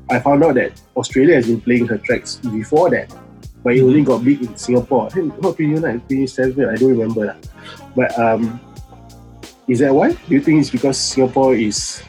I 0.10 0.20
found 0.20 0.44
out 0.44 0.56
that 0.56 0.80
Australia 0.98 1.36
has 1.36 1.48
been 1.48 1.62
playing 1.62 1.88
her 1.88 1.98
tracks 1.98 2.36
before 2.38 2.90
that. 2.92 3.14
But 3.64 3.76
it 3.76 3.82
only 3.82 4.04
got 4.04 4.24
big 4.24 4.42
in 4.42 4.56
Singapore. 4.56 5.08
I 5.08 5.10
think 5.10 5.42
not 5.42 5.56
29, 5.56 6.00
27, 6.08 6.70
I 6.70 6.76
don't 6.76 6.90
remember. 6.98 7.26
lah. 7.26 7.38
But 7.96 8.18
um, 8.18 8.60
is 9.68 9.80
that 9.80 9.94
why? 9.94 10.12
Do 10.14 10.32
you 10.34 10.42
think 10.42 10.62
it's 10.62 10.70
because 10.70 10.98
Singapore 10.98 11.56
is 11.56 12.02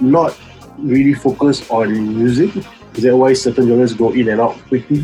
not 0.00 0.36
really 0.78 1.14
focused 1.14 1.70
on 1.70 1.92
music? 2.18 2.50
Is 2.94 3.02
that 3.02 3.16
why 3.16 3.32
certain 3.32 3.66
genres 3.68 3.94
go 3.94 4.12
in 4.12 4.28
and 4.28 4.40
out 4.40 4.56
quickly? 4.68 5.02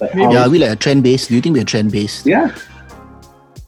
Like 0.00 0.14
Yeah, 0.14 0.46
are 0.46 0.50
we 0.50 0.58
like 0.58 0.70
a 0.70 0.76
trend 0.76 1.02
based? 1.02 1.28
Do 1.28 1.34
you 1.36 1.40
think 1.40 1.56
we're 1.56 1.64
trend 1.64 1.92
based? 1.92 2.26
yeah. 2.26 2.54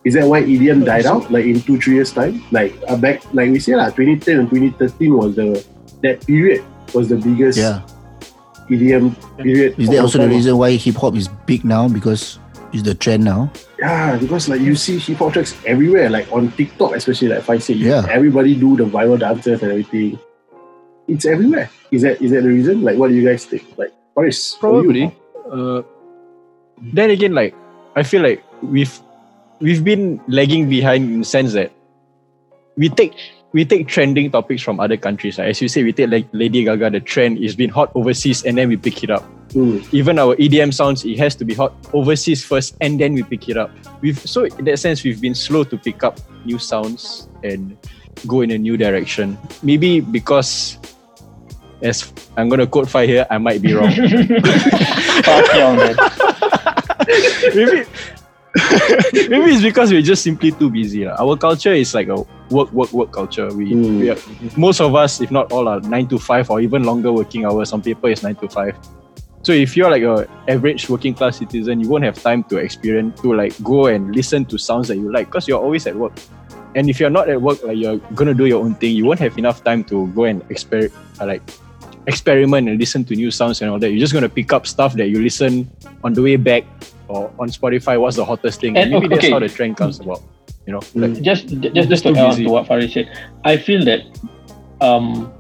Is 0.04 0.12
that 0.20 0.28
why 0.28 0.42
EDM 0.42 0.84
died 0.84 1.06
out? 1.06 1.32
Like 1.32 1.46
in 1.46 1.62
two, 1.62 1.80
three 1.80 1.94
years 1.94 2.12
time? 2.12 2.44
Like 2.52 2.76
uh, 2.88 2.96
back, 2.96 3.24
like 3.32 3.48
we 3.48 3.58
said, 3.58 3.76
lah, 3.80 3.88
2010 3.88 4.36
and 4.38 4.50
2013 4.52 5.16
was 5.16 5.32
the 5.34 5.64
that 6.04 6.20
period 6.26 6.60
was 6.92 7.08
the 7.08 7.16
biggest 7.16 7.56
Yeah. 7.56 7.80
EDM 8.68 9.14
period. 9.38 9.78
Is 9.78 9.88
that 9.90 9.98
also 10.00 10.18
the 10.18 10.28
reason 10.28 10.56
why 10.56 10.72
hip 10.72 10.96
hop 10.96 11.14
is 11.16 11.28
big 11.46 11.64
now 11.64 11.88
because 11.88 12.38
it's 12.72 12.82
the 12.82 12.94
trend 12.94 13.24
now? 13.24 13.52
Yeah, 13.78 14.16
because 14.16 14.48
like 14.48 14.60
you 14.60 14.74
see 14.76 14.98
hip 14.98 15.18
hop 15.18 15.32
tracks 15.34 15.54
everywhere, 15.66 16.08
like 16.10 16.30
on 16.32 16.50
TikTok, 16.52 16.96
especially 16.96 17.28
like 17.28 17.38
if 17.40 17.50
I 17.50 17.58
say 17.58 17.74
you- 17.74 17.88
Yeah. 17.90 18.06
everybody 18.10 18.54
do 18.54 18.76
the 18.76 18.84
viral 18.84 19.18
dances 19.18 19.62
and 19.62 19.70
everything. 19.70 20.18
It's 21.06 21.26
everywhere. 21.26 21.68
Is 21.90 22.02
that 22.02 22.20
is 22.22 22.30
that 22.32 22.42
the 22.42 22.48
reason? 22.48 22.82
Like 22.82 22.96
what 22.96 23.08
do 23.08 23.14
you 23.14 23.24
guys 23.28 23.44
think? 23.44 23.64
Like 23.76 23.92
Fariz, 24.16 24.56
for 24.58 24.82
you? 24.82 24.82
Probably. 24.82 25.04
Uh, 25.50 25.82
then 26.92 27.10
again, 27.10 27.34
like 27.34 27.54
I 27.94 28.02
feel 28.02 28.22
like 28.22 28.42
we've 28.62 28.98
we've 29.60 29.84
been 29.84 30.20
lagging 30.26 30.68
behind 30.68 31.04
in 31.04 31.18
the 31.20 31.24
sense 31.26 31.52
that 31.52 31.70
we 32.76 32.88
take 32.88 33.12
we 33.54 33.64
take 33.64 33.86
trending 33.86 34.32
topics 34.32 34.60
from 34.62 34.80
other 34.80 34.96
countries. 34.96 35.38
Like, 35.38 35.48
as 35.48 35.62
you 35.62 35.68
say, 35.68 35.84
we 35.84 35.92
take 35.92 36.10
like 36.10 36.26
Lady 36.32 36.64
Gaga, 36.64 36.90
the 36.90 37.00
trend 37.00 37.38
is 37.38 37.54
been 37.54 37.70
hot 37.70 37.92
overseas, 37.94 38.44
and 38.44 38.58
then 38.58 38.68
we 38.68 38.76
pick 38.76 39.04
it 39.04 39.10
up. 39.10 39.22
Hmm. 39.54 39.78
Even 39.92 40.18
our 40.18 40.34
EDM 40.34 40.74
sounds, 40.74 41.04
it 41.04 41.16
has 41.18 41.36
to 41.36 41.44
be 41.44 41.54
hot 41.54 41.72
overseas 41.94 42.44
first, 42.44 42.76
and 42.80 43.00
then 43.00 43.14
we 43.14 43.22
pick 43.22 43.48
it 43.48 43.56
up. 43.56 43.70
We've 44.02 44.18
so 44.18 44.44
in 44.44 44.64
that 44.66 44.80
sense, 44.80 45.04
we've 45.04 45.20
been 45.20 45.36
slow 45.36 45.62
to 45.64 45.78
pick 45.78 46.02
up 46.02 46.18
new 46.44 46.58
sounds 46.58 47.28
and 47.44 47.78
go 48.26 48.40
in 48.40 48.50
a 48.50 48.58
new 48.58 48.76
direction. 48.76 49.38
Maybe 49.62 50.00
because, 50.00 50.76
as 51.80 52.12
I'm 52.36 52.48
gonna 52.48 52.66
quote 52.66 52.90
Fai 52.90 53.06
here, 53.06 53.24
I 53.30 53.38
might 53.38 53.62
be 53.62 53.72
wrong. 53.72 53.94
Fuck 55.22 55.46
yeah, 55.54 55.76
man. 55.78 55.94
maybe 57.54 57.86
maybe 59.12 59.50
it's 59.52 59.62
because 59.62 59.90
we're 59.90 60.02
just 60.02 60.22
simply 60.22 60.52
too 60.52 60.70
busy. 60.70 61.04
lah. 61.04 61.16
Our 61.18 61.36
culture 61.36 61.72
is 61.72 61.94
like 61.94 62.06
a 62.08 62.22
work, 62.50 62.70
work, 62.72 62.92
work 62.92 63.10
culture. 63.10 63.48
We, 63.52 63.72
Mm. 63.74 63.98
we 64.00 64.10
are, 64.10 64.18
most 64.56 64.80
of 64.80 64.94
us, 64.94 65.20
if 65.20 65.30
not 65.30 65.50
all, 65.50 65.66
are 65.66 65.80
nine 65.80 66.06
to 66.08 66.18
five 66.18 66.50
or 66.50 66.60
even 66.60 66.84
longer 66.84 67.10
working 67.12 67.44
hours. 67.44 67.68
Some 67.70 67.82
people 67.82 68.10
is 68.10 68.22
nine 68.22 68.36
to 68.36 68.48
five. 68.48 68.78
So 69.42 69.52
if 69.52 69.76
you're 69.76 69.90
like 69.90 70.02
a 70.06 70.28
average 70.48 70.88
working 70.88 71.12
class 71.14 71.38
citizen, 71.38 71.80
you 71.80 71.88
won't 71.88 72.04
have 72.04 72.16
time 72.22 72.44
to 72.44 72.56
experience 72.58 73.20
to 73.20 73.34
like 73.34 73.52
go 73.62 73.86
and 73.86 74.14
listen 74.14 74.44
to 74.46 74.56
sounds 74.56 74.88
that 74.88 74.96
you 74.96 75.10
like 75.12 75.26
because 75.26 75.46
you're 75.48 75.60
always 75.60 75.86
at 75.86 75.96
work. 75.96 76.12
And 76.74 76.88
if 76.88 76.98
you're 76.98 77.10
not 77.12 77.28
at 77.28 77.42
work, 77.42 77.62
like 77.62 77.76
you're 77.76 77.98
gonna 78.14 78.34
do 78.34 78.46
your 78.46 78.62
own 78.64 78.74
thing, 78.76 78.96
you 78.96 79.04
won't 79.04 79.20
have 79.20 79.36
enough 79.36 79.62
time 79.62 79.84
to 79.92 80.06
go 80.14 80.24
and 80.24 80.42
exper- 80.48 80.90
uh, 81.20 81.26
like 81.26 81.42
experiment 82.06 82.68
and 82.68 82.78
listen 82.78 83.04
to 83.04 83.14
new 83.14 83.30
sounds 83.30 83.62
and 83.62 83.70
all 83.70 83.78
that. 83.78 83.90
You're 83.90 84.00
just 84.00 84.12
gonna 84.12 84.28
pick 84.28 84.52
up 84.52 84.66
stuff 84.66 84.94
that 84.94 85.08
you 85.08 85.22
listen 85.22 85.70
on 86.02 86.12
the 86.12 86.22
way 86.22 86.36
back 86.36 86.64
or 87.08 87.32
on 87.38 87.48
Spotify. 87.48 88.00
What's 88.00 88.16
the 88.16 88.24
hottest 88.24 88.60
thing? 88.60 88.76
And, 88.76 88.90
Maybe 88.90 89.08
that's 89.08 89.28
how 89.28 89.38
the 89.38 89.48
trend 89.48 89.76
comes 89.76 90.00
about. 90.00 90.22
You 90.66 90.72
know, 90.74 90.80
like, 90.94 91.20
just 91.22 91.48
just 91.48 91.88
Just 91.88 92.02
to 92.04 92.10
add 92.10 92.18
on 92.18 92.36
to 92.36 92.48
what 92.48 92.66
Fariz 92.66 92.92
said, 92.92 93.08
I 93.44 93.56
feel 93.56 93.84
that 93.84 94.00
um 94.80 95.32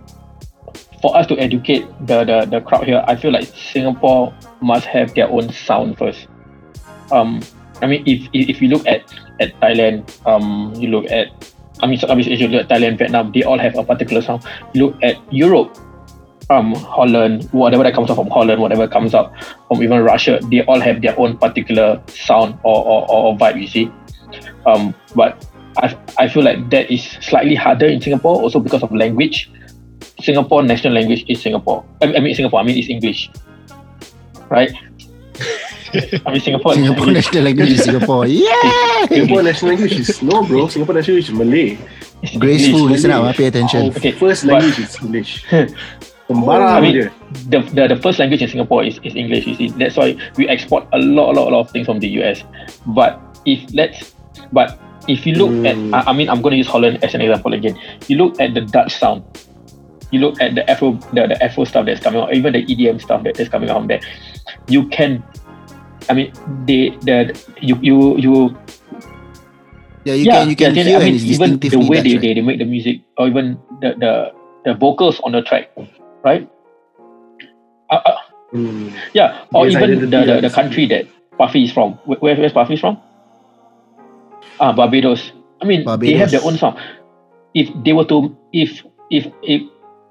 for 1.00 1.14
us 1.16 1.26
to 1.26 1.36
educate 1.38 1.84
the, 2.06 2.24
the 2.24 2.46
the 2.48 2.60
crowd 2.60 2.84
here, 2.84 3.04
I 3.06 3.16
feel 3.16 3.32
like 3.32 3.44
Singapore 3.44 4.32
must 4.60 4.86
have 4.86 5.14
their 5.14 5.28
own 5.28 5.52
sound 5.52 5.98
first. 5.98 6.28
Um, 7.12 7.44
I 7.82 7.86
mean, 7.86 8.04
if 8.06 8.28
if, 8.32 8.62
you 8.62 8.68
look 8.68 8.86
at 8.86 9.04
at 9.40 9.52
Thailand, 9.60 10.08
um, 10.24 10.72
you 10.76 10.88
look 10.88 11.04
at 11.10 11.28
I 11.82 11.86
mean, 11.86 11.98
so 11.98 12.08
obviously, 12.08 12.36
you 12.36 12.48
look 12.48 12.64
at 12.64 12.68
Thailand, 12.72 12.96
Vietnam, 12.96 13.32
they 13.32 13.42
all 13.42 13.58
have 13.58 13.76
a 13.76 13.84
particular 13.84 14.22
sound. 14.22 14.44
Look 14.74 14.96
at 15.02 15.20
Europe, 15.32 15.76
um, 16.50 16.74
Holland, 16.74 17.48
whatever 17.52 17.82
that 17.84 17.94
comes 17.94 18.10
out 18.10 18.16
from 18.16 18.28
Holland, 18.30 18.60
whatever 18.60 18.86
comes 18.86 19.14
up 19.14 19.32
from 19.68 19.82
even 19.82 20.02
Russia, 20.02 20.38
they 20.50 20.62
all 20.64 20.80
have 20.80 21.00
their 21.02 21.18
own 21.18 21.36
particular 21.38 22.02
sound 22.08 22.58
or, 22.62 22.84
or, 22.84 23.10
or 23.10 23.36
vibe, 23.36 23.60
you 23.60 23.66
see. 23.68 23.90
Um, 24.66 24.94
but 25.14 25.46
I, 25.78 25.96
I 26.18 26.28
feel 26.28 26.42
like 26.44 26.70
that 26.70 26.90
is 26.90 27.04
slightly 27.20 27.54
harder 27.54 27.86
in 27.86 28.00
Singapore 28.00 28.36
also 28.42 28.60
because 28.60 28.82
of 28.82 28.92
language. 28.92 29.50
Singapore 30.20 30.62
national 30.62 30.92
language 30.94 31.24
is 31.28 31.40
Singapore. 31.42 31.84
I 32.00 32.06
mean, 32.06 32.16
I 32.16 32.20
mean 32.20 32.34
Singapore, 32.34 32.60
I 32.60 32.62
mean 32.64 32.78
it's 32.78 32.88
English. 32.88 33.30
Right? 34.48 34.70
I 36.26 36.32
mean 36.32 36.40
Singapore, 36.40 36.74
Singapore 36.74 37.06
national 37.06 37.44
language 37.44 37.70
is 37.70 37.84
Singapore. 37.84 38.26
Yeah. 38.28 39.06
Singapore 39.06 39.42
national 39.42 39.70
language 39.72 39.92
is 39.92 40.22
no, 40.22 40.44
bro. 40.44 40.68
Singapore 40.68 40.94
national 40.96 41.16
language 41.16 41.30
is 41.30 41.34
Malay. 41.34 41.78
It's 42.22 42.36
Graceful. 42.36 42.78
English. 42.80 42.92
Listen 42.92 43.10
up. 43.10 43.24
ah, 43.24 43.32
Pay 43.32 43.46
attention. 43.46 43.80
Our 43.82 43.96
Okay, 43.96 44.12
first 44.12 44.46
but- 44.46 44.52
language 44.62 44.78
is 44.78 44.96
English. 45.02 45.44
Sembarang 46.24 46.72
I 46.72 46.80
mean, 46.80 46.94
dia. 46.96 47.08
the, 47.52 47.60
the 47.76 47.82
the 47.94 47.98
first 48.00 48.16
language 48.18 48.40
in 48.40 48.48
Singapore 48.48 48.80
is, 48.84 48.96
is 49.04 49.12
English. 49.14 49.44
You 49.44 49.54
see, 49.54 49.68
that's 49.76 49.96
why 49.96 50.16
we 50.40 50.48
export 50.48 50.88
a 50.92 50.98
lot, 50.98 51.32
a 51.32 51.40
lot, 51.40 51.46
a 51.48 51.50
lot 51.52 51.60
of 51.66 51.70
things 51.70 51.84
from 51.84 52.00
the 52.00 52.08
US. 52.24 52.44
But 52.96 53.20
if 53.44 53.60
let's, 53.76 54.16
but 54.52 54.80
if 55.04 55.26
you 55.28 55.36
look 55.36 55.52
at, 55.68 55.76
Mm. 55.76 55.92
I, 55.92 56.10
I 56.10 56.12
mean, 56.16 56.32
I'm 56.32 56.40
going 56.40 56.52
to 56.56 56.60
use 56.64 56.68
Holland 56.68 57.04
as 57.04 57.12
an 57.14 57.20
example 57.20 57.52
again. 57.52 57.76
You 58.08 58.16
look 58.16 58.40
at 58.40 58.54
the 58.56 58.62
Dutch 58.64 58.96
sound. 58.96 59.20
You 60.10 60.20
look 60.20 60.40
at 60.40 60.54
the 60.54 60.64
Afro, 60.70 60.96
the, 61.12 61.26
the 61.28 61.36
Afro 61.44 61.64
stuff 61.64 61.84
that's 61.86 62.00
coming 62.00 62.20
out, 62.22 62.32
even 62.32 62.52
the 62.54 62.64
EDM 62.64 63.02
stuff 63.02 63.24
that 63.24 63.36
is 63.40 63.48
coming 63.48 63.68
out 63.68 63.84
there. 63.88 64.00
You 64.68 64.86
can, 64.88 65.20
I 66.08 66.14
mean, 66.14 66.32
they 66.64 66.96
the 67.04 67.34
you 67.60 67.76
you 67.82 68.16
you 68.16 68.32
Yeah, 70.04 70.14
you 70.14 70.24
yeah, 70.28 70.32
can 70.40 70.48
you 70.52 70.56
can 70.56 70.72
yeah, 70.76 70.84
hear 70.84 71.00
I 71.00 71.04
mean, 71.04 71.16
even 71.16 71.60
the 71.60 71.68
distinctively 71.68 71.88
way 71.88 71.96
Dutch, 71.96 72.04
they, 72.04 72.14
right? 72.16 72.20
they, 72.20 72.34
they 72.34 72.44
make 72.44 72.58
the 72.60 72.68
music 72.68 73.00
or 73.16 73.26
even 73.28 73.56
the, 73.80 73.96
the, 73.96 74.12
the 74.64 74.72
vocals 74.76 75.18
on 75.24 75.32
the 75.32 75.40
track, 75.42 75.72
right? 76.24 76.48
Uh, 77.90 78.00
uh, 78.04 78.16
Hmm. 78.54 78.94
yeah, 79.14 79.44
or 79.52 79.66
Yes, 79.66 79.74
even 79.82 79.98
the, 79.98 80.06
the, 80.06 80.40
the 80.42 80.50
country 80.54 80.86
that 80.86 81.06
Puffy 81.38 81.64
is 81.64 81.72
from. 81.72 81.98
Where, 82.06 82.18
where- 82.20 82.36
where's 82.36 82.52
Puffy 82.52 82.76
from? 82.76 82.98
Ah, 84.60 84.72
Barbados. 84.72 85.32
I 85.60 85.66
mean, 85.66 85.82
they 85.98 86.14
have 86.18 86.30
their 86.30 86.44
own 86.44 86.56
song. 86.56 86.78
If 87.54 87.66
they 87.84 87.92
were 87.92 88.04
to, 88.06 88.30
if 88.52 88.82
if 89.10 89.26
if, 89.42 89.62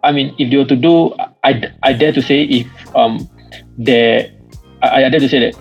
I 0.04 0.12
mean, 0.12 0.36
if 0.38 0.52
they 0.52 0.58
were 0.58 0.66
to 0.68 0.76
do, 0.76 1.16
I, 1.44 1.72
I 1.84 1.94
dare 1.94 2.12
to 2.12 2.22
say 2.22 2.44
if 2.44 2.68
um, 2.96 3.30
there, 3.78 4.28
I, 4.82 5.06
I 5.06 5.10
dare 5.10 5.20
to 5.24 5.30
say 5.30 5.40
that 5.40 5.56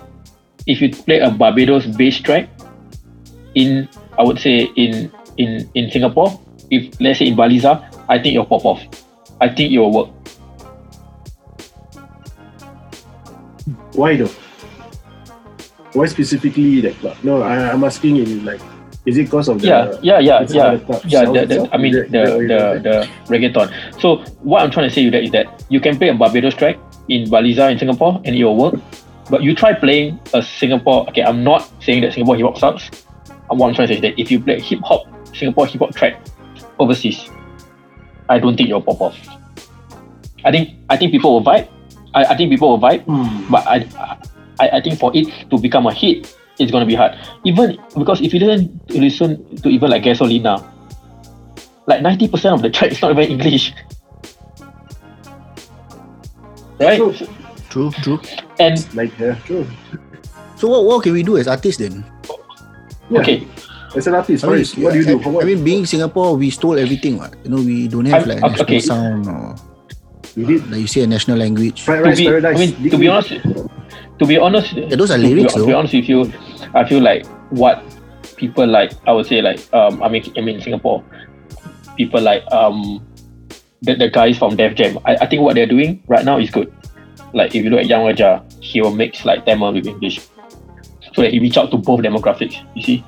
if 0.67 0.81
you 0.81 0.91
play 0.91 1.19
a 1.19 1.31
Barbados 1.31 1.85
bass 1.87 2.19
track 2.19 2.49
in, 3.55 3.87
I 4.19 4.23
would 4.23 4.39
say 4.39 4.67
in 4.75 5.07
in 5.37 5.69
in 5.75 5.89
Singapore, 5.91 6.35
if 6.69 6.91
let's 6.99 7.19
say 7.19 7.27
in 7.27 7.35
Baliza, 7.35 7.79
I 8.09 8.19
think 8.19 8.33
you'll 8.33 8.45
pop 8.45 8.65
off. 8.65 8.83
I 9.39 9.47
think 9.47 9.71
will 9.77 9.91
work. 9.91 10.09
Why 13.93 14.17
though? 14.17 14.31
Why 15.93 16.05
specifically 16.07 16.81
that 16.81 16.95
club? 16.97 17.17
No, 17.23 17.41
I, 17.41 17.71
I'm 17.71 17.83
asking 17.83 18.17
in 18.17 18.43
like, 18.45 18.61
is 19.05 19.17
it 19.17 19.25
because 19.25 19.47
of 19.47 19.61
the 19.61 19.67
yeah, 19.67 19.91
yeah, 20.01 20.19
yeah, 20.19 20.41
yeah, 20.49 20.71
yeah. 21.05 21.25
The, 21.25 21.45
the. 21.45 21.69
I 21.71 21.77
mean, 21.77 21.91
the 21.93 22.01
that- 22.09 22.41
is 22.41 22.47
that 22.47 22.83
the, 22.83 23.07
the 23.27 23.33
reggaeton. 23.33 24.01
So 24.01 24.17
what 24.41 24.63
I'm 24.63 24.71
trying 24.71 24.89
to 24.89 24.93
say 24.95 25.03
with 25.05 25.13
that 25.13 25.23
is 25.23 25.31
that 25.31 25.63
you 25.69 25.79
can 25.79 25.97
play 25.97 26.09
a 26.09 26.13
Barbados 26.13 26.55
track 26.55 26.77
in 27.09 27.29
Baliza 27.29 27.71
in 27.71 27.77
Singapore 27.77 28.21
and 28.25 28.35
it 28.35 28.43
will 28.43 28.57
work. 28.57 28.75
But 29.29 29.43
you 29.43 29.53
try 29.55 29.73
playing 29.73 30.19
a 30.33 30.41
Singapore. 30.41 31.07
Okay, 31.09 31.21
I'm 31.23 31.43
not 31.43 31.69
saying 31.83 32.01
that 32.01 32.13
Singapore 32.13 32.35
hip 32.37 32.45
hop 32.45 32.57
sucks. 32.57 32.89
What 33.49 33.67
I'm 33.67 33.75
trying 33.75 33.87
to 33.87 33.93
say 33.93 33.95
is 33.95 34.01
that 34.01 34.19
if 34.19 34.31
you 34.31 34.39
play 34.39 34.59
hip 34.59 34.79
hop 34.83 35.05
Singapore 35.35 35.67
hip 35.67 35.79
hop 35.79 35.95
track 35.95 36.19
overseas, 36.79 37.29
I 38.29 38.39
don't 38.39 38.57
think 38.57 38.69
you'll 38.69 38.81
pop 38.81 38.99
off. 39.01 39.17
I 40.43 40.51
think 40.51 40.75
I 40.89 40.97
think 40.97 41.11
people 41.11 41.33
will 41.33 41.43
vibe. 41.43 41.69
I, 42.13 42.25
I 42.25 42.35
think 42.37 42.51
people 42.51 42.69
will 42.69 42.79
vibe 42.79 43.03
Hmm. 43.05 43.51
but 43.51 43.65
I, 43.67 43.85
I 44.59 44.77
I 44.77 44.81
think 44.81 44.99
for 44.99 45.11
it 45.15 45.27
to 45.49 45.57
become 45.57 45.87
a 45.87 45.93
hit, 45.93 46.29
it's 46.59 46.71
gonna 46.71 46.85
be 46.85 46.95
hard. 46.95 47.17
Even 47.43 47.77
because 47.97 48.21
if 48.21 48.33
you 48.33 48.39
listen 48.39 48.79
to 48.87 48.99
listen 49.01 49.29
to 49.57 49.69
even 49.69 49.89
like 49.89 50.03
Gasolina, 50.03 50.61
like 51.87 52.01
ninety 52.01 52.27
percent 52.27 52.53
of 52.55 52.61
the 52.61 52.69
track 52.69 52.91
is 52.93 53.01
not 53.01 53.11
even 53.17 53.31
English, 53.39 53.73
right? 56.79 56.97
True. 56.97 57.13
True, 57.69 57.89
true. 58.05 58.19
And 58.59 58.77
Like 58.93 59.17
yeah, 59.17 59.33
true. 59.49 59.65
So 60.57 60.67
what, 60.69 60.85
what 60.85 61.03
can 61.03 61.13
we 61.13 61.23
do 61.23 61.37
as 61.37 61.47
artists 61.47 61.81
then? 61.81 62.05
Yeah. 63.09 63.19
okay, 63.21 63.47
As 63.97 64.05
an 64.07 64.13
artist, 64.13 64.45
I 64.45 64.47
mean, 64.53 64.65
what 64.85 64.93
do 64.93 64.99
you 65.01 65.05
do? 65.05 65.17
I, 65.17 65.41
I 65.41 65.45
mean, 65.45 65.63
being 65.63 65.85
Singapore, 65.85 66.37
we 66.37 66.49
stole 66.51 66.77
everything. 66.77 67.17
What 67.17 67.33
you 67.43 67.49
know, 67.49 67.57
we 67.57 67.87
don't 67.87 68.05
have 68.05 68.29
I- 68.29 68.37
like 68.37 68.37
a 68.37 68.41
national 68.53 68.63
okay. 68.69 68.79
sound 68.79 69.25
or 69.27 69.55
you 70.35 70.45
did 70.45 70.69
like 70.71 70.81
you 70.81 70.87
say 70.87 71.01
a 71.01 71.07
national 71.07 71.37
language. 71.37 71.81
Fried 71.83 72.03
to 72.03 72.09
Rice 72.09 72.17
be, 72.17 72.25
Paradise. 72.25 72.55
I 72.55 72.59
mean, 72.59 72.89
to 72.89 72.97
be 72.97 73.07
honest, 73.07 73.29
to 74.19 74.25
be 74.25 74.37
honest, 74.37 74.73
Yeah, 74.73 74.95
those 74.95 75.11
are 75.11 75.17
to 75.17 75.23
be- 75.23 75.35
lyrics 75.35 75.53
to 75.53 75.65
be 75.65 75.73
honest 75.73 75.93
with 75.93 76.09
you, 76.09 76.31
I 76.73 76.87
feel 76.87 77.01
like 77.01 77.25
what 77.51 77.83
people 78.35 78.65
like, 78.67 78.91
I 79.07 79.11
would 79.13 79.25
say 79.25 79.41
like, 79.41 79.61
um, 79.73 80.01
I 80.01 80.09
mean, 80.09 80.23
I 80.37 80.41
mean 80.41 80.61
Singapore, 80.61 81.03
people 81.97 82.21
like 82.21 82.43
um, 82.51 83.05
the, 83.81 83.95
the 83.95 84.09
guys 84.09 84.37
from 84.37 84.55
Def 84.55 84.75
Jam. 84.75 84.97
I, 85.05 85.15
I 85.17 85.25
think 85.27 85.41
what 85.41 85.55
they're 85.55 85.67
doing 85.67 86.03
right 86.07 86.25
now 86.25 86.39
is 86.39 86.49
good. 86.49 86.73
Like 87.33 87.55
if 87.55 87.63
you 87.63 87.69
look 87.69 87.81
at 87.81 87.87
Yung 87.87 88.05
Raja, 88.05 88.43
he 88.61 88.81
will 88.81 88.93
mix 88.93 89.25
like 89.25 89.45
Tamil 89.45 89.73
with 89.73 89.87
English, 89.87 90.19
so 91.13 91.21
that 91.21 91.31
he 91.31 91.39
reach 91.39 91.57
out 91.57 91.71
to 91.71 91.77
both 91.77 92.01
demographics. 92.01 92.63
You 92.75 92.83
see, 92.83 93.05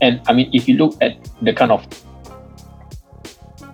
and 0.00 0.20
I 0.26 0.32
mean, 0.32 0.50
if 0.52 0.68
you 0.68 0.76
look 0.76 0.96
at 1.00 1.18
the 1.42 1.52
kind 1.52 1.72
of 1.72 1.86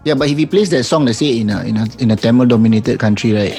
Yeah, 0.04 0.14
but 0.14 0.28
if 0.30 0.38
he 0.38 0.46
plays 0.46 0.70
that 0.70 0.84
song, 0.84 1.04
let's 1.04 1.18
say 1.18 1.38
in 1.40 1.50
a 1.50 1.62
in 1.64 1.76
a 1.76 1.84
in 1.98 2.10
a 2.10 2.16
Tamil 2.16 2.46
dominated 2.46 2.98
country, 2.98 3.32
right? 3.32 3.52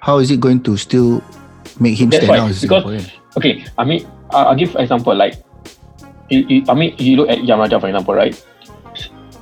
How 0.00 0.18
is 0.18 0.30
it 0.30 0.40
going 0.40 0.62
to 0.64 0.76
still 0.76 1.22
make 1.80 1.98
him 1.98 2.10
That's 2.10 2.24
stand 2.24 2.30
why, 2.38 2.44
out 2.44 2.50
as 2.50 2.60
because- 2.62 2.84
Singaporean? 2.84 3.10
okay, 3.36 3.64
I 3.78 3.84
mean, 3.84 4.06
I- 4.30 4.44
I'll 4.52 4.56
give 4.56 4.76
example 4.76 5.14
like, 5.16 5.34
you, 6.28 6.44
you, 6.48 6.64
I 6.68 6.74
mean, 6.74 6.94
you 6.98 7.16
look 7.16 7.28
at 7.30 7.38
Yamraja 7.38 7.80
for 7.80 7.88
example, 7.88 8.14
right? 8.14 8.36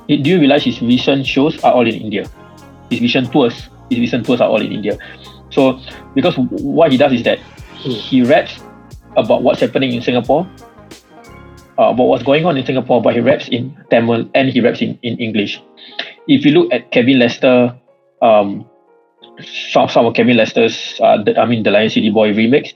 Do 0.07 0.15
you 0.15 0.39
realize 0.39 0.63
his 0.63 0.81
recent 0.81 1.27
shows 1.27 1.59
are 1.63 1.73
all 1.73 1.85
in 1.85 1.95
India? 1.95 2.23
His 2.89 3.01
recent 3.01 3.31
tours, 3.31 3.67
his 3.89 3.99
recent 3.99 4.25
tours 4.25 4.39
are 4.39 4.47
all 4.47 4.61
in 4.61 4.71
India. 4.71 4.97
So 5.51 5.79
because 6.15 6.37
what 6.37 6.91
he 6.91 6.97
does 6.97 7.11
is 7.11 7.23
that 7.23 7.39
he 7.75 8.23
raps 8.23 8.59
about 9.17 9.43
what's 9.43 9.59
happening 9.59 9.91
in 9.91 10.01
Singapore, 10.01 10.47
uh, 11.79 11.89
about 11.89 12.05
what's 12.05 12.23
going 12.23 12.45
on 12.45 12.57
in 12.57 12.65
Singapore, 12.65 13.01
but 13.01 13.13
he 13.13 13.21
raps 13.21 13.47
in 13.49 13.75
Tamil 13.89 14.29
and 14.33 14.49
he 14.49 14.61
raps 14.61 14.81
in, 14.81 14.97
in 15.01 15.17
English. 15.19 15.61
If 16.27 16.45
you 16.45 16.51
look 16.51 16.73
at 16.73 16.91
Kevin 16.91 17.19
Lester, 17.19 17.75
um, 18.21 18.65
some, 19.71 19.87
some 19.89 20.05
of 20.05 20.13
Kevin 20.13 20.37
Lester's, 20.37 20.99
uh, 21.01 21.21
the, 21.23 21.39
I 21.39 21.45
mean, 21.45 21.63
the 21.63 21.71
Lion 21.71 21.89
City 21.89 22.09
Boy 22.09 22.33
remix, 22.33 22.73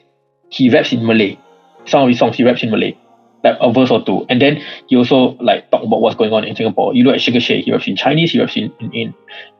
he 0.50 0.70
raps 0.70 0.92
in 0.92 1.06
Malay. 1.06 1.38
Some 1.86 2.04
of 2.04 2.10
his 2.10 2.20
songs 2.20 2.38
he 2.38 2.44
raps 2.44 2.62
in 2.62 2.70
Malay, 2.70 2.96
like 3.44 3.58
a 3.60 3.74
verse 3.74 3.90
or 3.90 4.06
two. 4.06 4.26
And 4.30 4.42
then 4.42 4.62
he 4.88 4.96
also 4.96 5.36
like 5.42 5.72
talk 5.72 5.84
about 5.84 6.02
what's 6.02 6.16
going 6.16 6.32
on 6.32 6.44
in 6.44 6.56
Singapore. 6.56 6.94
You 6.94 7.04
look 7.04 7.16
at 7.16 7.22
Shigga 7.22 7.42
Shay, 7.42 7.62
he 7.62 7.72
raps 7.72 7.88
in 7.88 7.96
Chinese, 7.96 8.32
he 8.32 8.40
raps 8.40 8.56
in 8.56 8.72
in 8.80 9.14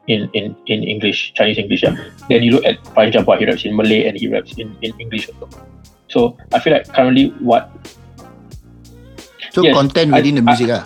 in 0.06 0.30
in, 0.34 0.56
in, 0.66 0.82
English, 0.84 1.32
Chinese 1.34 1.58
English. 1.58 1.82
Yeah. 1.82 1.96
Then 2.28 2.42
you 2.42 2.52
look 2.52 2.64
at 2.64 2.84
Fariz 2.94 3.14
Jabba, 3.14 3.38
he 3.38 3.46
raps 3.46 3.64
in 3.64 3.74
Malay 3.74 4.06
and 4.06 4.16
he 4.16 4.28
raps 4.28 4.56
in, 4.56 4.76
in 4.82 4.98
English 5.00 5.28
also. 5.40 5.66
So 6.08 6.36
I 6.52 6.60
feel 6.60 6.74
like 6.74 6.86
currently 6.92 7.30
what 7.40 7.70
So 9.52 9.62
Yes, 9.62 9.74
content 9.76 10.12
I- 10.12 10.16
within 10.18 10.34
the 10.36 10.42
I- 10.42 10.44
music, 10.44 10.68
ah. 10.72 10.84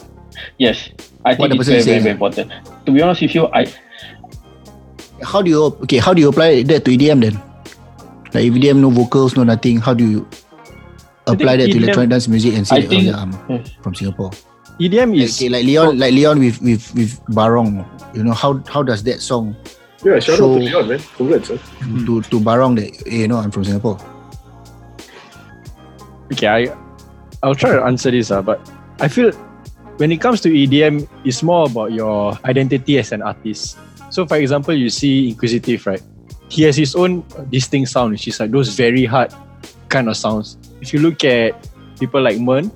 yes, 0.58 0.90
I 1.24 1.34
What 1.34 1.50
think 1.50 1.50
the 1.50 1.54
it's 1.56 1.58
person 1.58 1.72
very, 1.74 1.84
very, 1.86 2.00
very 2.02 2.12
important. 2.18 2.46
To 2.86 2.90
be 2.92 3.00
honest 3.02 3.22
with 3.22 3.34
you, 3.34 3.46
I 3.54 3.66
How 5.22 5.40
do 5.40 5.48
you 5.48 5.64
okay? 5.88 5.96
How 5.96 6.12
do 6.12 6.20
you 6.20 6.28
apply 6.28 6.62
that 6.68 6.84
to 6.84 6.90
EDM 6.92 7.20
then? 7.24 7.40
Like 8.36 8.44
if 8.44 8.52
EDM 8.52 8.84
no 8.84 8.90
vocals, 8.92 9.32
no 9.36 9.44
nothing. 9.48 9.80
How 9.80 9.94
do 9.96 10.04
you 10.04 10.26
apply 11.26 11.56
that 11.56 11.72
think 11.72 11.72
to 11.72 11.78
EDM 11.80 11.82
electronic 11.88 12.10
dance 12.12 12.28
music 12.28 12.52
and 12.52 12.66
say 12.68 12.84
that, 12.84 12.86
oh, 12.86 12.90
think- 12.90 13.04
yeah, 13.08 13.16
I'm 13.22 13.32
Hmm. 13.48 13.64
from 13.80 13.94
Singapore? 13.96 14.30
EDM 14.78 15.16
is 15.16 15.40
okay, 15.40 15.48
like 15.48 15.64
Leon, 15.64 15.96
like 15.98 16.12
Leon 16.12 16.36
with 16.38 16.60
with 16.60 16.84
with 16.92 17.16
Barong. 17.32 17.80
You 18.12 18.24
know 18.28 18.36
how 18.36 18.60
how 18.68 18.82
does 18.84 19.00
that 19.08 19.24
song 19.24 19.56
Yeah, 20.04 20.20
shout 20.20 20.36
out 20.36 20.44
So- 20.44 20.58
to 20.60 20.64
Leon, 20.68 20.84
man. 20.92 21.00
Congrats, 21.16 21.48
huh? 21.48 21.58
to 22.04 22.20
to 22.28 22.36
Barong 22.36 22.74
that 22.76 22.92
you 23.08 23.24
know 23.26 23.40
I'm 23.40 23.48
from 23.50 23.64
Singapore? 23.64 23.96
okay. 26.32 26.46
I 26.46 26.60
I'll 27.46 27.54
try 27.54 27.70
to 27.70 27.82
answer 27.84 28.10
this, 28.10 28.32
uh, 28.34 28.42
but 28.42 28.58
I 28.98 29.06
feel 29.06 29.30
when 30.02 30.10
it 30.10 30.20
comes 30.20 30.40
to 30.42 30.50
EDM, 30.50 31.06
it's 31.24 31.42
more 31.46 31.66
about 31.70 31.92
your 31.92 32.34
identity 32.44 32.98
as 32.98 33.12
an 33.12 33.22
artist. 33.22 33.78
So, 34.10 34.26
for 34.26 34.36
example, 34.36 34.74
you 34.74 34.90
see 34.90 35.28
Inquisitive, 35.30 35.86
right? 35.86 36.02
He 36.48 36.62
has 36.64 36.76
his 36.76 36.96
own 36.96 37.22
distinct 37.50 37.90
sound, 37.90 38.10
which 38.12 38.26
is 38.26 38.40
like 38.40 38.50
those 38.50 38.74
very 38.74 39.04
hard 39.04 39.32
kind 39.88 40.08
of 40.08 40.16
sounds. 40.16 40.58
If 40.80 40.92
you 40.92 40.98
look 40.98 41.22
at 41.22 41.54
people 42.00 42.20
like 42.20 42.38
Myrne, 42.40 42.70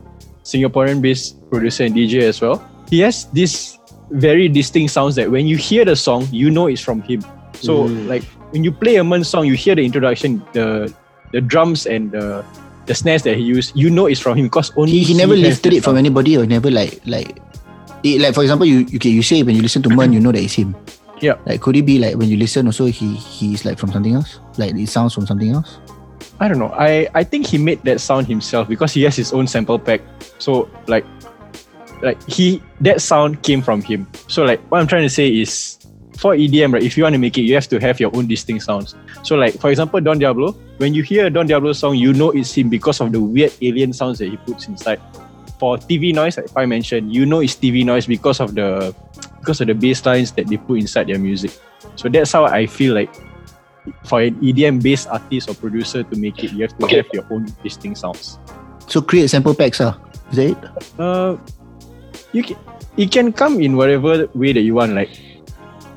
Singaporean-based 0.44 1.50
producer 1.50 1.84
and 1.84 1.94
DJ 1.94 2.22
as 2.22 2.40
well, 2.40 2.62
he 2.88 3.00
has 3.00 3.26
this 3.34 3.76
very 4.10 4.48
distinct 4.48 4.92
sounds 4.92 5.14
that 5.16 5.30
when 5.30 5.46
you 5.46 5.56
hear 5.56 5.84
the 5.84 5.96
song, 5.96 6.26
you 6.30 6.48
know 6.50 6.68
it's 6.68 6.80
from 6.80 7.02
him. 7.02 7.22
So, 7.58 7.84
Mm. 7.90 8.06
like 8.08 8.22
when 8.54 8.62
you 8.62 8.70
play 8.70 8.96
a 8.96 9.04
Myrne 9.04 9.24
song, 9.24 9.46
you 9.46 9.54
hear 9.54 9.74
the 9.74 9.84
introduction, 9.84 10.42
the 10.52 10.92
the 11.32 11.40
drums 11.40 11.86
and 11.86 12.10
the 12.10 12.42
the 12.90 12.94
snares 12.98 13.22
that 13.22 13.36
he 13.38 13.44
used, 13.46 13.70
you 13.78 13.88
know 13.88 14.06
it's 14.06 14.18
from 14.18 14.36
him 14.36 14.46
because 14.46 14.72
only 14.74 14.90
He, 14.90 15.04
he 15.04 15.14
never 15.14 15.38
has 15.38 15.42
lifted 15.46 15.72
it 15.72 15.84
from 15.86 15.94
sound. 15.94 15.98
anybody 15.98 16.36
or 16.36 16.44
never 16.44 16.70
like 16.74 16.98
like 17.06 17.38
it, 18.02 18.20
like 18.20 18.34
for 18.34 18.42
example 18.42 18.66
you 18.66 18.82
okay 18.96 19.10
you 19.10 19.22
say 19.22 19.44
when 19.44 19.54
you 19.54 19.62
listen 19.62 19.80
to 19.86 19.90
Man 19.94 20.12
you 20.12 20.18
know 20.18 20.32
that 20.32 20.42
it's 20.42 20.54
him. 20.54 20.74
Yeah. 21.20 21.38
Like 21.46 21.60
could 21.60 21.76
it 21.76 21.86
be 21.86 22.00
like 22.00 22.16
when 22.16 22.28
you 22.28 22.36
listen 22.36 22.66
also 22.66 22.86
he 22.86 23.14
he's 23.14 23.64
like 23.64 23.78
from 23.78 23.92
something 23.92 24.14
else? 24.14 24.40
Like 24.58 24.74
it 24.74 24.88
sounds 24.88 25.14
from 25.14 25.24
something 25.26 25.50
else? 25.54 25.78
I 26.40 26.48
don't 26.48 26.58
know. 26.58 26.74
I 26.74 27.06
I 27.14 27.22
think 27.22 27.46
he 27.46 27.58
made 27.58 27.78
that 27.84 28.00
sound 28.00 28.26
himself 28.26 28.66
because 28.66 28.92
he 28.92 29.04
has 29.04 29.14
his 29.14 29.32
own 29.32 29.46
sample 29.46 29.78
pack. 29.78 30.00
So 30.38 30.66
like 30.88 31.06
like 32.02 32.18
he 32.26 32.60
that 32.80 33.00
sound 33.00 33.42
came 33.46 33.62
from 33.62 33.82
him. 33.82 34.08
So 34.26 34.42
like 34.42 34.58
what 34.72 34.80
I'm 34.80 34.88
trying 34.88 35.06
to 35.06 35.12
say 35.12 35.28
is 35.28 35.78
for 36.18 36.34
EDM, 36.34 36.72
right, 36.74 36.82
if 36.82 36.96
you 36.96 37.04
want 37.04 37.14
to 37.14 37.18
make 37.22 37.38
it, 37.38 37.42
you 37.42 37.54
have 37.54 37.68
to 37.68 37.78
have 37.78 38.00
your 38.00 38.10
own 38.16 38.26
distinct 38.26 38.64
sounds. 38.64 38.96
So 39.22 39.36
like 39.36 39.54
for 39.60 39.70
example, 39.70 40.00
Don 40.00 40.18
Diablo, 40.18 40.56
when 40.80 40.94
you 40.96 41.02
hear 41.04 41.26
a 41.26 41.30
Don 41.30 41.46
Diablo 41.46 41.74
song, 41.74 41.94
you 41.96 42.12
know 42.16 42.30
it's 42.32 42.56
him 42.56 42.70
because 42.72 43.00
of 43.04 43.12
the 43.12 43.20
weird 43.20 43.52
alien 43.60 43.92
sounds 43.92 44.18
that 44.18 44.28
he 44.32 44.36
puts 44.38 44.66
inside. 44.66 44.98
For 45.60 45.76
TV 45.76 46.14
noise, 46.14 46.38
like 46.38 46.48
I 46.56 46.64
mentioned, 46.64 47.12
you 47.14 47.26
know 47.26 47.40
it's 47.40 47.54
TV 47.54 47.84
noise 47.84 48.06
because 48.08 48.40
of 48.40 48.54
the 48.54 48.94
because 49.40 49.60
of 49.60 49.66
the 49.68 49.74
bass 49.74 50.00
lines 50.06 50.32
that 50.32 50.48
they 50.48 50.56
put 50.56 50.80
inside 50.80 51.08
their 51.08 51.18
music. 51.18 51.52
So 51.96 52.08
that's 52.08 52.32
how 52.32 52.46
I 52.48 52.64
feel 52.64 52.94
like 52.94 53.12
for 54.08 54.22
an 54.24 54.36
EDM 54.40 54.82
based 54.82 55.08
artist 55.08 55.50
or 55.50 55.54
producer 55.54 56.02
to 56.02 56.16
make 56.16 56.42
it, 56.42 56.52
you 56.52 56.62
have 56.64 56.72
to 56.78 56.84
Okay. 56.86 56.96
have 57.04 57.08
your 57.12 57.26
own 57.30 57.44
distinct 57.62 57.98
sounds. 58.00 58.38
So 58.88 59.02
create 59.04 59.28
sample 59.28 59.54
packs 59.54 59.80
ah. 59.84 60.00
Is 60.32 60.36
that 60.40 60.48
it? 60.56 60.58
Uh, 60.98 61.36
you 62.32 62.42
can, 62.42 62.56
it 62.96 63.12
can 63.12 63.32
come 63.32 63.60
in 63.60 63.76
whatever 63.76 64.28
way 64.32 64.52
that 64.56 64.62
you 64.64 64.74
want, 64.74 64.94
like 64.94 65.12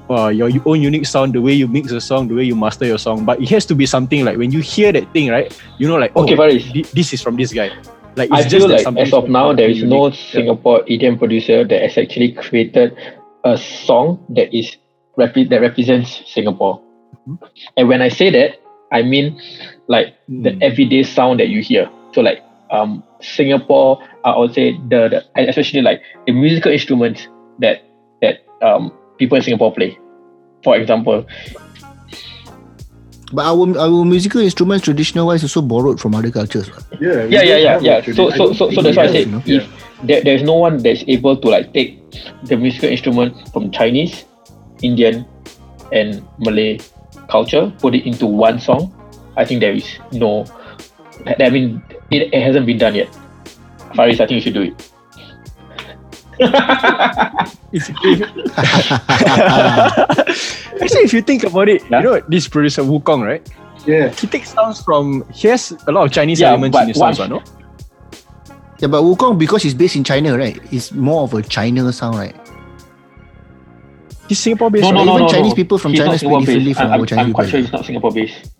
uh, 0.10 0.28
your 0.28 0.50
own 0.66 0.82
unique 0.82 1.06
sound, 1.06 1.34
the 1.34 1.42
way 1.42 1.54
you 1.54 1.68
mix 1.68 1.92
a 1.92 2.02
song, 2.02 2.28
the 2.28 2.36
way 2.36 2.44
you 2.44 2.56
master 2.56 2.86
your 2.86 2.98
song. 2.98 3.26
But 3.26 3.42
it 3.42 3.50
has 3.50 3.66
to 3.68 3.76
be 3.76 3.86
something 3.86 4.26
like 4.26 4.38
when 4.38 4.52
you 4.52 4.60
hear 4.60 4.92
that 4.92 5.12
thing, 5.14 5.30
right? 5.30 5.48
You 5.80 5.88
know, 5.88 5.96
like 5.98 6.12
oh, 6.16 6.24
Okay, 6.24 6.36
Fariz. 6.36 6.72
thi- 6.72 6.86
this 6.94 7.14
is 7.14 7.22
from 7.22 7.36
this 7.36 7.54
guy. 7.54 7.72
Like 8.16 8.30
I 8.32 8.42
it's 8.42 8.52
feel 8.54 8.70
like 8.70 8.86
as 8.98 9.14
of 9.14 9.28
now 9.30 9.54
there 9.54 9.70
is 9.70 9.78
unique. 9.80 9.90
no 9.90 10.12
Singapore 10.12 10.84
EDM 10.86 11.18
producer 11.18 11.64
that 11.66 11.82
has 11.82 11.98
actually 11.98 12.34
created 12.34 12.96
a 13.44 13.58
song 13.58 14.24
that 14.30 14.54
is 14.56 14.78
repre- 15.18 15.50
that 15.50 15.62
represents 15.62 16.22
Singapore. 16.32 16.80
Mhm. 17.28 17.40
And 17.78 17.88
when 17.90 18.02
I 18.02 18.10
say 18.10 18.30
that, 18.30 18.62
I 18.92 19.02
mean 19.02 19.42
like 19.88 20.14
the 20.30 20.52
Hmm. 20.52 20.62
everyday 20.62 21.02
sound 21.04 21.40
that 21.40 21.50
you 21.50 21.62
hear. 21.64 21.90
So 22.14 22.22
like 22.22 22.44
um 22.70 23.02
Singapore, 23.22 23.98
I 24.24 24.38
would 24.38 24.54
say 24.54 24.78
the, 24.90 25.10
the 25.10 25.50
especially 25.50 25.82
like 25.82 26.02
the 26.28 26.34
musical 26.34 26.72
instruments 26.72 27.28
that 27.60 27.82
that 28.22 28.46
um 28.62 28.92
people 29.24 29.38
in 29.40 29.44
Singapore 29.44 29.74
play. 29.74 29.98
For 30.64 30.76
example, 30.78 31.26
But 33.34 33.46
our 33.50 33.66
our 33.82 34.06
musical 34.06 34.42
instruments 34.46 34.86
traditional 34.86 35.26
wise 35.28 35.42
also 35.42 35.62
borrowed 35.62 35.98
from 36.00 36.14
other 36.14 36.30
cultures. 36.30 36.70
right? 36.70 36.86
Yeah, 37.02 37.24
yeah, 37.26 37.42
yeah, 37.42 37.58
yeah, 37.58 37.76
yeah. 37.82 37.98
So, 38.14 38.30
so, 38.30 38.54
so, 38.54 38.70
so 38.70 38.82
that's 38.86 38.94
why 38.96 39.10
I 39.10 39.12
we 39.12 39.14
said 39.18 39.28
have, 39.34 39.50
if 39.50 39.64
there, 40.06 40.22
there's 40.22 40.44
no 40.46 40.54
one 40.54 40.78
that's 40.86 41.02
able 41.08 41.36
to 41.42 41.48
like 41.50 41.74
take 41.74 41.98
the 42.46 42.56
musical 42.56 42.90
instrument 42.94 43.34
from 43.52 43.72
Chinese, 43.74 44.26
Indian, 44.86 45.26
and 45.92 46.22
Malay 46.38 46.78
culture, 47.26 47.74
put 47.82 47.96
it 47.98 48.06
into 48.06 48.28
one 48.30 48.60
song, 48.62 48.94
I 49.36 49.46
think 49.50 49.66
there 49.66 49.74
is 49.74 49.98
no. 50.14 50.46
I 51.26 51.50
mean, 51.50 51.82
it, 52.14 52.30
it 52.34 52.42
hasn't 52.44 52.70
been 52.70 52.78
done 52.78 52.94
yet. 52.94 53.10
Fariz, 53.98 54.22
I 54.22 54.30
think 54.30 54.38
you 54.38 54.42
should 54.46 54.54
do 54.54 54.70
it. 54.70 54.93
If, 57.74 57.90
if, 57.90 58.00
actually, 60.82 61.02
if 61.02 61.14
you 61.14 61.22
think 61.24 61.44
about 61.44 61.70
it, 61.70 61.82
Yeah. 61.90 62.00
you 62.00 62.04
know 62.04 62.22
this 62.28 62.48
producer 62.48 62.84
Wukong, 62.84 63.26
right? 63.26 63.42
Yeah, 63.86 64.10
He 64.10 64.28
takes 64.28 64.54
sounds 64.54 64.82
from 64.82 65.26
he 65.34 65.48
has 65.48 65.76
a 65.88 65.92
lot 65.92 66.06
of 66.06 66.12
Chinese 66.12 66.40
Yeah, 66.40 66.50
elements 66.50 66.78
in 66.78 66.88
his 66.90 66.98
sounds, 66.98 67.20
what- 67.20 67.32
right, 67.32 67.44
no? 67.44 67.52
Yeah, 68.80 68.88
but 68.88 69.02
Wukong 69.02 69.40
because 69.40 69.64
he's 69.64 69.74
based 69.74 69.96
in 69.96 70.04
China, 70.04 70.38
right? 70.38 70.60
It's 70.72 70.92
more 70.92 71.24
of 71.24 71.34
a 71.34 71.42
China 71.42 71.92
sound, 71.92 72.18
right? 72.18 72.36
He's 74.28 74.40
Singapore 74.40 74.70
based. 74.70 74.84
No, 74.84 74.92
no, 74.92 75.00
right? 75.00 75.06
no, 75.06 75.14
even 75.14 75.26
no, 75.26 75.32
Chinese 75.32 75.52
no. 75.52 75.56
people 75.56 75.78
from 75.78 75.92
He's 75.92 76.00
China 76.00 76.12
speak 76.12 76.20
Singapore 76.20 76.40
differently 76.42 76.74
from 76.74 76.92
I'm, 76.92 77.00
our 77.00 77.06
Chinese 77.06 77.26
I'm 77.26 77.34
quite 77.34 77.46
people. 77.46 77.52
sure 77.52 77.60
he's 77.62 77.74
not 77.74 77.86
Singapore 77.86 78.12
based. 78.12 78.52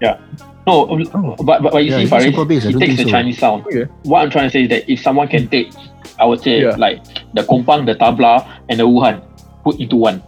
Yeah. 0.00 0.20
No, 0.66 0.88
um, 0.88 1.10
oh. 1.14 1.36
but, 1.44 1.62
but, 1.62 1.72
but 1.72 1.84
you 1.84 1.90
Yeah, 1.90 1.96
see, 1.96 2.00
he's 2.02 2.10
Fariz, 2.10 2.22
Singapore 2.22 2.46
based, 2.46 2.66
I 2.66 2.70
he 2.70 2.78
takes 2.78 2.96
the 2.96 3.04
so. 3.04 3.10
Chinese 3.10 3.38
sound. 3.38 3.66
Okay. 3.66 3.84
What 4.04 4.22
I'm 4.22 4.30
trying 4.30 4.48
to 4.48 4.50
say 4.50 4.62
is 4.62 4.68
that 4.70 4.90
if 4.90 5.00
someone 5.00 5.28
can 5.28 5.44
hmm. 5.44 5.50
take, 5.50 5.72
I 6.18 6.24
would 6.24 6.40
say, 6.40 6.62
Yeah. 6.62 6.76
like 6.76 7.02
the 7.34 7.42
kompang, 7.42 7.86
the 7.86 7.94
tabla, 7.94 8.46
and 8.68 8.78
the 8.80 8.84
Wuhan, 8.86 9.20
put 9.64 9.80
into 9.80 9.96
one, 9.96 10.22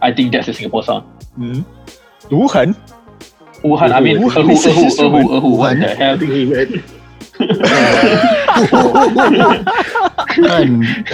I 0.00 0.12
think 0.12 0.32
that's 0.32 0.48
a 0.48 0.54
Singapore 0.54 0.82
sound. 0.82 1.04
Mhm. 1.38 1.64
Wuhan. 2.30 2.74
Wuhan, 3.62 3.90
I 3.92 4.00
mean, 4.00 4.18
Wuhan. 4.18 4.48
Erhu, 4.48 4.52
is 4.56 4.64
Erhu, 4.66 4.90
so 4.90 5.10
Erhu, 5.10 5.28
Erhu, 5.28 5.50
what 5.56 5.76
the 5.78 5.94
hell? 5.94 6.14
I 6.14 6.18
think 6.18 6.32
he 6.32 6.44
meant 6.48 6.72
kan 10.36 10.64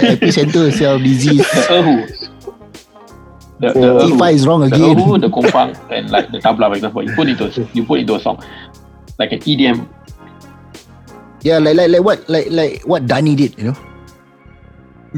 epicenter 0.03 0.67
self 0.73 0.99
disease. 1.01 1.43
The 1.47 1.63
Erhu. 1.71 1.95
The, 3.57 3.67
the 3.73 3.79
Oh. 3.79 3.97
Erhu. 3.97 4.13
Tifa 4.13 4.27
is 4.33 4.43
wrong 4.47 4.61
The 4.67 4.75
again. 4.75 4.95
Erhu, 4.97 5.17
the 5.21 5.29
kompang, 5.29 5.73
and 5.91 6.09
like 6.11 6.29
the 6.31 6.39
tabla, 6.39 6.69
for 6.71 6.75
example, 6.77 7.01
you 7.03 7.11
put 7.15 7.27
into 7.27 7.47
you 7.73 7.83
put 7.83 7.99
into 8.01 8.15
a 8.15 8.21
song, 8.21 8.37
like 9.19 9.31
an 9.33 9.39
EDM. 9.43 9.87
Yeah, 11.43 11.59
like 11.59 11.75
like 11.77 11.89
like 11.89 12.03
what 12.03 12.19
like 12.29 12.47
like 12.51 12.81
what 12.85 13.05
Dani 13.07 13.35
did, 13.37 13.57
you 13.57 13.71
know. 13.71 13.77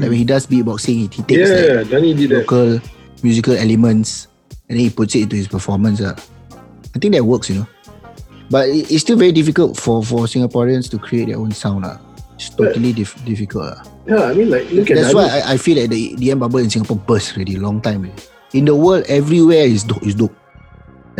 Like 0.00 0.08
when 0.10 0.18
he 0.18 0.24
does 0.24 0.46
beatboxing, 0.46 0.94
he, 0.96 1.06
he 1.12 1.22
takes 1.22 1.50
like 1.50 1.64
Yeah, 1.68 1.82
Danny 1.84 2.14
did 2.14 2.30
that. 2.30 2.38
local 2.48 2.80
musical 3.22 3.54
elements 3.54 4.26
and 4.68 4.78
then 4.78 4.84
he 4.84 4.90
puts 4.90 5.14
it 5.14 5.22
into 5.28 5.36
his 5.36 5.48
performance. 5.48 6.00
Uh. 6.00 6.16
I 6.94 6.98
think 6.98 7.14
that 7.14 7.24
works, 7.24 7.50
you 7.50 7.56
know. 7.62 7.66
But 8.50 8.68
it- 8.68 8.90
it's 8.90 9.02
still 9.06 9.16
very 9.16 9.30
difficult 9.32 9.76
for 9.76 10.02
for 10.02 10.26
Singaporeans 10.26 10.90
to 10.90 10.98
create 10.98 11.28
their 11.28 11.38
own 11.38 11.52
sound 11.52 11.84
lah. 11.84 11.98
It's 12.34 12.48
totally 12.50 12.90
dif- 12.96 13.14
difficult 13.28 13.76
lah. 13.76 13.80
Yeah, 14.08 14.24
I 14.26 14.34
mean, 14.34 14.48
like, 14.50 14.66
look 14.72 14.88
at 14.90 14.96
That's 14.96 15.12
the 15.12 15.16
why 15.20 15.28
I, 15.28 15.54
I 15.54 15.56
feel 15.60 15.76
like 15.78 15.92
the 15.92 16.16
EDM 16.16 16.40
bubble 16.40 16.58
in 16.64 16.70
Singapore 16.72 16.96
burst 16.96 17.36
already 17.36 17.60
long 17.60 17.78
time. 17.84 18.08
already. 18.08 18.16
In 18.56 18.64
the 18.64 18.74
world, 18.74 19.04
everywhere 19.06 19.62
is 19.68 19.84
dope. 19.84 20.02
Is 20.02 20.16
dope. 20.16 20.34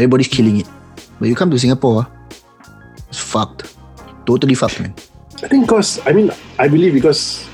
Everybody's 0.01 0.27
killing 0.33 0.65
it. 0.65 0.69
But 1.21 1.29
you 1.29 1.37
come 1.37 1.53
to 1.53 1.59
Singapore, 1.61 2.03
ah, 2.03 2.09
it's 3.13 3.21
fucked. 3.21 3.69
Totally 4.27 4.57
fucked, 4.57 4.81
man. 4.81 4.95
I 5.45 5.49
think 5.49 5.69
because 5.69 6.01
I 6.09 6.13
mean 6.17 6.33
I 6.59 6.67
believe 6.69 6.93
because 6.97 7.45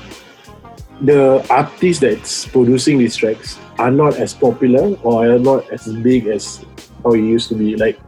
the 1.01 1.45
artists 1.49 2.01
that's 2.01 2.47
producing 2.47 2.97
these 2.97 3.15
tracks 3.15 3.59
are 3.77 3.91
not 3.91 4.15
as 4.15 4.33
popular 4.33 4.97
or 5.03 5.27
are 5.27 5.39
not 5.39 5.69
as 5.71 5.87
big 6.01 6.27
as 6.27 6.65
how 7.03 7.11
it 7.11 7.19
used 7.19 7.49
to 7.49 7.55
be. 7.55 7.75
Like 7.75 7.99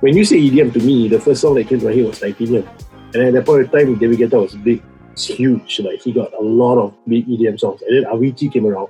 when 0.00 0.16
you 0.16 0.24
say 0.24 0.36
EDM 0.36 0.72
to 0.72 0.80
me, 0.80 1.08
the 1.08 1.20
first 1.20 1.42
song 1.42 1.54
that 1.56 1.68
came 1.68 1.80
to 1.80 1.86
my 1.86 1.94
head 1.94 2.06
was 2.06 2.20
Titanium, 2.20 2.68
and 3.14 3.22
at 3.22 3.34
that 3.34 3.46
point 3.46 3.62
of 3.66 3.72
time, 3.72 3.98
David 3.98 4.18
Guetta 4.18 4.40
was 4.40 4.54
big, 4.54 4.82
it's 5.12 5.26
huge. 5.26 5.80
Like 5.80 6.00
he 6.00 6.12
got 6.12 6.32
a 6.34 6.42
lot 6.42 6.78
of 6.78 6.94
big 7.06 7.26
EDM 7.28 7.60
songs, 7.60 7.82
and 7.82 7.96
then 7.96 8.10
Avicii 8.10 8.52
came 8.52 8.66
around. 8.66 8.88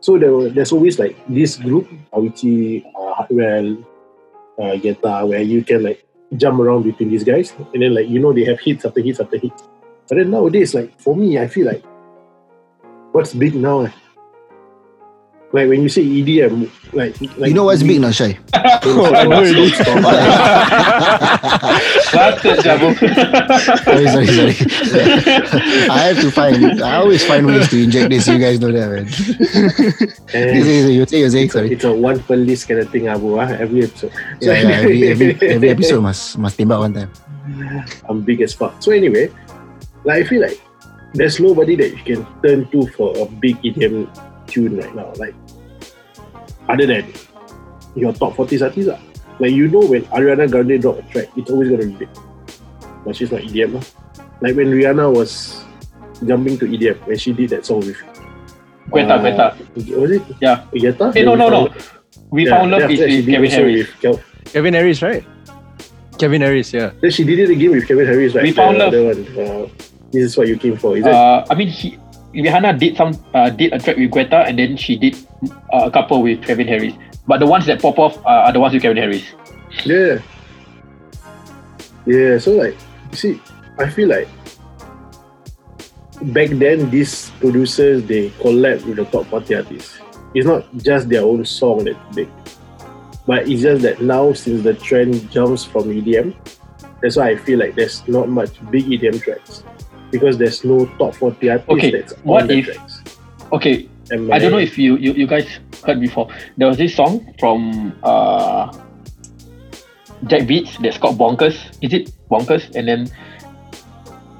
So 0.00 0.18
there 0.18 0.32
were, 0.32 0.48
there's 0.48 0.72
always 0.72 0.98
like 0.98 1.16
this 1.28 1.56
group, 1.56 1.88
Avicii, 2.12 2.84
uh, 2.86 3.14
Hardwell, 3.14 3.78
uh, 4.58 4.74
Guetta, 4.80 5.28
where 5.28 5.42
you 5.42 5.62
can 5.62 5.82
like 5.82 6.04
jump 6.36 6.58
around 6.60 6.84
between 6.84 7.10
these 7.10 7.24
guys, 7.24 7.52
and 7.74 7.82
then 7.82 7.94
like 7.94 8.08
you 8.08 8.18
know 8.18 8.32
they 8.32 8.44
have 8.44 8.60
hits 8.60 8.84
after 8.84 9.00
hits 9.00 9.20
after 9.20 9.36
hits. 9.36 9.62
But 10.08 10.16
then 10.16 10.30
nowadays, 10.30 10.74
like 10.74 10.98
for 10.98 11.14
me, 11.14 11.38
I 11.38 11.46
feel 11.46 11.66
like 11.66 11.84
what's 13.12 13.34
big 13.34 13.54
now? 13.54 13.82
eh? 13.82 13.90
Like 15.52 15.68
when 15.68 15.82
you 15.82 15.90
say 15.90 16.00
EDM, 16.02 16.64
like, 16.96 17.20
like 17.36 17.48
you 17.48 17.54
know 17.54 17.64
what's 17.64 17.82
big 17.82 18.00
now, 18.00 18.10
Shai? 18.10 18.38
I 18.54 19.24
know 19.28 19.44
already. 19.44 19.68
Bastard 22.12 22.56
je 22.64 22.72
bro. 22.80 22.88
sorry, 23.84 24.06
sorry, 24.08 24.26
sorry. 24.26 24.54
I 25.92 25.98
have 26.08 26.20
to 26.24 26.30
find. 26.32 26.80
I 26.80 26.96
always 26.96 27.20
find 27.24 27.44
ways 27.46 27.68
to 27.68 27.76
inject 27.84 28.08
this. 28.08 28.26
You 28.28 28.38
guys 28.40 28.60
know 28.60 28.72
that, 28.72 28.88
man. 28.88 29.04
You 30.32 30.62
say, 30.64 30.92
you 30.92 31.04
say, 31.06 31.20
you 31.20 31.30
say, 31.30 31.48
sorry. 31.48 31.72
It's 31.72 31.84
a 31.84 31.92
one 31.92 32.20
per 32.24 32.36
list 32.36 32.68
kind 32.68 32.80
of 32.80 32.88
thing, 32.88 33.08
Abu. 33.08 33.36
Ah, 33.36 33.52
every 33.60 33.84
episode. 33.84 34.12
So 34.40 34.52
Yeah, 34.52 34.62
yeah. 34.62 34.68
Every, 34.80 35.08
every, 35.08 35.48
every 35.52 35.68
episode 35.76 36.00
must 36.00 36.38
must 36.38 36.56
tembak 36.56 36.80
one 36.80 36.94
time. 36.96 37.12
I'm 38.08 38.22
big 38.24 38.40
as 38.40 38.54
fuck. 38.56 38.80
So 38.80 38.92
anyway, 38.92 39.28
like 40.04 40.24
I 40.24 40.28
feel 40.28 40.40
like 40.40 40.56
there's 41.14 41.40
nobody 41.40 41.76
that 41.76 41.90
you 41.90 42.02
can 42.04 42.26
turn 42.42 42.68
to 42.70 42.86
for 42.96 43.12
a 43.18 43.26
big 43.26 43.56
EDM 43.62 44.08
tune 44.46 44.76
right 44.78 44.94
now. 44.94 45.12
Like 45.16 45.34
other 46.68 46.86
than 46.86 47.12
your 47.94 48.12
top 48.12 48.36
40 48.36 48.62
artists. 48.62 48.88
lah. 48.88 48.98
Like 49.40 49.52
you 49.52 49.68
know 49.68 49.80
when 49.84 50.02
Ariana 50.14 50.48
Grande 50.50 50.80
drop 50.80 50.98
a 50.98 51.02
track, 51.12 51.28
it's 51.36 51.50
always 51.50 51.68
gonna 51.70 51.86
be 51.86 52.06
big. 52.06 52.10
But 53.04 53.16
she's 53.16 53.32
not 53.32 53.42
EDM. 53.42 53.74
lah. 53.74 53.84
Like 54.40 54.56
when 54.56 54.70
Rihanna 54.72 55.12
was 55.12 55.64
jumping 56.24 56.56
to 56.58 56.66
EDM 56.66 56.98
when 57.06 57.18
she 57.18 57.32
did 57.32 57.50
that 57.50 57.66
song 57.66 57.80
with 57.80 57.98
Guetta, 58.92 59.16
Guetta. 59.20 59.46
Was 59.98 60.10
it? 60.10 60.22
Yeah. 60.40 60.64
Guetta? 60.72 61.16
Eh, 61.16 61.24
no, 61.24 61.34
no, 61.34 61.48
no. 61.48 61.68
We 62.30 62.44
Yeah, 62.44 62.56
found 62.58 62.70
love 62.70 62.80
then 62.88 62.90
is 62.92 63.00
after 63.00 63.04
that 63.04 63.10
she 63.10 63.16
with 63.20 63.26
Calvin 63.32 63.50
Harris. 63.50 63.76
with 63.76 64.00
Kel- 64.00 64.20
Calvin 64.52 64.74
Harris, 64.74 65.02
right? 65.02 65.24
Calvin 66.18 66.40
Harris, 66.42 66.72
yeah. 66.72 66.90
Then 67.00 67.10
she 67.10 67.24
did 67.24 67.38
it 67.40 67.50
again 67.50 67.70
with 67.72 67.86
Calvin 67.88 68.06
Harris, 68.06 68.34
right? 68.34 68.44
We 68.44 68.52
found 68.52 68.76
the 68.80 68.84
love. 68.84 68.94
other 68.94 69.04
one. 69.04 69.20
Uh, 69.36 69.68
this 70.12 70.24
is 70.24 70.36
what 70.36 70.46
you 70.46 70.56
came 70.56 70.76
for, 70.76 70.96
is 70.96 71.04
it? 71.04 71.12
Uh, 71.12 71.44
I 71.50 71.54
mean, 71.54 71.68
he, 71.68 71.98
Rihanna 72.34 72.78
did 72.78 72.96
some 72.96 73.18
uh, 73.34 73.50
did 73.50 73.72
a 73.72 73.78
track 73.78 73.96
with 73.96 74.10
Guetta, 74.10 74.46
and 74.46 74.58
then 74.58 74.76
she 74.76 74.96
did 74.96 75.16
uh, 75.72 75.86
a 75.86 75.90
couple 75.90 76.22
with 76.22 76.42
Calvin 76.42 76.68
Harris. 76.68 76.94
But 77.26 77.38
the 77.38 77.46
ones 77.46 77.66
that 77.66 77.80
pop 77.80 77.98
off 77.98 78.18
uh, 78.18 78.46
are 78.46 78.52
the 78.52 78.60
ones 78.60 78.74
with 78.74 78.82
Calvin 78.82 79.02
Harris. 79.02 79.24
Yeah. 79.84 80.18
Yeah, 82.04 82.38
so 82.38 82.52
like, 82.52 82.76
you 83.10 83.16
see, 83.16 83.42
I 83.78 83.88
feel 83.88 84.08
like 84.08 84.28
back 86.22 86.50
then, 86.50 86.90
these 86.90 87.30
producers, 87.40 88.04
they 88.04 88.30
collab 88.30 88.84
with 88.84 88.96
the 88.96 89.04
top 89.04 89.26
40 89.26 89.54
artists. 89.54 89.98
It's 90.34 90.46
not 90.46 90.66
just 90.78 91.08
their 91.08 91.22
own 91.22 91.44
song 91.44 91.84
that 91.84 92.14
big. 92.14 92.28
But 93.26 93.48
it's 93.48 93.62
just 93.62 93.82
that 93.82 94.00
now, 94.02 94.32
since 94.32 94.62
the 94.64 94.74
trend 94.74 95.30
jumps 95.30 95.64
from 95.64 95.84
EDM, 95.84 96.34
that's 97.00 97.16
why 97.16 97.30
I 97.30 97.36
feel 97.36 97.58
like 97.58 97.74
there's 97.74 98.06
not 98.08 98.28
much 98.28 98.58
big 98.70 98.86
EDM 98.86 99.22
tracks. 99.22 99.62
Because 100.12 100.36
there's 100.38 100.62
no 100.64 100.86
top 101.00 101.14
40 101.16 101.50
artists 101.50 101.70
Okay, 101.72 101.90
that's 101.90 102.12
what 102.22 102.42
on 102.42 102.48
the 102.48 102.58
if- 102.58 102.66
tracks. 102.66 103.02
Okay, 103.52 103.88
And 104.10 104.32
I 104.32 104.38
don't 104.38 104.52
know 104.52 104.58
if 104.60 104.76
you, 104.78 104.96
you 104.96 105.12
you 105.12 105.26
guys 105.26 105.48
heard 105.84 106.00
before. 106.00 106.28
There 106.56 106.68
was 106.68 106.76
this 106.76 106.94
song 106.94 107.32
from 107.40 107.92
uh, 108.04 108.68
Jack 110.28 110.46
Beats 110.46 110.76
that's 110.78 110.98
called 110.98 111.18
Bonkers. 111.18 111.56
Is 111.80 111.92
it 111.92 112.12
Bonkers? 112.30 112.68
And 112.76 112.86
then 112.88 113.08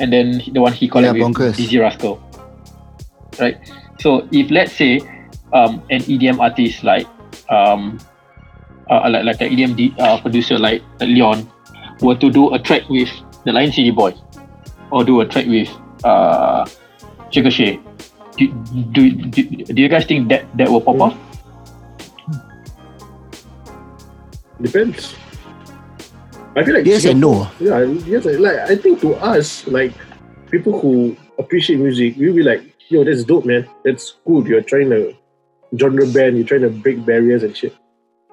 and 0.00 0.12
then 0.12 0.42
the 0.52 0.60
one 0.60 0.72
he 0.72 0.88
called 0.88 1.04
Yeah, 1.04 1.12
with 1.12 1.22
Bonkers. 1.22 1.54
Dizzee 1.56 1.80
Rascal. 1.80 2.20
Right. 3.40 3.56
So 4.00 4.28
if 4.32 4.50
let's 4.50 4.72
say 4.72 5.00
um, 5.52 5.82
an 5.90 6.00
EDM 6.08 6.38
artist 6.40 6.84
like 6.84 7.06
um, 7.48 7.98
uh, 8.90 9.08
like 9.08 9.24
like 9.24 9.40
an 9.40 9.50
EDM 9.56 9.98
uh, 10.00 10.20
producer 10.20 10.58
like 10.58 10.82
Leon 11.00 11.48
were 12.00 12.16
to 12.16 12.30
do 12.30 12.52
a 12.54 12.58
track 12.58 12.88
with 12.88 13.08
the 13.44 13.52
Lion 13.52 13.72
City 13.72 13.90
Boy 13.90 14.12
or 14.92 15.02
do 15.02 15.20
a 15.20 15.26
track 15.26 15.46
with 15.46 15.72
uh, 16.04 16.68
Shigga 17.32 17.50
Shay, 17.50 17.80
do, 18.36 18.52
do, 18.92 19.10
do, 19.32 19.42
do 19.64 19.80
you 19.80 19.88
guys 19.88 20.04
think 20.04 20.28
that 20.28 20.44
that 20.56 20.68
will 20.68 20.80
pop 20.80 21.00
off? 21.00 21.16
Depends. 24.60 25.16
I 26.54 26.62
feel 26.62 26.74
like 26.74 26.86
Yes 26.86 27.04
and 27.06 27.20
no. 27.20 27.48
Yeah, 27.58 27.80
yes, 28.04 28.26
like 28.26 28.58
I 28.68 28.76
think 28.76 29.00
to 29.00 29.14
us, 29.16 29.66
like 29.66 29.92
people 30.50 30.78
who 30.78 31.16
appreciate 31.38 31.80
music, 31.80 32.14
we'll 32.18 32.36
be 32.36 32.42
like, 32.44 32.62
yo, 32.88 33.02
that's 33.02 33.24
dope, 33.24 33.46
man. 33.46 33.66
That's 33.84 34.20
good. 34.26 34.46
You're 34.46 34.62
trying 34.62 34.90
to 34.90 35.16
genre 35.80 36.06
band, 36.06 36.36
you're 36.36 36.46
trying 36.46 36.60
to 36.62 36.70
break 36.70 37.04
barriers 37.04 37.42
and 37.42 37.56
shit. 37.56 37.74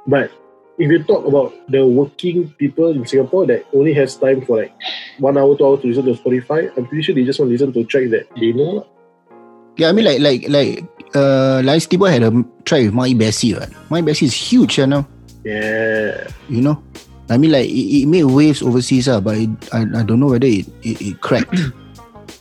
But 0.05 0.31
if 0.79 0.89
you 0.89 1.03
talk 1.03 1.27
about 1.27 1.51
the 1.67 1.85
working 1.85 2.49
people 2.55 2.89
in 2.95 3.05
Singapore 3.05 3.45
that 3.47 3.67
only 3.73 3.93
has 3.93 4.15
time 4.15 4.41
for 4.45 4.63
like 4.63 4.73
one 5.19 5.37
hour, 5.37 5.55
two 5.57 5.67
hours 5.67 5.81
to 5.81 5.87
listen 5.87 6.05
to 6.05 6.15
Spotify, 6.15 6.71
I'm 6.77 6.87
pretty 6.87 7.03
sure 7.03 7.13
they 7.13 7.25
just 7.25 7.37
want 7.37 7.49
to 7.49 7.53
listen 7.53 7.73
to 7.73 7.83
tracks 7.83 8.09
that 8.11 8.31
they 8.39 8.53
know. 8.53 8.87
Yeah, 9.75 9.89
I 9.89 9.91
mean 9.91 10.05
like 10.05 10.19
like 10.19 10.47
like 10.47 10.87
uh 11.13 11.61
City 11.79 11.97
Boy 11.97 12.11
had 12.11 12.23
a 12.23 12.31
try 12.63 12.87
with 12.87 12.93
Mai 12.93 13.13
Bessie, 13.13 13.53
right? 13.53 13.69
Mai 13.91 14.01
Bessie 14.01 14.25
is 14.25 14.33
huge, 14.33 14.79
you 14.79 14.87
know. 14.87 15.05
Yeah. 15.43 16.27
You 16.47 16.61
know? 16.61 16.83
I 17.29 17.37
mean 17.37 17.51
like 17.51 17.69
it, 17.69 18.03
it 18.03 18.07
made 18.07 18.23
waves 18.23 18.63
overseas, 18.63 19.07
uh, 19.07 19.19
but 19.19 19.35
it, 19.35 19.51
I, 19.73 19.83
I 19.83 20.03
don't 20.03 20.19
know 20.19 20.31
whether 20.31 20.47
it, 20.47 20.67
it, 20.81 21.01
it 21.01 21.21
cracked 21.21 21.59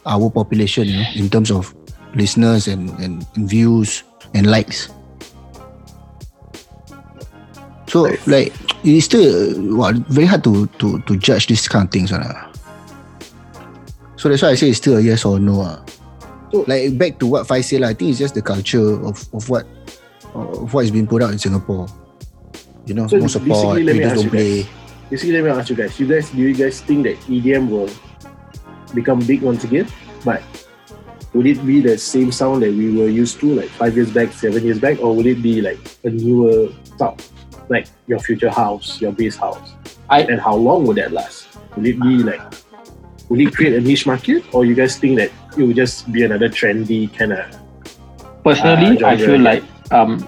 our 0.07 0.31
population, 0.31 0.87
you 0.87 0.97
know, 0.97 1.09
in 1.15 1.29
terms 1.29 1.51
of 1.51 1.75
listeners 2.15 2.69
and, 2.69 2.91
and, 3.01 3.27
and 3.35 3.49
views 3.49 4.03
and 4.35 4.47
likes. 4.47 4.91
So 7.89 8.03
like 8.27 8.53
it's 8.85 9.07
still 9.07 9.77
well, 9.77 9.93
very 10.09 10.27
hard 10.27 10.45
to, 10.45 10.67
to, 10.67 11.01
to 11.01 11.17
judge 11.17 11.47
this 11.47 11.67
kind 11.69 11.87
of 11.87 11.91
things. 11.91 12.13
Uh. 12.13 12.53
So 14.17 14.29
that's 14.29 14.43
why 14.43 14.51
I 14.51 14.55
say 14.55 14.69
it's 14.71 14.79
still 14.79 14.97
a 14.99 15.01
yes 15.01 15.25
or 15.25 15.39
no. 15.39 15.61
Uh. 15.63 15.81
So- 16.53 16.65
like 16.67 16.97
back 16.99 17.19
to 17.21 17.27
what 17.27 17.47
Fai 17.47 17.61
said, 17.61 17.83
I 17.83 17.95
think 17.95 18.11
it's 18.11 18.19
just 18.19 18.35
the 18.35 18.43
culture 18.43 19.01
of, 19.05 19.27
of 19.35 19.49
what 19.49 19.67
of 20.35 20.73
what 20.73 20.85
is 20.85 20.91
being 20.91 21.07
put 21.07 21.23
out 21.23 21.33
in 21.33 21.39
Singapore. 21.39 21.89
You 22.87 22.95
know, 22.95 23.07
So 23.07 23.19
no 23.19 23.27
support, 23.27 23.77
basically, 23.77 23.85
let 23.85 23.93
me 23.97 23.99
we 24.01 24.05
just 24.05 24.15
don't 24.15 24.25
you 24.25 24.31
play. 24.31 24.63
guys. 24.63 24.71
Basically, 25.11 25.33
let 25.33 25.45
me 25.45 25.51
ask 25.51 25.71
you 25.71 25.77
guys. 25.77 26.01
You 26.01 26.07
guys, 26.07 26.31
do 26.31 26.39
you 26.39 26.55
guys 26.55 26.81
think 26.81 27.05
that 27.05 27.17
EDM 27.29 27.69
will 27.69 27.91
become 28.95 29.21
big 29.21 29.43
once 29.43 29.65
again? 29.65 29.87
But 30.25 30.43
would 31.35 31.47
it 31.47 31.65
be 31.67 31.81
the 31.81 31.97
same 31.99 32.33
sound 32.33 32.63
that 32.63 32.73
we 32.73 32.97
were 32.97 33.09
used 33.09 33.41
to 33.41 33.55
like 33.55 33.69
five 33.71 33.95
years 33.97 34.11
back, 34.11 34.33
seven 34.33 34.65
years 34.65 34.79
back, 34.81 35.01
or 35.01 35.15
would 35.15 35.27
it 35.27 35.43
be 35.43 35.61
like 35.61 35.79
a 36.05 36.11
newer 36.11 36.73
sound, 36.97 37.23
like 37.69 37.87
your 38.07 38.19
future 38.19 38.51
house, 38.51 39.01
your 39.01 39.13
bass 39.13 39.37
house? 39.37 39.73
I- 40.09 40.23
and 40.23 40.41
how 40.41 40.55
long 40.55 40.87
would 40.87 40.97
that 40.97 41.13
last? 41.13 41.49
Will 41.77 41.87
it 41.87 42.01
be 42.01 42.19
like, 42.23 42.41
will 43.29 43.41
it 43.41 43.55
create 43.55 43.75
a 43.75 43.81
niche 43.81 44.07
market, 44.07 44.45
or 44.53 44.65
you 44.65 44.75
guys 44.75 44.97
think 44.99 45.19
that 45.19 45.31
it 45.57 45.63
will 45.63 45.75
just 45.75 46.11
be 46.11 46.25
another 46.25 46.49
trendy 46.49 47.13
kind 47.17 47.33
of? 47.33 47.45
Personally, 48.45 48.99
Ah, 49.05 49.09
I 49.09 49.17
feel 49.17 49.39
like 49.39 49.63
um, 49.93 50.21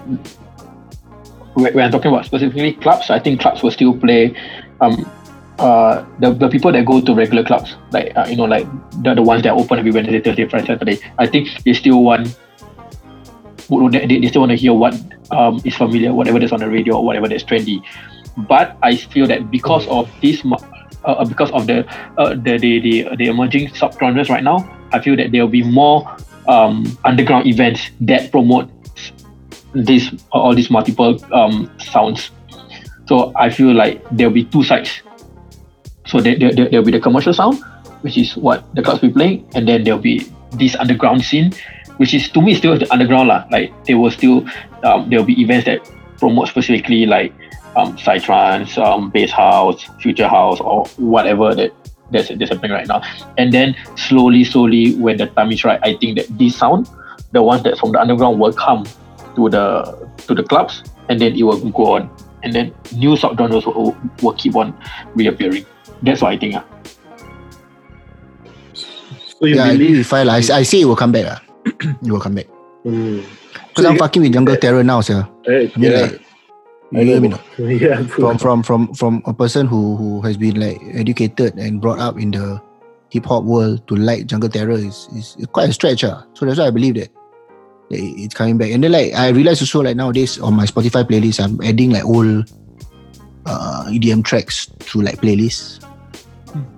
when, 1.55 1.73
when 1.73 1.85
I'm 1.85 1.91
talking 1.91 2.11
about 2.11 2.25
specifically 2.25 2.73
clubs, 2.73 3.09
I 3.09 3.19
think 3.19 3.41
clubs 3.41 3.63
will 3.63 3.71
still 3.71 3.97
play 3.97 4.35
um, 4.79 5.09
uh, 5.59 6.05
the, 6.19 6.33
the 6.33 6.49
people 6.49 6.71
that 6.71 6.85
go 6.85 7.01
to 7.01 7.13
regular 7.13 7.43
clubs, 7.43 7.75
like 7.91 8.15
uh, 8.15 8.25
you 8.29 8.35
know, 8.35 8.45
like 8.45 8.67
the, 9.03 9.15
the 9.15 9.21
ones 9.21 9.43
that 9.43 9.53
open 9.53 9.79
every 9.79 9.91
Wednesday, 9.91 10.19
Thursday, 10.19 10.47
Friday, 10.47 10.67
Saturday. 10.67 10.99
I 11.17 11.27
think 11.27 11.49
they 11.63 11.73
still 11.73 12.03
want 12.03 12.37
they, 13.91 14.05
they 14.19 14.27
still 14.27 14.41
want 14.41 14.51
to 14.51 14.55
hear 14.57 14.73
what 14.73 14.93
um, 15.31 15.61
is 15.63 15.75
familiar, 15.75 16.13
whatever 16.13 16.39
that's 16.39 16.51
on 16.51 16.59
the 16.59 16.69
radio 16.69 16.95
or 16.97 17.05
whatever 17.05 17.27
that's 17.27 17.43
trendy. 17.43 17.81
But 18.47 18.77
I 18.83 18.95
feel 18.95 19.27
that 19.27 19.51
because 19.51 19.87
of 19.87 20.09
this, 20.21 20.43
uh, 20.45 20.55
uh, 21.05 21.25
because 21.25 21.51
of 21.51 21.67
the, 21.67 21.85
uh, 22.17 22.35
the, 22.35 22.57
the 22.57 22.79
the 22.79 23.15
the 23.17 23.25
emerging 23.27 23.69
subgenres 23.69 24.29
right 24.29 24.43
now, 24.43 24.63
I 24.93 24.99
feel 24.99 25.15
that 25.17 25.31
there 25.31 25.41
will 25.43 25.51
be 25.51 25.63
more 25.63 26.07
um, 26.47 26.85
underground 27.03 27.47
events 27.47 27.89
that 28.01 28.31
promote 28.31 28.69
this 29.73 30.11
all 30.31 30.53
these 30.55 30.69
multiple 30.69 31.19
um, 31.33 31.69
sounds. 31.79 32.31
So 33.07 33.31
I 33.35 33.49
feel 33.49 33.73
like 33.73 34.03
there 34.11 34.27
will 34.27 34.35
be 34.35 34.45
two 34.45 34.63
sides. 34.63 35.01
So 36.07 36.19
there, 36.19 36.37
there, 36.37 36.51
there- 36.53 36.69
there'll 36.69 36.85
be 36.85 36.91
the 36.91 36.99
commercial 36.99 37.33
sound, 37.33 37.59
which 38.01 38.17
is 38.17 38.35
what 38.35 38.63
the 38.75 38.81
clubs 38.81 39.01
will 39.01 39.09
be 39.09 39.13
playing, 39.13 39.47
and 39.55 39.67
then 39.67 39.83
there'll 39.83 39.99
be 39.99 40.27
this 40.53 40.75
underground 40.75 41.23
scene, 41.23 41.51
which 42.01 42.13
is 42.17 42.25
to 42.33 42.41
me 42.41 42.55
still 42.57 42.73
the 42.81 42.89
underground 42.89 43.29
lah. 43.29 43.45
Like 43.53 43.69
they 43.85 43.93
will 43.93 44.09
still 44.09 44.41
um, 44.81 45.05
there'll 45.09 45.25
be 45.25 45.37
events 45.37 45.65
that 45.69 45.85
promote 46.17 46.49
specifically 46.49 47.05
like 47.05 47.29
um, 47.77 47.93
psytrance, 47.95 48.73
um, 48.81 49.11
bass 49.13 49.29
house, 49.29 49.85
future 50.01 50.27
house, 50.27 50.59
or 50.59 50.85
whatever 50.97 51.53
that 51.53 51.69
that's, 52.09 52.27
that's 52.33 52.49
happening 52.51 52.71
right 52.73 52.87
now. 52.89 53.01
And 53.37 53.53
then 53.53 53.75
slowly, 53.95 54.43
slowly, 54.43 54.95
when 54.97 55.17
the 55.21 55.27
time 55.37 55.51
is 55.53 55.63
right, 55.63 55.79
I 55.83 55.95
think 56.01 56.17
that 56.17 56.27
this 56.41 56.57
sound, 56.57 56.89
the 57.31 57.41
ones 57.41 57.63
that 57.63 57.77
from 57.77 57.93
the 57.93 58.01
underground 58.01 58.39
will 58.41 58.51
come 58.51 58.83
to 59.37 59.47
the 59.47 59.65
to 60.27 60.33
the 60.33 60.43
clubs, 60.43 60.81
and 61.07 61.21
then 61.21 61.37
it 61.37 61.43
will 61.43 61.61
go 61.69 61.95
on, 62.01 62.09
and 62.43 62.51
then 62.51 62.73
new 62.97 63.13
subgenres 63.15 63.63
will, 63.69 63.95
will 64.25 64.33
keep 64.33 64.55
on 64.57 64.73
reappearing. 65.15 65.65
That's 66.01 66.21
what 66.21 66.33
I 66.33 66.37
think. 66.41 66.55
ah. 66.57 66.65
So 69.39 69.45
you 69.45 69.55
Yeah, 69.55 69.69
I 69.69 69.73
agree 69.73 69.93
believe? 69.93 69.97
with 70.01 70.07
Fai. 70.11 70.25
I, 70.25 70.37
I 70.59 70.63
say 70.65 70.81
it 70.81 70.85
will 70.89 70.97
come 70.97 71.13
back. 71.13 71.25
ah. 71.29 71.39
it 72.05 72.11
will 72.11 72.19
come 72.19 72.35
back. 72.35 72.47
Mm. 72.85 73.23
Because 73.69 73.83
So 73.83 73.89
I'm 73.89 73.93
you- 73.95 73.99
fucking 73.99 74.21
with 74.21 74.33
Jungle 74.33 74.55
Terror 74.57 74.83
now, 74.83 75.01
sir. 75.01 75.27
Right, 75.47 75.71
I 75.75 75.79
mean, 75.79 75.91
yeah. 75.91 76.01
like, 76.01 76.21
you 76.91 77.01
hear 77.01 77.21
me 77.21 77.27
not? 77.29 77.41
yeah. 77.57 78.03
From 78.03 78.37
from 78.37 78.63
from 78.63 78.93
from 78.93 79.21
a 79.25 79.33
person 79.33 79.65
who 79.65 79.95
who 79.95 80.21
has 80.21 80.35
been 80.35 80.59
like 80.59 80.81
educated 80.93 81.55
and 81.55 81.79
brought 81.79 81.99
up 81.99 82.19
in 82.19 82.31
the 82.31 82.59
hip 83.09 83.25
hop 83.25 83.43
world 83.43 83.87
to 83.87 83.95
like 83.95 84.25
Jungle 84.27 84.49
Terror 84.49 84.75
is 84.75 85.07
is 85.15 85.37
quite 85.53 85.69
a 85.69 85.73
stretch. 85.73 86.03
Ah. 86.03 86.23
So 86.33 86.45
that's 86.45 86.59
why 86.59 86.67
I 86.67 86.71
believe 86.71 86.95
that 86.95 87.07
that 87.91 87.99
it's 87.99 88.35
coming 88.35 88.57
back. 88.57 88.71
And 88.71 88.83
then 88.83 88.91
like 88.91 89.13
I 89.13 89.29
realize 89.29 89.61
also 89.61 89.79
like 89.81 89.95
nowadays 89.95 90.35
on 90.39 90.53
my 90.53 90.65
Spotify 90.65 91.07
playlist, 91.07 91.39
I'm 91.39 91.61
adding 91.63 91.91
like 91.91 92.03
old 92.03 92.51
uh, 93.45 93.85
EDM 93.87 94.25
tracks 94.25 94.67
to 94.91 95.01
like 95.01 95.21
playlists. 95.21 95.79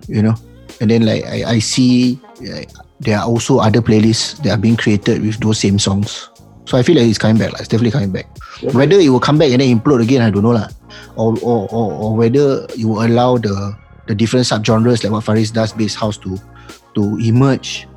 You 0.07 0.21
know, 0.21 0.35
and 0.79 0.91
then 0.91 1.05
like 1.09 1.25
I, 1.25 1.57
I 1.57 1.59
see 1.59 2.19
like, 2.41 2.69
there 3.03 3.17
are 3.19 3.25
also 3.25 3.59
other 3.59 3.81
playlists 3.81 4.41
that 4.43 4.51
are 4.51 4.57
being 4.57 4.75
created 4.77 5.21
with 5.21 5.39
those 5.39 5.59
same 5.59 5.79
songs. 5.79 6.29
So 6.65 6.77
I 6.77 6.83
feel 6.83 6.95
like 6.95 7.07
it's 7.07 7.17
coming 7.17 7.37
back. 7.37 7.51
Like, 7.51 7.61
it's 7.61 7.67
definitely 7.69 7.91
coming 7.91 8.11
back. 8.11 8.25
Whether 8.73 8.95
it 8.99 9.09
will 9.09 9.19
come 9.19 9.37
back 9.37 9.51
and 9.51 9.59
then 9.59 9.79
implode 9.79 10.01
again, 10.01 10.21
I 10.21 10.29
don't 10.29 10.43
know 10.43 10.51
lah. 10.51 10.69
Or 11.15 11.35
or, 11.41 11.67
or 11.71 11.91
or 11.91 12.15
whether 12.15 12.65
it 12.77 12.85
will 12.85 13.03
allow 13.03 13.37
the 13.37 13.75
the 14.07 14.15
different 14.15 14.45
subgenres 14.45 15.03
like 15.03 15.11
what 15.11 15.23
Faris 15.23 15.51
does, 15.51 15.73
bass 15.73 15.95
house 15.95 16.17
to 16.19 16.37
to 16.95 17.17
emerge 17.19 17.87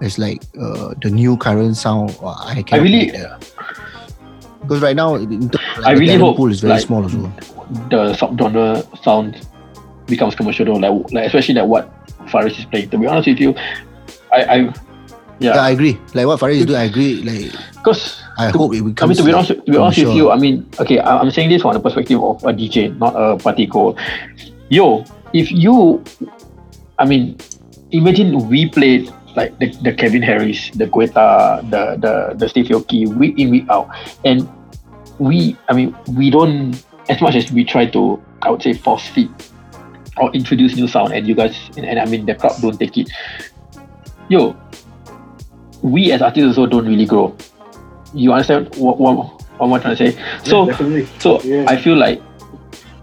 as 0.00 0.18
like 0.18 0.42
uh, 0.60 0.94
the 1.02 1.10
new 1.10 1.36
current 1.36 1.76
sound. 1.76 2.16
Or 2.20 2.34
I 2.36 2.62
can 2.62 2.82
really- 2.82 3.12
because 4.62 4.80
right 4.82 4.94
now 4.96 5.16
like, 5.16 5.28
I 5.84 5.94
the 5.94 6.00
really 6.00 6.06
talent 6.06 6.22
hope, 6.22 6.36
pool 6.36 6.50
is 6.50 6.60
very 6.60 6.74
like, 6.74 6.82
small 6.82 7.02
also. 7.02 7.32
the 7.90 8.14
subgenre 8.14 8.82
sound 9.02 9.46
becomes 10.06 10.34
commercial 10.34 10.64
though, 10.66 10.74
like, 10.74 11.12
like 11.12 11.26
especially 11.26 11.54
like 11.54 11.66
what 11.66 11.90
Faris 12.30 12.58
is 12.58 12.64
playing. 12.66 12.90
To 12.90 12.98
be 12.98 13.06
honest 13.06 13.28
with 13.28 13.40
you, 13.40 13.54
I, 14.32 14.42
I 14.42 14.56
Yeah. 15.40 15.54
yeah, 15.54 15.62
I 15.62 15.70
agree. 15.70 15.98
Like 16.14 16.26
what 16.26 16.38
Fariz 16.40 16.58
is 16.60 16.66
doing, 16.66 16.78
I 16.78 16.84
agree. 16.84 17.22
Like 17.22 17.52
because 17.74 18.22
I 18.38 18.48
hope 18.48 18.74
it 18.74 18.82
I 19.02 19.06
mean, 19.06 19.16
to 19.16 19.24
be 19.24 19.32
honest, 19.32 19.48
to 19.50 19.70
be 19.70 19.76
honest 19.76 19.98
with 19.98 20.14
you, 20.16 20.30
I 20.30 20.36
mean, 20.38 20.66
okay, 20.80 20.98
I- 20.98 21.18
I'm 21.18 21.30
saying 21.30 21.48
this 21.50 21.62
from 21.62 21.74
the 21.74 21.80
perspective 21.80 22.22
of 22.22 22.42
a 22.44 22.52
DJ, 22.52 22.96
not 22.96 23.14
a 23.16 23.36
party 23.36 23.66
goer. 23.66 23.94
Yo, 24.70 25.04
if 25.32 25.50
you, 25.50 26.02
I 26.98 27.04
mean, 27.04 27.36
imagine 27.90 28.48
we 28.48 28.68
played 28.68 29.10
like 29.36 29.58
the, 29.58 29.70
the 29.82 29.92
Calvin 29.92 30.22
Harris, 30.22 30.70
the 30.70 30.86
Guetta, 30.86 31.60
the 31.70 31.96
the 32.00 32.34
the 32.36 32.48
Steve 32.48 32.66
Aoki 32.66 33.08
week 33.08 33.38
in 33.38 33.50
week 33.50 33.66
out, 33.68 33.88
and 34.24 34.48
we, 35.18 35.56
I 35.68 35.74
mean, 35.74 35.94
we 36.16 36.30
don't 36.30 36.72
as 37.08 37.20
much 37.20 37.34
as 37.34 37.50
we 37.52 37.64
try 37.64 37.84
to, 37.86 38.22
I 38.42 38.50
would 38.50 38.62
say, 38.62 38.72
force 38.72 39.06
feed 39.08 39.28
or 40.18 40.30
introduce 40.32 40.76
new 40.76 40.86
sound, 40.88 41.12
and 41.12 41.26
you 41.26 41.34
guys, 41.34 41.56
and, 41.76 41.84
and 41.84 41.98
I 41.98 42.04
mean, 42.06 42.24
the 42.26 42.34
crowd 42.34 42.54
don't 42.62 42.78
take 42.78 42.96
it. 42.96 43.10
Yo, 44.28 44.56
we 45.82 46.12
as 46.12 46.22
artists 46.22 46.46
also 46.58 46.66
don't 46.66 46.86
really 46.86 47.06
grow. 47.06 47.36
You 48.14 48.32
understand 48.32 48.74
what 48.76 48.98
what, 48.98 49.16
what 49.58 49.74
I'm 49.74 49.80
trying 49.80 49.96
to 49.96 50.10
say? 50.12 50.24
So 50.44 50.66
definitely. 50.66 51.06
so 51.18 51.40
Yeah. 51.42 51.64
I 51.68 51.76
feel 51.76 51.96
like 51.96 52.22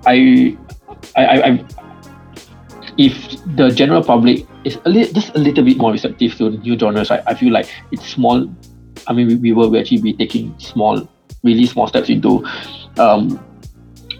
I 0.05 0.57
I 1.15 1.25
I, 1.25 1.47
I 1.47 1.65
if 2.97 3.15
the 3.55 3.69
general 3.71 4.03
public 4.03 4.45
is 4.65 4.77
a 4.85 4.89
li- 4.89 5.11
just 5.13 5.33
a 5.35 5.39
little 5.39 5.63
bit 5.63 5.77
more 5.77 5.91
receptive 5.91 6.35
to 6.35 6.51
new 6.51 6.77
genres, 6.77 7.09
I, 7.09 7.23
I 7.27 7.33
feel 7.33 7.53
like 7.53 7.69
it's 7.91 8.05
small. 8.05 8.47
I 9.07 9.13
mean, 9.13 9.27
we, 9.27 9.35
we 9.35 9.51
will 9.53 9.75
actually 9.77 10.01
be 10.01 10.13
taking 10.13 10.53
small, 10.59 11.07
really 11.41 11.65
small 11.65 11.87
steps 11.87 12.09
into 12.09 12.45
um, 12.97 13.39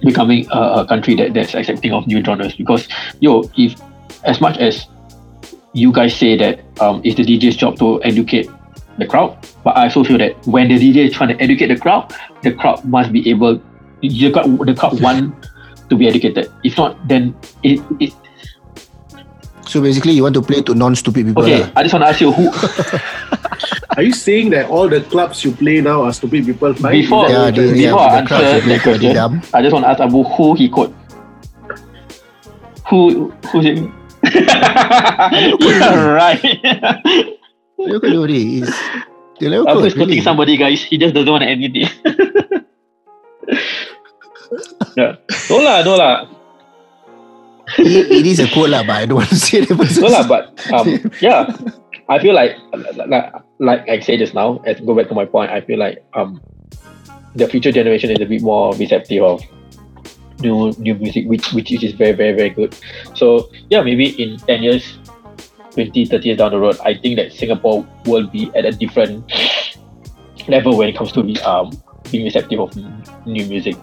becoming 0.01 0.47
a, 0.51 0.59
a 0.59 0.85
country 0.87 1.13
that, 1.15 1.33
that's 1.33 1.53
accepting 1.55 1.91
of 1.91 2.07
new 2.07 2.23
genres. 2.23 2.55
Because 2.55 2.87
yo, 3.19 3.43
if 3.57 3.75
as 4.23 4.39
much 4.39 4.57
as 4.57 4.87
you 5.73 5.91
guys 5.91 6.15
say 6.15 6.35
that 6.37 6.59
um, 6.81 7.01
it's 7.03 7.15
the 7.15 7.23
DJ's 7.23 7.55
job 7.55 7.77
to 7.79 8.01
educate 8.03 8.49
the 8.97 9.05
crowd, 9.05 9.37
but 9.63 9.77
I 9.77 9.83
also 9.83 10.03
feel 10.03 10.17
that 10.17 10.35
when 10.47 10.67
the 10.67 10.75
DJ 10.77 11.07
is 11.07 11.13
trying 11.13 11.29
to 11.29 11.41
educate 11.41 11.67
the 11.67 11.77
crowd, 11.77 12.13
the 12.41 12.51
crowd 12.53 12.83
must 12.85 13.11
be 13.11 13.29
able, 13.29 13.61
the 14.01 14.31
crowd, 14.31 14.59
the 14.65 14.73
crowd 14.75 14.99
want 15.05 15.33
to 15.89 15.95
be 15.95 16.07
educated. 16.07 16.51
If 16.63 16.77
not, 16.77 16.97
then 17.07 17.35
it, 17.63 17.79
it 17.99 18.13
So 19.67 19.81
basically, 19.81 20.13
you 20.13 20.23
want 20.23 20.33
to 20.35 20.41
play 20.41 20.61
to 20.63 20.73
non-stupid 20.73 21.27
people. 21.27 21.43
okay. 21.43 21.61
lah. 21.61 21.69
I 21.75 21.83
just 21.83 21.93
want 21.93 22.03
to 22.05 22.09
ask 22.09 22.19
you 22.21 22.31
who 22.33 22.49
Are 23.97 24.03
you 24.03 24.13
saying 24.13 24.49
that 24.51 24.69
all 24.69 24.87
the 24.87 25.01
clubs 25.01 25.43
you 25.43 25.51
play 25.51 25.81
now 25.81 26.03
are 26.03 26.13
stupid 26.13 26.45
people? 26.45 26.73
Fine? 26.73 26.93
Before- 26.93 27.25
Is 27.25 27.31
Yeah, 27.31 27.43
what 27.45 27.55
they, 27.55 27.65
you're 27.67 27.75
yeah, 27.75 27.91
Before 27.91 27.99
I 28.09 28.17
answer 28.17 28.69
that 28.69 28.81
question. 28.81 29.11
I 29.53 29.61
just 29.61 29.73
want 29.73 29.85
to 29.85 29.89
ask 29.89 29.99
Abu 29.99 30.23
who 30.23 30.55
he 30.55 30.69
quote. 30.69 30.93
Who 32.89 33.29
who's 33.51 33.65
it? 33.65 33.77
Yeah, 34.23 36.05
right. 36.11 36.41
Look 37.77 38.03
at 38.03 38.09
Lori. 38.11 38.39
He's 38.39 38.69
the 39.39 39.49
level 39.49 39.69
Abu 39.69 39.79
code, 39.79 39.87
is 39.87 39.93
quoting 39.93 40.09
really. 40.19 40.21
somebody, 40.21 40.57
guys. 40.57 40.83
He 40.83 40.97
just 40.97 41.13
doesn't 41.15 41.31
want 41.31 41.43
to 41.43 41.49
admit 41.51 41.71
it. 41.75 41.91
yeah. 44.97 45.15
No 45.49 45.57
lah, 45.57 45.81
no 45.83 45.95
lah. 45.95 46.27
It- 47.77 48.09
it 48.11 48.25
is 48.25 48.39
a 48.39 48.47
quote 48.49 48.69
lah, 48.69 48.83
but 48.83 48.95
I 48.97 49.05
don't 49.05 49.17
want 49.21 49.29
to 49.29 49.37
say 49.37 49.65
person. 49.65 50.03
No 50.03 50.09
lah, 50.09 50.25
but 50.27 50.51
um, 50.73 50.99
yeah, 51.21 51.45
I 52.09 52.17
feel 52.19 52.33
like 52.33 52.57
like 53.07 53.31
like 53.59 53.87
I 53.87 53.99
said 54.01 54.19
just 54.19 54.33
now. 54.33 54.59
As 54.65 54.79
go 54.81 54.95
back 54.95 55.07
to 55.09 55.15
my 55.15 55.25
point, 55.25 55.51
I 55.51 55.61
feel 55.61 55.77
like 55.79 56.01
um, 56.17 56.41
the 57.35 57.47
future 57.47 57.71
generation 57.71 58.09
is 58.11 58.19
a 58.19 58.25
bit 58.25 58.41
more 58.41 58.73
receptive 58.75 59.23
of 59.23 59.39
new 60.39 60.71
new 60.77 60.95
music, 60.95 61.27
which 61.27 61.51
which 61.53 61.71
is 61.71 61.93
very 61.93 62.13
very 62.13 62.33
very 62.33 62.49
good. 62.49 62.75
So 63.15 63.49
yeah, 63.69 63.81
maybe 63.81 64.09
in 64.21 64.37
ten 64.39 64.63
years, 64.63 64.99
20, 65.71 66.05
30 66.05 66.25
years 66.27 66.37
down 66.37 66.51
the 66.51 66.59
road, 66.59 66.77
I 66.83 66.93
think 66.93 67.17
that 67.17 67.31
Singapore 67.31 67.85
will 68.05 68.27
be 68.27 68.51
at 68.55 68.65
a 68.65 68.71
different 68.71 69.23
level 70.47 70.77
when 70.77 70.89
it 70.89 70.97
comes 70.97 71.11
to 71.13 71.21
um 71.45 71.71
being 72.11 72.25
receptive 72.25 72.59
of 72.59 72.75
new 73.25 73.45
music. 73.45 73.75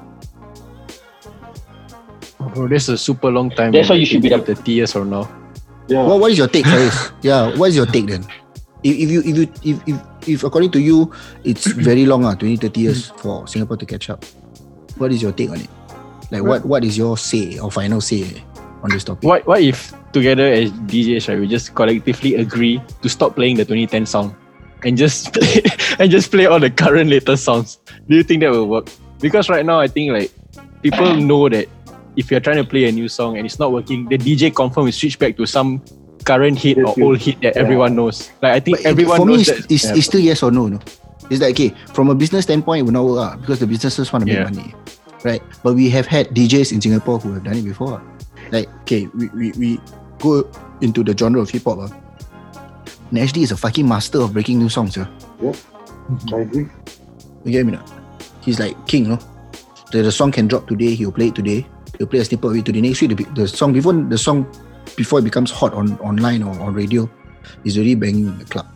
Bro, 2.55 2.69
that's 2.69 2.89
a 2.89 2.99
super 2.99 3.31
long 3.31 3.51
time. 3.51 3.73
That's 3.73 3.89
why 3.89 3.97
you 3.97 4.07
should 4.07 4.23
be 4.23 4.29
the- 4.29 4.39
30 4.39 4.73
years 4.73 4.93
from 4.93 5.11
now. 5.11 5.29
Yeah. 5.89 6.03
What, 6.03 6.21
what 6.21 6.33
is 6.33 6.39
your 6.39 6.49
take, 6.49 6.67
Fariz? 6.67 7.13
yeah, 7.23 7.55
what 7.57 7.71
is 7.71 7.77
your 7.77 7.87
take 7.87 8.07
then? 8.07 8.27
If, 8.83 8.97
if 8.97 9.09
you 9.11 9.21
if 9.21 9.37
you 9.37 9.47
if, 9.63 9.77
if 9.87 9.97
if 10.27 10.45
according 10.45 10.71
to 10.73 10.81
you, 10.81 11.13
it's 11.45 11.67
very 11.67 12.05
long, 12.07 12.25
ah, 12.25 12.35
20, 12.35 12.57
30 12.57 12.81
years 12.81 13.07
for 13.23 13.47
Singapore 13.47 13.77
to 13.77 13.87
catch 13.87 14.11
up. 14.11 14.25
What 14.99 15.13
is 15.13 15.23
your 15.23 15.33
take 15.33 15.51
on 15.51 15.61
it? 15.61 15.71
Like 16.31 16.43
what 16.43 16.65
what 16.65 16.85
is 16.85 16.97
your 16.99 17.17
say 17.17 17.59
or 17.59 17.71
final 17.71 18.01
say 18.01 18.43
on 18.83 18.91
this 18.91 19.05
topic? 19.05 19.23
What 19.25 19.47
what 19.47 19.63
if 19.63 19.93
together 20.13 20.47
as 20.47 20.73
DJs, 20.73 21.29
right, 21.29 21.39
we 21.39 21.47
just 21.47 21.75
collectively 21.75 22.35
agree 22.37 22.81
to 23.03 23.09
stop 23.09 23.35
playing 23.37 23.57
the 23.57 23.65
2010 23.65 24.07
song 24.07 24.35
and 24.85 24.97
just 24.97 25.33
play 25.35 25.63
and 25.99 26.11
just 26.11 26.31
play 26.31 26.47
all 26.47 26.59
the 26.61 26.71
current 26.71 27.11
latest 27.11 27.45
songs? 27.45 27.79
Do 28.09 28.17
you 28.17 28.23
think 28.23 28.41
that 28.43 28.51
will 28.51 28.67
work? 28.69 28.89
Because 29.21 29.49
right 29.49 29.65
now, 29.65 29.79
I 29.81 29.87
think 29.89 30.13
like 30.13 30.31
people 30.83 31.15
know 31.21 31.49
that 31.49 31.69
if 32.17 32.31
you're 32.31 32.41
trying 32.41 32.57
to 32.57 32.65
play 32.65 32.89
a 32.89 32.93
new 32.93 33.09
song 33.09 33.37
and 33.37 33.47
it's 33.47 33.59
not 33.59 33.73
working, 33.73 34.09
the 34.09 34.19
DJ 34.19 34.55
confirm 34.55 34.85
will 34.87 34.93
switch 34.93 35.19
back 35.19 35.37
to 35.37 35.47
some 35.47 35.83
current 36.25 36.59
hit 36.59 36.79
or 36.79 36.87
Yes, 36.87 36.97
yes. 36.97 37.05
old 37.07 37.19
hit 37.19 37.41
that 37.43 37.55
Yeah. 37.57 37.63
everyone 37.63 37.95
knows. 37.95 38.31
Like 38.43 38.53
I 38.55 38.61
think 38.61 38.79
But 38.79 38.87
everyone 38.87 39.17
for 39.19 39.27
me, 39.27 39.37
knows 39.37 39.49
it's, 39.49 39.61
that. 39.61 39.71
it's, 39.73 39.85
Yeah. 39.85 39.95
it's 39.95 40.07
still 40.07 40.21
yes 40.21 40.43
or 40.43 40.51
no. 40.51 40.67
no. 40.67 40.81
It's 41.31 41.41
like 41.41 41.53
okay, 41.55 41.73
from 41.93 42.09
a 42.11 42.15
business 42.15 42.45
standpoint, 42.45 42.81
it 42.81 42.83
will 42.85 42.93
not 42.93 43.05
work 43.05 43.33
out 43.33 43.41
because 43.41 43.59
the 43.61 43.67
businesses 43.67 44.13
want 44.13 44.23
to 44.23 44.27
make 44.27 44.39
Yeah. 44.39 44.45
money, 44.51 44.75
right? 45.27 45.43
But 45.63 45.75
we 45.75 45.91
have 45.91 46.07
had 46.07 46.29
DJs 46.31 46.73
in 46.73 46.81
Singapore 46.81 47.19
who 47.19 47.35
have 47.35 47.45
done 47.45 47.59
it 47.59 47.65
before. 47.67 48.01
Like 48.51 48.71
okay, 48.83 49.07
we, 49.09 49.27
we, 49.35 49.53
we 49.59 49.81
go 50.19 50.49
into 50.81 51.03
the 51.03 51.17
genre 51.19 51.43
of 51.43 51.51
hip 51.51 51.65
hop. 51.65 51.79
Uh. 51.79 51.89
Nash 53.11 53.37
is 53.37 53.51
a 53.51 53.57
fucking 53.57 53.87
master 53.87 54.23
of 54.23 54.33
breaking 54.33 54.59
new 54.59 54.69
songs. 54.69 54.97
Yeah. 54.97 55.07
I 56.33 56.41
agree. 56.41 56.69
You 57.45 57.53
get 57.53 57.67
me? 57.67 57.73
Not? 57.73 57.91
He's 58.43 58.59
like 58.59 58.75
king, 58.87 59.09
no? 59.11 59.19
The, 59.91 60.03
the 60.03 60.13
song 60.13 60.33
can 60.33 60.47
drop 60.47 60.67
today, 60.67 60.95
he'll 60.95 61.13
play 61.13 61.29
it 61.29 61.35
today. 61.35 61.67
He'll 61.99 62.07
play 62.07 62.21
a 62.21 62.25
snippet 62.25 62.51
of 62.51 62.57
it 62.57 62.65
today. 62.65 62.81
Next 62.81 63.01
week, 63.01 63.17
the, 63.17 63.25
the 63.35 63.49
song 63.49 63.73
before 63.73 63.93
the 63.93 64.19
song 64.19 64.47
before 64.97 65.19
it 65.19 65.23
becomes 65.23 65.51
hot 65.51 65.75
on 65.75 65.99
online 65.99 66.43
or 66.43 66.59
on 66.61 66.75
radio 66.75 67.11
is 67.65 67.77
already 67.77 67.95
banging 67.95 68.27
in 68.27 68.39
the 68.39 68.45
club. 68.45 68.67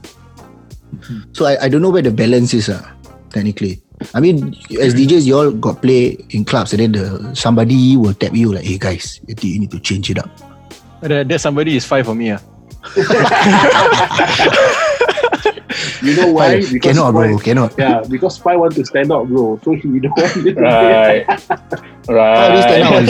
So 1.33 1.47
I, 1.47 1.65
I 1.65 1.69
don't 1.69 1.83
know 1.83 1.91
where 1.91 2.03
the 2.03 2.11
balance 2.11 2.55
is, 2.55 2.69
uh, 2.69 2.83
technically. 3.31 3.83
I 4.15 4.21
mean, 4.21 4.57
as 4.81 4.95
DJs, 4.95 5.25
you 5.27 5.37
all 5.37 5.51
got 5.53 5.83
play 5.83 6.17
in 6.31 6.45
clubs, 6.45 6.73
and 6.73 6.81
then 6.81 6.93
the 6.93 7.35
somebody 7.37 7.97
will 7.97 8.15
tap 8.15 8.33
you 8.35 8.53
like, 8.53 8.65
"Hey 8.65 8.79
guys, 8.79 9.21
you 9.29 9.61
need 9.61 9.71
to 9.71 9.81
change 9.81 10.11
it 10.11 10.19
up." 10.19 10.31
That, 11.01 11.29
that 11.29 11.41
somebody 11.41 11.77
is 11.77 11.85
five 11.85 12.07
for 12.07 12.15
me. 12.15 12.33
Ah. 12.33 12.41
You 16.03 16.17
know 16.17 16.33
why? 16.33 16.61
Because 16.61 16.97
cannot, 16.97 17.13
bro. 17.13 17.37
Spy- 17.37 17.45
Cannot. 17.45 17.75
Yeah, 17.79 18.03
because 18.09 18.37
Spy 18.37 18.57
want 18.57 18.75
to 18.75 18.85
stand 18.85 19.13
out, 19.13 19.29
bro. 19.29 19.61
So 19.65 19.73
he 19.73 20.01
don't 20.01 20.17
want 20.17 20.33
to 20.33 20.55
Right. 20.57 21.25
You 22.51 22.63
stand 22.65 22.85
out 22.85 23.05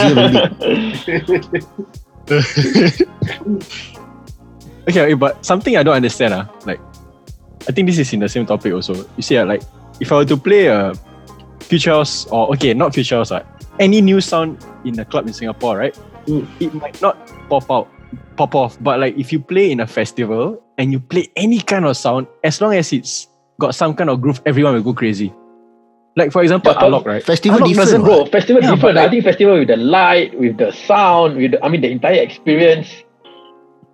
right. 2.30 3.86
Okay, 4.88 5.14
but 5.14 5.44
something 5.44 5.76
I 5.76 5.82
don't 5.82 5.94
understand. 5.94 6.34
Ah, 6.34 6.48
like, 6.66 6.80
I 7.68 7.72
think 7.72 7.86
this 7.86 7.98
is 7.98 8.12
in 8.12 8.20
the 8.20 8.28
same 8.28 8.46
topic 8.46 8.72
also. 8.72 8.94
You 9.14 9.22
see, 9.22 9.36
ah, 9.38 9.44
like, 9.44 9.62
if 10.00 10.10
I 10.12 10.16
were 10.16 10.24
to 10.24 10.36
play 10.36 10.66
a 10.66 10.92
future 11.60 11.90
house 11.90 12.26
or 12.26 12.50
okay, 12.54 12.74
not 12.74 12.94
future 12.94 13.16
house, 13.16 13.30
ah, 13.30 13.42
any 13.78 14.00
new 14.00 14.20
sound 14.20 14.64
in 14.84 14.98
a 14.98 15.04
club 15.04 15.26
in 15.26 15.32
Singapore, 15.32 15.76
right? 15.78 15.98
Mm. 16.26 16.46
It 16.60 16.74
might 16.74 17.00
not 17.00 17.16
pop 17.48 17.70
out, 17.70 17.88
pop 18.36 18.54
off. 18.54 18.76
But 18.82 19.00
like, 19.00 19.16
if 19.18 19.32
you 19.32 19.40
play 19.40 19.70
in 19.70 19.80
a 19.80 19.86
festival 19.86 20.62
and 20.78 20.92
you 20.92 21.00
play 21.00 21.28
any 21.36 21.60
kind 21.60 21.84
of 21.84 21.96
sound, 21.96 22.26
as 22.44 22.60
long 22.60 22.74
as 22.74 22.92
it's 22.92 23.28
got 23.58 23.74
some 23.74 23.94
kind 23.94 24.10
of 24.10 24.20
groove, 24.20 24.40
everyone 24.46 24.74
will 24.74 24.82
go 24.82 24.94
crazy. 24.94 25.32
Like 26.16 26.32
for 26.32 26.42
example, 26.42 26.72
Yeah, 26.72 26.82
Alok, 26.82 27.06
right? 27.06 27.22
Festival 27.22 27.60
Alok 27.60 27.68
different, 27.68 27.86
doesn't- 27.90 28.02
Bro, 28.02 28.26
festival 28.26 28.62
Yeah, 28.62 28.74
different. 28.74 28.96
but 28.96 29.04
I 29.04 29.08
think 29.08 29.24
festival 29.24 29.58
with 29.58 29.68
the 29.68 29.76
light, 29.76 30.38
with 30.38 30.58
the 30.58 30.72
sound, 30.72 31.36
with 31.36 31.52
the, 31.52 31.64
I 31.64 31.68
mean 31.68 31.82
the 31.82 31.90
entire 31.90 32.20
experience. 32.20 32.88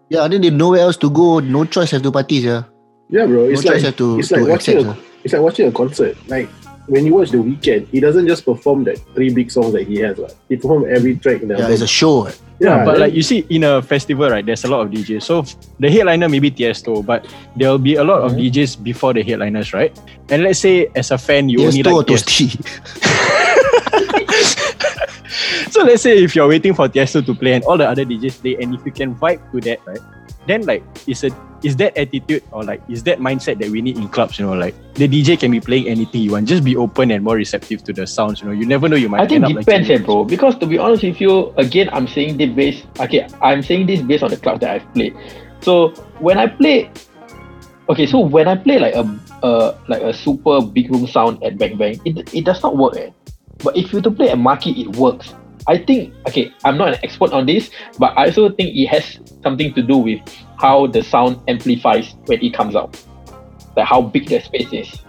Yeah, 0.09 0.23
I 0.23 0.29
think 0.29 0.43
they 0.43 0.51
nowhere 0.51 0.81
else 0.81 0.97
to 0.99 1.11
go. 1.11 1.41
No 1.41 1.65
choice 1.67 1.91
have 1.91 2.03
to 2.03 2.11
party, 2.13 2.37
yeah. 2.37 2.63
Yeah, 3.11 3.27
bro. 3.27 3.45
It's 3.51 3.65
no 3.65 3.71
like 3.71 3.77
choice 3.81 3.85
have 3.87 3.97
to, 3.97 4.19
it's 4.19 4.31
like 4.31 4.45
to 4.45 4.49
watching 4.51 4.79
accept. 4.79 4.99
a, 4.99 5.03
it's 5.27 5.33
like 5.33 5.43
watching 5.43 5.67
a 5.67 5.73
concert. 5.73 6.17
Like 6.29 6.49
when 6.87 7.05
you 7.05 7.15
watch 7.15 7.31
the 7.31 7.39
Weeknd, 7.39 7.89
he 7.89 7.99
doesn't 7.99 8.29
just 8.29 8.45
perform 8.45 8.85
that 8.85 8.97
three 9.13 9.35
big 9.35 9.51
songs 9.51 9.73
that 9.73 9.89
he 9.89 9.97
has. 9.99 10.19
Like. 10.19 10.31
He 10.49 10.55
perform 10.55 10.87
every 10.89 11.17
track 11.17 11.43
in 11.43 11.49
the 11.49 11.55
yeah, 11.55 11.63
album. 11.63 11.75
it's 11.75 11.83
a 11.83 11.87
show. 11.89 12.31
Yeah, 12.61 12.85
but 12.85 13.01
like 13.01 13.13
you 13.13 13.23
see 13.23 13.45
in 13.51 13.65
a 13.65 13.83
festival, 13.83 14.31
right? 14.31 14.47
There's 14.47 14.63
a 14.63 14.69
lot 14.69 14.87
of 14.87 14.93
DJs. 14.93 15.23
So 15.25 15.45
the 15.81 15.91
headliner 15.91 16.29
maybe 16.29 16.49
Tiesto, 16.49 17.05
but 17.05 17.27
there 17.57 17.71
will 17.71 17.83
be 17.83 17.97
a 17.97 18.05
lot 18.05 18.23
of. 18.23 18.33
DJs 18.39 18.85
before 18.85 19.13
the 19.13 19.23
headliners, 19.23 19.75
right? 19.75 19.91
And 20.31 20.45
let's 20.45 20.61
say 20.61 20.87
as 20.95 21.11
a 21.11 21.19
fan, 21.19 21.49
you 21.49 21.59
Yes, 21.59 21.75
only 21.75 21.83
to 21.83 21.91
or 21.91 21.97
like 21.97 22.07
Tiesto. 22.07 22.63
So 25.71 25.83
let's 25.83 26.03
say 26.03 26.23
if 26.23 26.35
you're 26.35 26.49
waiting 26.49 26.73
for 26.73 26.89
Tiesto 26.89 27.21
to 27.27 27.35
play 27.35 27.53
and 27.53 27.65
all 27.65 27.77
the 27.77 27.87
other 27.87 28.05
DJs 28.05 28.41
play, 28.41 28.57
and 28.63 28.75
if 28.75 28.87
you 28.87 28.93
can 28.93 29.15
vibe 29.15 29.43
to 29.53 29.61
that, 29.69 29.85
right? 29.85 30.01
Then 30.47 30.65
like 30.65 30.83
is 31.07 31.25
a 31.25 31.31
is 31.67 31.75
that 31.83 31.99
attitude 31.99 32.45
or 32.53 32.63
like 32.63 32.81
is 32.89 33.03
that 33.03 33.19
mindset 33.19 33.59
that 33.59 33.71
we 33.71 33.83
need 33.83 33.99
in 33.99 34.07
clubs? 34.09 34.39
You 34.39 34.47
know, 34.47 34.55
like 34.55 34.73
the 34.95 35.09
DJ 35.09 35.35
can 35.35 35.51
be 35.51 35.59
playing 35.59 35.89
anything 35.89 36.23
you 36.23 36.31
want. 36.31 36.47
Just 36.47 36.63
be 36.63 36.77
open 36.77 37.11
and 37.11 37.25
more 37.25 37.35
receptive 37.35 37.83
to 37.85 37.93
the 37.93 38.07
sounds. 38.07 38.41
You 38.41 38.47
know, 38.47 38.53
you 38.53 38.67
never 38.67 38.89
know 38.89 38.95
you 38.95 39.09
might. 39.09 39.23
I 39.23 39.27
think 39.27 39.43
end 39.43 39.59
up 39.59 39.65
depends, 39.65 39.89
like 39.89 40.01
eh, 40.01 40.05
bro. 40.05 40.23
Because 40.23 40.55
to 40.63 40.67
be 40.67 40.79
honest 40.79 41.03
with 41.03 41.21
you, 41.21 41.51
again, 41.59 41.91
I'm 41.91 42.07
saying 42.07 42.39
this 42.39 42.55
based. 42.55 42.87
Okay, 43.01 43.27
I'm 43.43 43.63
saying 43.67 43.87
this 43.91 44.01
based 44.01 44.23
on 44.23 44.31
the 44.31 44.39
clubs 44.39 44.61
that 44.61 44.71
I've 44.79 44.95
played. 44.95 45.19
So 45.63 45.91
when 46.23 46.39
I 46.39 46.47
play, 46.47 46.89
okay, 47.89 48.07
so 48.07 48.21
when 48.21 48.47
I 48.47 48.55
play 48.55 48.79
like 48.79 48.95
a 48.95 49.03
uh 49.43 49.77
like 49.89 50.03
a 50.03 50.15
super 50.15 50.63
big 50.63 50.87
room 50.95 51.11
sound 51.11 51.43
at 51.43 51.59
Bang 51.59 51.77
Bang, 51.77 51.99
it 52.07 52.31
it 52.33 52.45
does 52.47 52.63
not 52.63 52.77
work. 52.79 52.95
Eh. 52.95 53.11
But 53.65 53.77
if 53.77 53.93
you 53.93 54.01
to 54.03 54.11
play 54.11 54.31
a 54.31 54.37
market, 54.37 54.79
it 54.79 54.95
works. 54.95 55.35
I 55.69 55.79
think 55.79 56.15
okay, 56.29 56.53
I'm 56.65 56.79
not 56.79 56.89
an 56.95 56.99
expert 57.03 57.33
on 57.33 57.47
this, 57.47 57.71
but 57.99 58.17
I 58.17 58.27
also 58.27 58.51
think 58.51 58.77
it 58.77 58.87
has 58.89 59.19
something 59.43 59.75
to 59.75 59.83
do 59.83 59.99
with 59.99 60.21
how 60.59 60.87
the 60.87 61.03
sound 61.03 61.41
amplifies 61.49 62.15
when 62.27 62.43
it 62.43 62.55
comes 62.55 62.77
out, 62.77 63.01
like 63.77 63.87
how 63.87 64.03
big 64.03 64.29
the 64.29 64.41
space 64.41 64.73
is. 64.73 65.03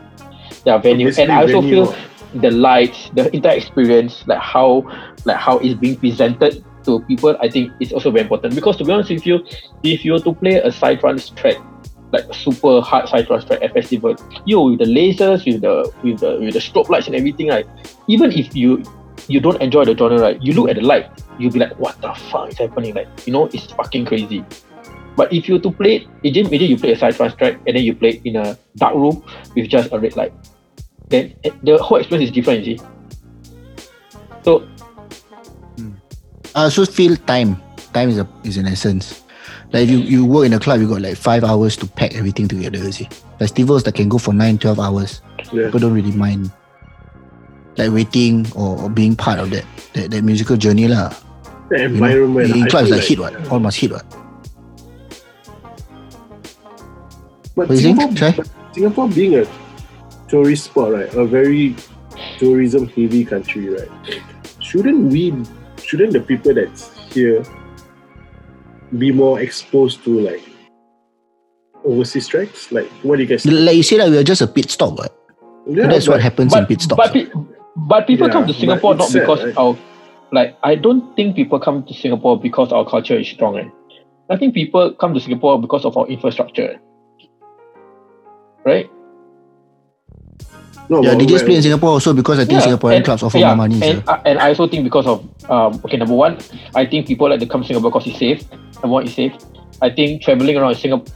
the 0.67 0.77
venue, 0.77 1.11
and 1.17 1.31
I 1.31 1.41
also 1.43 1.61
venue, 1.61 1.85
feel 1.85 1.95
the 2.41 2.51
lights, 2.51 3.09
the 3.13 3.33
entire 3.35 3.57
experience, 3.57 4.27
like 4.27 4.39
how 4.39 4.83
like 5.25 5.37
how 5.37 5.57
it's 5.59 5.73
being 5.73 5.95
presented 5.95 6.63
to 6.85 7.01
people, 7.01 7.37
I 7.39 7.49
think 7.49 7.71
it's 7.79 7.91
also 7.91 8.11
very 8.11 8.23
important. 8.23 8.55
Because 8.55 8.77
to 8.77 8.85
be 8.85 8.91
honest 8.91 9.09
with 9.09 9.25
you, 9.25 9.45
if 9.83 10.03
you 10.03 10.13
were 10.13 10.19
to 10.19 10.33
play 10.33 10.55
a 10.55 10.69
psytrance 10.69 11.35
track, 11.35 11.57
like 12.11 12.25
a 12.25 12.33
super 12.33 12.81
hard 12.81 13.05
psytrance 13.05 13.47
track 13.47 13.61
at 13.61 13.73
festival, 13.73 14.15
yo 14.45 14.71
with 14.71 14.79
the 14.79 14.85
lasers, 14.85 15.45
with 15.45 15.61
the 15.61 15.91
with 16.03 16.19
the 16.19 16.39
with 16.39 16.53
the 16.53 16.59
strobe 16.59 16.89
lights 16.89 17.07
and 17.07 17.15
everything, 17.15 17.49
right? 17.49 17.67
Even 18.07 18.31
if 18.31 18.55
you 18.55 18.83
you 19.27 19.39
don't 19.39 19.61
enjoy 19.61 19.85
the 19.85 19.95
genre, 19.95 20.19
right? 20.19 20.41
You 20.41 20.53
look 20.53 20.69
at 20.69 20.75
the 20.75 20.83
light, 20.83 21.09
you'll 21.39 21.51
be 21.51 21.59
like, 21.59 21.77
what 21.79 21.99
the 22.01 22.13
fuck 22.13 22.49
is 22.49 22.57
happening? 22.57 22.93
Like, 22.95 23.07
you 23.25 23.33
know, 23.33 23.45
it's 23.45 23.71
fucking 23.71 24.05
crazy. 24.05 24.45
But 25.15 25.33
if 25.33 25.47
you 25.47 25.55
were 25.55 25.61
to 25.61 25.71
play, 25.71 26.07
imagine, 26.23 26.47
imagine 26.47 26.67
you 26.67 26.77
play 26.77 26.91
a 26.91 26.97
psytrance 26.97 27.37
track 27.37 27.59
and 27.65 27.75
then 27.75 27.83
you 27.83 27.95
play 27.95 28.09
it 28.09 28.21
in 28.23 28.35
a 28.35 28.57
dark 28.75 28.93
room 28.93 29.23
with 29.55 29.67
just 29.67 29.91
a 29.91 29.99
red 29.99 30.15
light 30.15 30.33
then 31.09 31.33
eh, 31.43 31.51
the 31.63 31.77
whole 31.77 31.97
experience 31.97 32.29
is 32.29 32.35
different, 32.35 32.65
you 32.65 32.77
see. 32.77 32.83
So 34.43 34.67
I 36.55 36.63
also 36.63 36.85
feel 36.85 37.15
time. 37.15 37.61
Time 37.93 38.09
is 38.09 38.19
a 38.19 38.27
is 38.43 38.57
an 38.57 38.67
essence. 38.67 39.23
Like 39.73 39.83
if 39.83 39.89
you, 39.89 39.97
you 39.99 40.25
work 40.25 40.45
in 40.45 40.53
a 40.53 40.59
club, 40.59 40.79
you 40.79 40.87
got 40.87 41.01
like 41.01 41.17
five 41.17 41.43
hours 41.43 41.75
to 41.77 41.87
pack 41.87 42.15
everything 42.15 42.47
together. 42.47 42.77
You 42.77 42.91
see, 42.91 43.09
festivals 43.39 43.83
that 43.83 43.95
can 43.95 44.07
go 44.07 44.17
for 44.17 44.33
nine, 44.33 44.57
12 44.57 44.79
hours. 44.79 45.21
Yeah. 45.51 45.65
People 45.65 45.79
don't 45.79 45.93
really 45.93 46.11
mind, 46.11 46.51
like 47.77 47.91
waiting 47.91 48.45
or, 48.55 48.77
or 48.81 48.89
being 48.89 49.15
part 49.15 49.39
of 49.39 49.49
that, 49.51 49.65
that 49.93 50.11
that 50.11 50.23
musical 50.23 50.57
journey 50.57 50.87
lah. 50.87 51.13
the 51.69 51.77
You 51.79 51.87
know, 51.89 51.93
environment. 52.07 52.55
in 52.55 52.65
clubs 52.67 52.89
feel 52.89 52.97
like 52.97 53.07
hit 53.07 53.19
what, 53.19 53.51
all 53.51 53.59
must 53.59 53.77
hit 53.77 53.91
what. 53.91 54.05
But 57.55 57.69
What 57.69 57.77
Singapore? 57.77 58.45
Singapore 58.73 59.09
being 59.09 59.35
a 59.41 59.45
tourist 60.29 60.65
spot, 60.65 60.93
right? 60.93 61.09
A 61.15 61.25
very 61.25 61.75
tourism 62.37 62.87
heavy 62.89 63.25
country, 63.25 63.69
right? 63.69 63.89
Shouldn't 64.61 65.11
we? 65.11 65.33
Shouldn't 65.83 66.13
the 66.13 66.19
people 66.21 66.53
that's 66.53 66.93
here 67.13 67.43
be 68.97 69.11
more 69.11 69.39
exposed 69.41 70.03
to 70.03 70.19
like 70.21 70.43
overseas 71.83 72.27
tracks? 72.27 72.71
Like, 72.71 72.85
what 73.01 73.15
do 73.17 73.23
you 73.23 73.29
guys? 73.29 73.41
think? 73.43 73.55
Like 73.57 73.75
you 73.75 73.83
said, 73.83 74.01
that 74.01 74.09
we 74.11 74.17
are 74.17 74.23
just 74.23 74.41
a 74.41 74.47
pit 74.47 74.69
stop. 74.69 74.93
What? 74.97 75.13
Yeah, 75.65 75.87
that's 75.87 76.07
what 76.07 76.15
but- 76.15 76.21
happens 76.21 76.53
in 76.55 76.65
pit 76.67 76.81
stops. 76.81 77.09
but, 77.11 77.56
but 77.77 78.07
people 78.07 78.27
Yeah, 78.27 78.33
come 78.33 78.47
to 78.47 78.53
Singapore 78.53 78.93
it's 78.93 78.99
not 78.99 79.09
sad, 79.09 79.21
because 79.21 79.43
right? 79.45 79.57
our 79.57 79.77
like 80.31 80.57
I 80.63 80.75
don't 80.75 81.15
think 81.15 81.35
people 81.35 81.59
come 81.59 81.83
to 81.85 81.93
Singapore 81.93 82.39
because 82.39 82.71
our 82.71 82.85
culture 82.85 83.17
is 83.17 83.27
strong. 83.29 83.57
Eh? 83.57 83.69
I 84.29 84.37
think 84.37 84.53
people 84.53 84.93
come 84.93 85.13
to 85.13 85.19
Singapore 85.19 85.61
because 85.61 85.85
of 85.85 85.95
our 85.97 86.07
infrastructure. 86.07 86.79
Right? 88.65 88.89
No, 90.89 91.01
Yeah, 91.03 91.11
but 91.13 91.19
they 91.19 91.25
just 91.25 91.45
play 91.45 91.55
in 91.55 91.61
Singapore 91.61 91.91
also 91.91 92.13
because 92.13 92.39
I 92.39 92.45
think 92.45 92.59
Yeah, 92.59 92.67
Singaporean 92.67 92.95
and- 92.97 93.05
clubs 93.05 93.23
offer 93.23 93.37
yeah, 93.37 93.47
more 93.47 93.57
money. 93.57 93.75
And, 93.75 94.03
so. 94.03 94.11
uh, 94.11 94.17
and 94.25 94.39
I 94.39 94.49
also 94.49 94.67
think 94.67 94.83
because 94.83 95.05
of 95.07 95.23
um 95.49 95.79
okay 95.85 95.97
number 95.97 96.15
one, 96.15 96.37
I 96.75 96.85
think 96.85 97.07
people 97.07 97.29
like 97.29 97.39
to 97.39 97.45
come 97.47 97.61
to 97.61 97.67
Singapore 97.67 97.91
because 97.91 98.07
it's 98.07 98.19
safe. 98.19 98.43
And 98.83 98.91
what 98.91 99.05
is 99.05 99.13
safe? 99.15 99.33
I 99.81 99.89
think 99.89 100.23
traveling 100.23 100.57
around 100.57 100.75
Singapore 100.75 101.07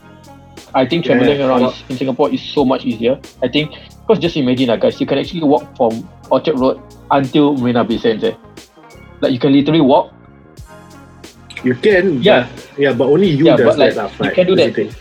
I 0.74 0.86
think 0.86 1.06
Yeah, 1.06 1.16
traveling 1.16 1.42
around 1.42 1.62
well- 1.62 1.76
in 1.90 1.98
Singapore 1.98 2.32
is 2.32 2.42
so 2.54 2.64
much 2.64 2.86
easier. 2.86 3.20
I 3.44 3.50
think 3.50 3.72
because 4.08 4.22
just 4.22 4.38
imagine 4.38 4.70
uh, 4.70 4.78
guys, 4.78 5.00
you 5.02 5.06
can 5.08 5.18
actually 5.18 5.44
walk 5.44 5.76
from 5.76 6.08
Orchard 6.32 6.58
Road 6.60 6.82
until 7.12 7.56
Marina 7.58 7.84
Bay 7.84 7.98
Sands. 7.98 8.24
Eh. 8.24 8.36
Like 9.20 9.34
you 9.34 9.40
can 9.40 9.54
literally 9.54 9.82
walk. 9.82 10.14
You 11.64 11.76
can. 11.76 12.22
Yeah. 12.24 12.48
But, 12.50 12.80
yeah, 12.80 12.94
but 12.94 13.06
only 13.06 13.28
you 13.28 13.46
Yeah, 13.46 13.58
does 13.58 13.66
but, 13.66 13.78
like, 13.78 13.94
that. 13.94 14.04
lah, 14.04 14.10
you 14.18 14.26
right? 14.26 14.34
can 14.36 14.48
do 14.48 14.56
that. 14.56 14.74
the 14.74 14.90
thing. 14.90 14.92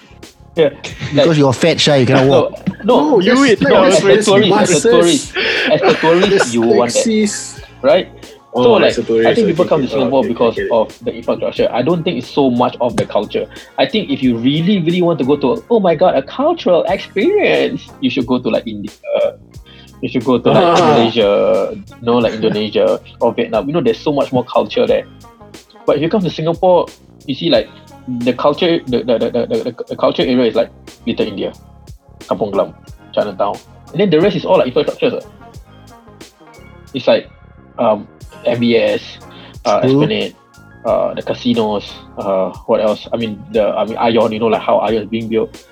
because 1.14 1.38
you're 1.38 1.52
fat, 1.52 1.80
shy, 1.80 1.96
you 1.98 2.06
cannot 2.06 2.28
walk. 2.28 2.68
No, 2.84 2.84
no, 2.84 3.00
No, 3.00 3.18
no, 3.18 3.22
there's, 3.22 3.62
like, 3.62 3.72
no, 3.72 3.82
there's- 3.82 3.96
as 3.96 4.02
a 4.02 4.06
there's 4.06 4.26
tourist, 4.26 4.50
as 4.50 4.50
a 4.50 4.50
buses, 4.50 4.82
tourist, 4.82 5.36
as 5.36 5.80
a 5.82 5.94
tourist, 6.00 6.28
there's 6.30 6.54
you 6.54 6.60
want 6.62 6.92
that, 6.92 7.62
right? 7.82 8.36
Oh, 8.52 8.64
so 8.64 8.72
like 8.72 8.98
a 8.98 9.02
tourist, 9.02 9.28
I 9.28 9.34
think 9.34 9.46
people 9.46 9.64
okay, 9.64 9.68
come 9.68 9.80
to 9.82 9.86
okay. 9.86 9.94
Singapore 9.94 10.18
Oh, 10.18 10.20
okay, 10.20 10.28
because 10.28 10.58
okay, 10.58 10.68
of 10.72 11.04
the 11.04 11.14
infrastructure. 11.14 11.68
I 11.70 11.82
don't 11.82 12.02
think 12.02 12.18
it's 12.18 12.28
so 12.28 12.50
much 12.50 12.76
of 12.80 12.96
the 12.96 13.06
culture. 13.06 13.46
I 13.78 13.86
think 13.86 14.10
if 14.10 14.22
you 14.24 14.36
really, 14.36 14.82
really 14.82 15.02
want 15.02 15.20
to 15.20 15.24
go 15.24 15.36
to 15.36 15.64
oh 15.70 15.78
my 15.78 15.94
god, 15.94 16.16
a 16.16 16.22
cultural 16.22 16.82
experience, 16.88 17.88
you 18.00 18.10
should 18.10 18.26
go 18.26 18.40
to 18.42 18.48
like 18.50 18.66
India. 18.66 18.90
If 20.00 20.14
you 20.14 20.20
should 20.20 20.24
go 20.24 20.38
to 20.38 20.48
like 20.48 20.80
Ah. 20.80 20.96
Malaysia, 20.96 21.30
you 21.76 22.04
know, 22.04 22.18
like 22.18 22.32
Indonesia 22.32 23.00
or 23.20 23.34
Vietnam. 23.34 23.68
You 23.68 23.74
know, 23.76 23.84
there's 23.84 24.00
so 24.00 24.12
much 24.12 24.32
more 24.32 24.44
culture 24.44 24.86
there. 24.86 25.04
But 25.84 25.96
if 25.96 26.02
you 26.02 26.08
come 26.08 26.22
to 26.24 26.30
Singapore, 26.30 26.88
you 27.26 27.34
see 27.34 27.50
like 27.50 27.68
the 28.24 28.32
culture, 28.32 28.80
the 28.86 29.04
the, 29.04 29.18
the, 29.18 29.30
the, 29.46 29.84
the, 29.88 29.96
culture 29.96 30.22
area 30.22 30.48
is 30.48 30.54
like 30.54 30.70
Little 31.06 31.26
India, 31.26 31.52
Kampong 32.20 32.50
Glam, 32.52 32.74
Chinatown, 33.12 33.56
and 33.92 34.00
then 34.00 34.08
the 34.08 34.20
rest 34.20 34.36
is 34.36 34.44
all 34.44 34.58
like 34.58 34.68
infrastructure. 34.68 35.20
It's 36.94 37.06
like 37.06 37.30
um, 37.78 38.08
MBS, 38.46 39.20
uh. 39.64 39.84
Esplanade, 39.84 40.34
uh, 40.84 41.14
the 41.14 41.22
casinos, 41.22 41.92
uh, 42.18 42.56
what 42.66 42.80
else? 42.80 43.06
I 43.12 43.16
mean, 43.16 43.42
the 43.52 43.68
I 43.68 43.84
mean 43.84 43.96
Ion, 43.96 44.32
you 44.32 44.38
know, 44.40 44.48
like 44.48 44.62
how 44.62 44.78
Ion 44.78 45.02
is 45.04 45.08
being 45.08 45.28
built. 45.28 45.66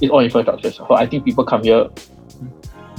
It's 0.00 0.10
all 0.10 0.20
infrastructure. 0.20 0.72
So 0.72 0.94
I 0.94 1.06
think 1.06 1.24
people 1.24 1.44
come 1.44 1.62
here 1.62 1.88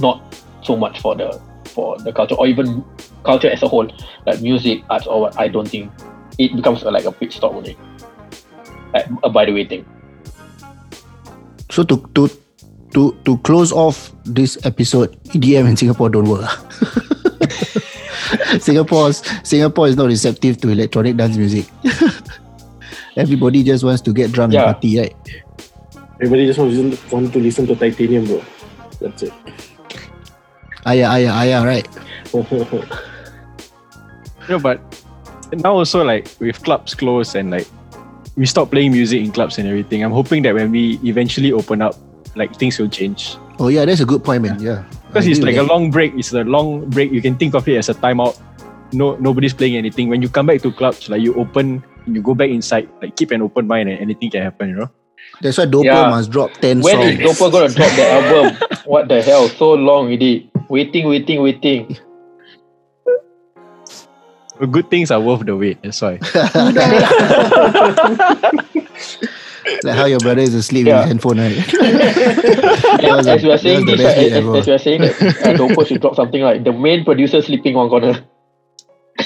not 0.00 0.22
so 0.68 0.76
much 0.76 1.00
for 1.00 1.16
the 1.16 1.32
for 1.74 1.96
the 2.04 2.12
culture 2.12 2.36
or 2.36 2.46
even 2.46 2.84
culture 3.24 3.48
as 3.48 3.62
a 3.64 3.68
whole, 3.68 3.88
like 4.28 4.40
music, 4.44 4.84
arts, 4.92 5.06
or 5.08 5.20
what. 5.24 5.40
I 5.40 5.48
don't 5.48 5.66
think 5.68 5.88
it 6.38 6.54
becomes 6.54 6.84
like 6.84 7.04
a 7.08 7.12
pit 7.12 7.32
stop 7.32 7.52
only. 7.56 7.76
Like 8.92 9.08
a 9.24 9.30
by 9.32 9.44
the 9.48 9.52
way 9.56 9.64
thing. 9.64 9.84
So 11.72 11.82
to 11.88 11.96
to 12.14 12.28
to 12.94 13.12
to 13.24 13.36
close 13.48 13.72
off 13.72 14.12
this 14.24 14.60
episode, 14.68 15.16
EDM 15.32 15.68
in 15.72 15.76
Singapore 15.76 16.10
don't 16.12 16.28
work. 16.28 16.48
Singapore's 18.60 19.22
Singapore 19.42 19.88
is 19.88 19.96
not 19.96 20.06
receptive 20.06 20.60
to 20.60 20.68
electronic 20.68 21.16
dance 21.16 21.36
music. 21.36 21.66
Everybody 23.16 23.62
just 23.64 23.84
wants 23.84 24.02
to 24.02 24.12
get 24.12 24.32
drunk 24.32 24.52
Yeah. 24.52 24.64
and 24.64 24.72
party, 24.74 24.98
right? 25.00 25.16
Everybody 26.20 26.46
just 26.46 26.58
wants 26.58 26.76
to 26.76 27.14
want 27.14 27.32
to 27.32 27.38
listen 27.40 27.66
to 27.66 27.74
Titanium, 27.76 28.26
bro. 28.26 28.42
That's 29.00 29.22
it. 29.22 29.32
Aya, 30.88 31.04
aya, 31.20 31.30
aya, 31.44 31.58
right? 31.64 31.86
Yeah, 34.48 34.56
but 34.56 34.80
now 35.52 35.76
also 35.76 36.00
like 36.02 36.32
with 36.40 36.56
clubs 36.64 36.94
closed 36.96 37.36
and 37.36 37.50
like 37.52 37.68
we 38.36 38.46
stop 38.46 38.70
playing 38.72 38.92
music 38.92 39.20
in 39.20 39.30
clubs 39.30 39.58
and 39.60 39.68
everything. 39.68 40.00
I'm 40.02 40.12
hoping 40.12 40.40
that 40.48 40.54
when 40.56 40.70
we 40.72 40.96
eventually 41.04 41.52
open 41.52 41.82
up, 41.82 41.96
like 42.34 42.56
things 42.56 42.78
will 42.80 42.88
change. 42.88 43.36
Oh 43.60 43.68
yeah, 43.68 43.84
that's 43.84 44.00
a 44.00 44.06
good 44.08 44.24
point, 44.24 44.42
man. 44.48 44.56
Yeah. 44.58 44.84
Because 45.08 45.26
I 45.28 45.30
it's 45.36 45.38
agree 45.40 45.52
like 45.52 45.60
a 45.60 45.68
long 45.68 45.90
break. 45.90 46.14
It's 46.16 46.32
a 46.32 46.44
long 46.48 46.88
break. 46.88 47.12
You 47.12 47.20
can 47.20 47.36
think 47.36 47.52
of 47.54 47.68
it 47.68 47.76
as 47.76 47.90
a 47.90 47.94
timeout. 47.94 48.40
No, 48.96 49.16
nobody's 49.20 49.52
playing 49.52 49.76
anything. 49.76 50.08
When 50.08 50.22
you 50.22 50.30
come 50.30 50.46
back 50.46 50.62
to 50.62 50.72
clubs, 50.72 51.10
like 51.10 51.20
you 51.20 51.34
open, 51.34 51.84
you 52.06 52.22
go 52.22 52.34
back 52.34 52.48
inside. 52.48 52.88
Like 53.02 53.16
keep 53.16 53.30
an 53.32 53.42
open 53.42 53.66
mind, 53.66 53.90
and 53.90 54.00
anything 54.00 54.30
can 54.30 54.40
happen. 54.40 54.70
You 54.70 54.76
know. 54.76 54.90
That's 55.42 55.58
why 55.58 55.66
Doper 55.66 55.84
Yeah. 55.84 56.08
must 56.08 56.30
drop 56.30 56.52
10 56.56 56.80
When 56.80 56.94
songs. 56.96 57.20
is 57.20 57.20
Doper 57.20 57.52
gonna 57.52 57.68
drop 57.68 57.92
the 57.92 58.06
album? 58.08 58.56
What 58.88 59.08
the 59.08 59.20
hell? 59.20 59.48
So 59.50 59.74
long 59.74 60.06
already. 60.08 60.47
Waiting, 60.68 61.08
waiting, 61.08 61.42
waiting. 61.42 61.96
But 64.58 64.72
good 64.72 64.90
things 64.90 65.10
are 65.10 65.20
worth 65.20 65.46
the 65.46 65.56
wait. 65.56 65.80
That's 65.82 66.00
why. 66.02 66.18
like 69.84 69.94
how 69.94 70.06
your 70.06 70.18
brother 70.18 70.40
is 70.42 70.54
asleep 70.54 70.86
Yeah. 70.86 71.06
with 71.08 71.22
his 71.22 71.22
handphone, 71.22 71.38
right? 71.38 71.56
as, 73.04 73.16
was 73.16 73.26
a- 73.26 73.32
as 73.32 73.42
we 73.44 73.50
are 73.52 73.58
saying 73.58 73.86
that 73.86 73.96
this, 73.96 74.02
best 74.02 74.16
right, 74.16 74.24
bit 74.24 74.32
as, 74.32 74.38
ever. 74.38 74.56
as 74.56 74.66
we 74.66 74.72
are 74.72 74.78
saying 74.78 75.00
that 75.02 75.20
uh, 75.22 75.54
Doper 75.54 75.86
should 75.86 76.00
drop 76.00 76.16
something 76.16 76.42
like 76.42 76.64
the 76.64 76.72
main 76.72 77.04
producer 77.04 77.40
sleeping 77.40 77.74
one 77.74 77.88
corner. 77.88 78.24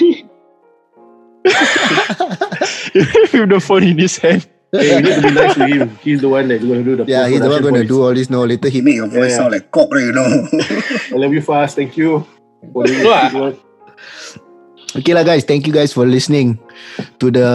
with 2.94 3.48
the 3.48 3.60
phone 3.62 3.82
in 3.84 3.98
his 3.98 4.16
hand. 4.18 4.46
Hey, 4.72 4.96
you 4.96 5.02
need 5.02 5.14
to 5.14 5.22
be 5.22 5.30
nice 5.32 5.54
to 5.54 5.66
him. 5.66 5.98
He's 6.02 6.20
the 6.20 6.28
one 6.28 6.48
that's 6.48 6.64
going 6.64 6.84
to 6.84 6.84
do 6.84 6.96
the 6.96 7.04
yeah, 7.10 7.28
he's 7.28 7.40
the 7.40 7.48
one 7.48 7.62
going 7.62 7.74
to 7.74 7.84
do 7.84 8.02
all 8.02 8.14
this 8.14 8.28
now. 8.30 8.44
Later 8.44 8.68
he 8.68 8.80
make 8.80 8.96
your 8.96 9.08
voice 9.08 9.30
Yeah. 9.32 9.36
sound 9.44 9.52
like 9.52 9.70
cock, 9.70 9.92
right, 9.92 10.04
you 10.04 10.12
know. 10.12 10.26
I 11.12 11.16
love 11.16 11.32
you 11.32 11.42
fast. 11.42 11.76
Thank 11.76 11.96
you. 11.96 12.26
For 12.72 12.84
doing 12.84 13.02
No, 13.02 13.50
this 13.50 13.58
okay 14.96 15.14
lah 15.16 15.24
guys, 15.24 15.44
thank 15.44 15.66
you 15.66 15.72
guys 15.72 15.92
for 15.92 16.04
listening 16.06 16.60
to 17.18 17.30
the 17.30 17.48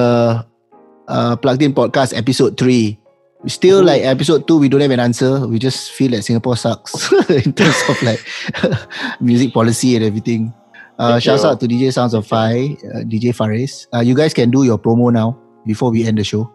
uh, 1.08 1.36
Plugged 1.38 1.62
In 1.62 1.74
Podcast 1.74 2.16
episode 2.18 2.58
3. 2.58 2.98
We 3.46 3.50
still 3.50 3.84
like 3.86 4.02
episode 4.02 4.48
2, 4.50 4.58
we 4.58 4.68
don't 4.70 4.82
have 4.82 4.92
an 4.92 5.00
answer. 5.00 5.46
We 5.48 5.60
just 5.60 5.94
feel 5.94 6.12
that 6.12 6.24
Singapore 6.26 6.58
sucks 6.58 6.98
in 7.30 7.54
terms 7.54 7.78
of 7.88 8.02
like 8.02 8.20
music 9.22 9.54
policy 9.54 9.96
and 9.96 10.04
everything. 10.06 10.54
Uh, 10.98 11.20
shouts 11.20 11.44
you. 11.44 11.50
out 11.50 11.60
to 11.62 11.68
DJ 11.70 11.94
Sounds 11.94 12.16
of 12.18 12.26
Fi, 12.26 12.74
uh, 12.92 13.06
DJ 13.06 13.30
Faris. 13.34 13.86
Uh, 13.94 14.02
you 14.02 14.16
guys 14.16 14.34
can 14.34 14.50
do 14.50 14.64
your 14.66 14.80
promo 14.80 15.14
now 15.14 15.38
before 15.66 15.92
we 15.92 16.04
end 16.06 16.18
the 16.18 16.24
show. 16.26 16.50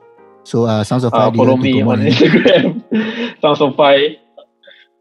So 0.45 0.64
uh, 0.64 0.82
Sounds 0.84 1.05
of 1.05 1.12
Fire. 1.12 1.28
Uh, 1.28 1.32
follow 1.32 1.57
me 1.57 1.82
on? 1.82 2.01
Instagram. 2.01 2.82
Sounds 3.40 3.61
of 3.61 3.76
Fire. 3.76 4.16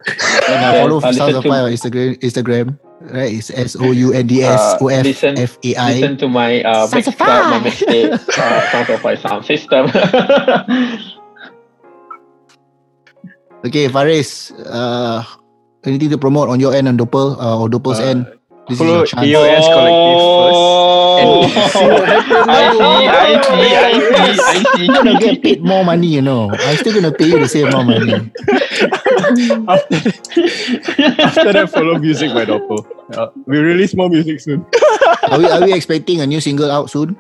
And 0.05 0.59
uh, 0.65 0.73
follow 0.81 0.97
Uh, 0.97 1.13
Sounds 1.13 1.35
of 1.35 1.43
to- 1.43 1.49
Fai 1.49 1.59
on 1.61 1.71
Instagram. 1.71 2.17
Instagram. 2.21 2.79
Right, 3.01 3.33
it's 3.33 3.49
S 3.49 3.75
O 3.75 3.89
U 3.89 4.13
N 4.13 4.27
D 4.29 4.43
S 4.45 4.77
O 4.79 4.87
F 4.87 5.03
listen- 5.03 5.33
F 5.39 5.57
A 5.65 5.73
I. 5.75 5.93
Listen 5.97 6.17
to 6.21 6.27
my 6.29 6.61
uh, 6.61 6.85
Sounds 6.85 7.07
of 7.09 7.15
mixtape, 7.17 7.49
my 7.49 7.49
Fire. 7.49 7.71
mixtape, 7.71 8.13
uh, 8.37 8.71
Sounds 8.71 8.89
of 8.93 8.99
Fire 9.01 9.17
sound 9.17 9.45
system. 9.45 9.89
Okay, 13.61 13.85
Fariz, 13.89 14.49
uh, 14.65 15.21
anything 15.85 16.09
to 16.09 16.17
promote 16.17 16.49
on 16.49 16.59
your 16.59 16.73
end 16.73 16.87
and 16.89 16.97
Doppel 16.97 17.37
uh, 17.37 17.61
or 17.61 17.69
Doppel's 17.69 17.99
Uh, 18.01 18.09
end? 18.09 18.25
This 18.72 18.80
is 18.80 18.88
follow 18.88 18.97
your 18.97 19.05
chance. 19.05 19.28
AOS 19.28 19.67
Collective 19.67 20.19
first. 20.32 20.55
Oh, 21.22 21.43
I 22.47 22.72
see, 22.72 23.03
I 23.11 23.43
see, 23.43 23.76
I 23.76 23.91
see, 23.99 24.15
I 24.15 24.32
see. 24.32 24.63
You're 24.88 24.95
gonna 24.95 25.19
get 25.19 25.43
paid 25.43 25.59
more 25.61 25.84
money, 25.84 26.07
you 26.07 26.22
know. 26.22 26.49
I'm 26.51 26.78
still 26.78 26.93
gonna 26.95 27.11
pay 27.11 27.28
you 27.28 27.39
the 27.39 27.49
same 27.51 27.67
amount 27.67 27.91
of 27.91 27.99
money. 27.99 28.32
after, 29.67 29.95
after 31.22 31.51
that, 31.53 31.69
follow 31.69 31.99
music 31.99 32.32
by 32.34 32.45
Doppel. 32.45 32.88
Uh, 33.11 33.28
we 33.45 33.59
release 33.59 33.93
more 33.93 34.07
music 34.09 34.39
soon. 34.39 34.65
Are 35.28 35.38
we 35.38 35.45
are 35.51 35.59
we 35.63 35.74
expecting 35.74 36.22
a 36.22 36.28
new 36.28 36.39
single 36.39 36.72
out 36.72 36.89
soon? 36.89 37.17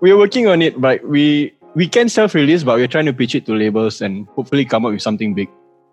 We're 0.00 0.18
working 0.18 0.46
on 0.46 0.60
it, 0.60 0.78
but 0.80 1.00
we 1.08 1.54
we 1.74 1.88
can 1.88 2.08
self-release, 2.08 2.62
but 2.62 2.76
we're 2.76 2.92
trying 2.92 3.06
to 3.06 3.12
pitch 3.16 3.34
it 3.34 3.46
to 3.46 3.54
labels 3.56 4.02
and 4.02 4.28
hopefully 4.36 4.64
come 4.64 4.84
up 4.84 4.92
with 4.92 5.02
something 5.02 5.32
big. 5.34 5.48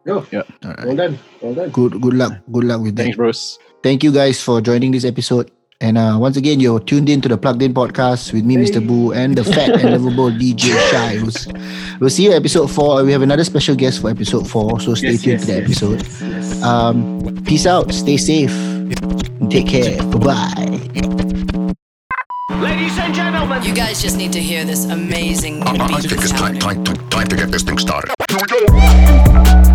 Yo, 0.05 0.25
Yeah. 0.31 0.43
well 0.83 0.95
done. 0.95 1.19
Well 1.41 1.53
done. 1.55 1.69
Good 1.69 2.01
good 2.01 2.13
luck. 2.13 2.33
Good 2.51 2.65
luck 2.65 2.81
with 2.81 2.95
that. 2.97 3.03
Thanks, 3.03 3.17
bros. 3.17 3.57
Thank 3.83 4.03
you 4.03 4.11
guys 4.11 4.41
for 4.41 4.61
joining 4.61 4.91
this 4.91 5.05
episode. 5.05 5.49
And 5.79 5.97
uh, 5.97 6.15
once 6.19 6.37
again, 6.37 6.59
you're 6.59 6.79
tuned 6.79 7.09
in 7.09 7.21
to 7.21 7.29
the 7.29 7.37
Plugged 7.37 7.63
In 7.63 7.73
podcast 7.73 8.31
with 8.33 8.45
me, 8.45 8.55
Mr. 8.55 8.85
Boo, 8.85 9.13
and 9.13 9.35
the 9.35 9.43
fat 9.43 9.81
and 9.83 9.89
lovable 9.91 10.29
DJ 10.41 10.77
Shiles. 10.91 11.47
We'll 11.99 12.11
see 12.11 12.25
you 12.25 12.33
episode 12.33 12.67
four. 12.69 13.03
We 13.03 13.11
have 13.11 13.23
another 13.23 13.43
special 13.43 13.75
guest 13.75 14.01
for 14.01 14.11
episode 14.11 14.47
four, 14.47 14.79
so 14.79 14.93
stay 14.93 15.13
Yes, 15.13 15.21
tuned 15.23 15.39
yes, 15.39 15.45
to 15.45 15.47
that 15.47 15.67
yes. 15.67 15.81
episode. 15.81 16.27
Yes. 16.31 16.61
Um, 16.63 17.43
peace 17.45 17.65
out. 17.65 17.91
Stay 17.91 18.17
safe. 18.17 18.51
Take 19.49 19.67
care. 19.69 19.97
Bye 20.03 20.19
bye. 20.19 20.77
Ladies 22.61 22.97
and 22.99 23.15
gentlemen, 23.15 23.63
you 23.63 23.73
guys 23.73 23.99
just 24.03 24.17
need 24.17 24.31
to 24.33 24.39
hear 24.39 24.63
this 24.63 24.85
amazing 24.85 25.61
new 25.61 25.65
I 25.65 25.87
beat 25.87 26.09
think 26.11 26.21
it's 26.21 26.29
time, 26.31 26.55
happening. 26.57 26.83
time, 26.83 27.09
time 27.09 27.27
to 27.29 27.35
get 27.35 27.49
this 27.49 27.63
thing 27.63 27.79
started. 27.79 28.13
Here 28.29 28.37
we 28.39 28.67
go. 29.65 29.70